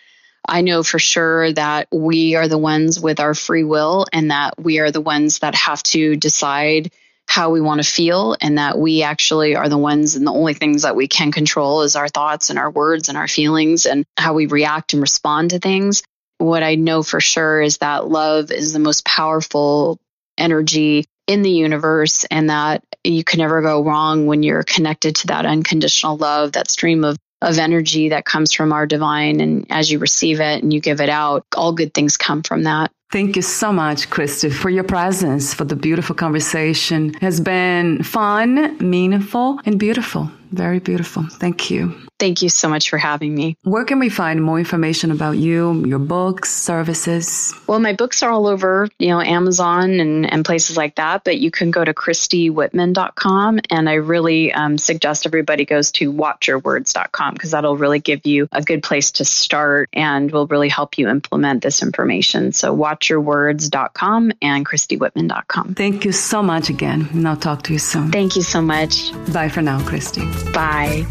I 0.46 0.62
know 0.62 0.82
for 0.82 0.98
sure 0.98 1.53
that 1.53 1.88
we 1.92 2.34
are 2.34 2.48
the 2.48 2.59
ones 2.59 2.98
with 3.00 3.20
our 3.20 3.32
free 3.32 3.64
will 3.64 4.07
and 4.12 4.30
that 4.30 4.61
we 4.61 4.80
are 4.80 4.90
the 4.90 5.00
ones 5.00 5.38
that 5.38 5.55
have 5.55 5.82
to 5.84 6.16
decide 6.16 6.92
how 7.33 7.49
we 7.49 7.62
want 7.62 7.83
to 7.83 7.91
feel 7.91 8.37
and 8.43 8.59
that 8.59 8.78
we 8.78 9.03
actually 9.03 9.57
are 9.57 9.70
the 9.70 9.78
ones 9.78 10.16
and 10.16 10.26
the 10.26 10.33
only 10.33 10.53
things 10.53 10.83
that 10.83 10.95
we 10.95 11.09
can 11.09 11.33
control 11.33 11.80
is 11.80 11.97
our 11.97 12.07
thoughts 12.07 12.51
and 12.51 12.59
our 12.59 12.70
words 12.70 13.09
and 13.09 13.16
our 13.16 13.26
feelings 13.26 13.87
and 13.87 14.05
how 14.18 14.35
we 14.35 14.45
react 14.45 14.93
and 14.93 15.01
respond 15.01 15.49
to 15.49 15.59
things. 15.59 16.03
What 16.37 16.62
I 16.62 16.74
know 16.74 17.03
for 17.03 17.20
sure 17.20 17.62
is 17.62 17.78
that 17.78 18.07
love 18.07 18.51
is 18.51 18.74
the 18.74 18.80
most 18.80 19.07
powerful 19.07 19.99
energy 20.37 21.07
in 21.26 21.41
the 21.41 21.51
universe 21.51 22.26
and 22.30 22.51
that 22.51 22.85
you 23.03 23.24
can 23.24 23.39
never 23.39 23.62
go 23.62 23.83
wrong 23.83 24.26
when 24.26 24.43
you're 24.43 24.62
connected 24.62 25.16
to 25.16 25.28
that 25.28 25.47
unconditional 25.47 26.18
love, 26.18 26.53
that 26.53 26.68
stream 26.68 27.03
of 27.03 27.16
of 27.41 27.59
energy 27.59 28.11
that 28.11 28.24
comes 28.24 28.53
from 28.53 28.72
our 28.72 28.87
divine 28.87 29.41
and 29.41 29.66
as 29.68 29.91
you 29.91 29.99
receive 29.99 30.41
it 30.41 30.62
and 30.62 30.72
you 30.72 30.80
give 30.80 31.01
it 31.01 31.09
out, 31.09 31.45
all 31.57 31.72
good 31.72 31.93
things 31.93 32.16
come 32.16 32.43
from 32.43 32.62
that. 32.64 32.93
Thank 33.13 33.37
you 33.37 33.43
so 33.43 33.71
much, 33.73 34.09
Christy, 34.09 34.49
for 34.49 34.71
your 34.71 34.85
presence, 34.85 35.53
for 35.53 35.65
the 35.65 35.77
beautiful 35.77 36.15
conversation. 36.15 37.11
It 37.11 37.21
has 37.21 37.41
been 37.41 38.03
fun, 38.03 38.79
meaningful, 38.79 39.61
and 39.67 39.79
beautiful. 39.79 40.31
Very 40.53 40.79
beautiful. 40.81 41.27
Thank 41.39 41.71
you. 41.71 41.95
Thank 42.23 42.41
you 42.41 42.51
so 42.51 42.68
much 42.68 42.89
for 42.89 42.99
having 42.99 43.35
me. 43.35 43.57
Where 43.64 43.85
can 43.85 43.99
we 43.99 44.09
find 44.09 44.45
more 44.45 44.57
information 44.57 45.11
about 45.11 45.39
you, 45.39 45.85
your 45.85 45.99
books, 45.99 46.55
services? 46.55 47.53
Well, 47.66 47.81
my 47.81 47.95
books 47.95 48.23
are 48.23 48.31
all 48.31 48.47
over, 48.47 48.87
you 49.01 49.09
know, 49.09 49.20
Amazon 49.20 49.99
and, 49.99 50.33
and 50.33 50.45
places 50.45 50.77
like 50.77 50.95
that, 50.95 51.25
but 51.25 51.41
you 51.41 51.51
can 51.51 51.73
go 51.73 51.85
to 51.85 51.93
ChristyWhitman.com. 51.93 53.59
And 53.70 53.89
I 53.89 53.95
really 53.95 54.53
um, 54.53 54.79
suggest 54.79 55.27
everybody 55.27 55.64
goes 55.64 55.91
to 55.93 56.12
watchyourwords.com 56.12 57.35
because 57.35 57.51
that'll 57.51 57.77
really 57.77 57.99
give 57.99 58.25
you 58.25 58.47
a 58.53 58.62
good 58.62 58.85
place 58.85 59.11
to 59.12 59.25
start 59.25 59.91
and 59.93 60.31
will 60.31 60.47
really 60.47 60.68
help 60.68 60.99
you 60.99 61.09
implement 61.09 61.64
this 61.64 61.83
information. 61.83 62.53
So 62.53 62.73
watchyourwords.com 62.73 64.33
and 64.41 64.64
ChristyWhitman.com. 64.64 65.75
Thank 65.75 66.05
you 66.05 66.12
so 66.12 66.41
much 66.41 66.70
again. 66.70 67.09
And 67.14 67.27
I'll 67.27 67.37
talk 67.37 67.64
to 67.64 67.73
you 67.73 67.81
soon. 67.81 68.12
Thank 68.12 68.37
you 68.37 68.43
so 68.43 68.62
much. 68.62 69.11
Bye 69.33 69.49
for 69.49 69.61
now, 69.61 69.85
Christy. 69.85 70.25
Bye. 70.53 71.05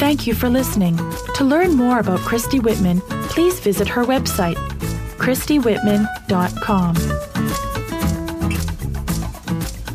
Thank 0.00 0.26
you 0.26 0.34
for 0.34 0.48
listening. 0.48 0.96
To 1.34 1.44
learn 1.44 1.76
more 1.76 1.98
about 1.98 2.20
Christy 2.20 2.58
Whitman, 2.58 3.02
please 3.28 3.60
visit 3.60 3.86
her 3.86 4.02
website, 4.02 4.56
ChristyWhitman.com. 5.18 6.94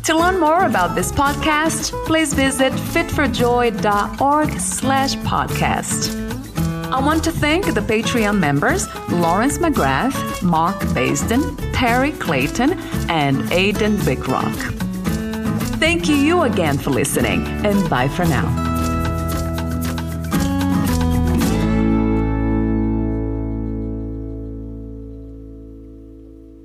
To 0.04 0.16
learn 0.16 0.38
more 0.38 0.64
about 0.64 0.94
this 0.94 1.10
podcast, 1.10 1.90
please 2.06 2.32
visit 2.34 2.72
fitforjoy.org 2.72 4.60
slash 4.60 5.16
podcast. 5.16 6.14
I 6.92 7.00
want 7.00 7.24
to 7.24 7.32
thank 7.32 7.66
the 7.74 7.80
Patreon 7.80 8.38
members 8.38 8.86
Lawrence 9.10 9.58
McGrath, 9.58 10.40
Mark 10.40 10.76
Basden, 10.94 11.58
Terry 11.74 12.12
Clayton, 12.12 12.78
and 13.10 13.52
Aidan 13.52 13.96
Bickrock. 13.96 14.54
Thank 15.80 16.08
you 16.08 16.42
again 16.42 16.78
for 16.78 16.90
listening, 16.90 17.44
and 17.66 17.90
bye 17.90 18.06
for 18.06 18.24
now. 18.24 18.75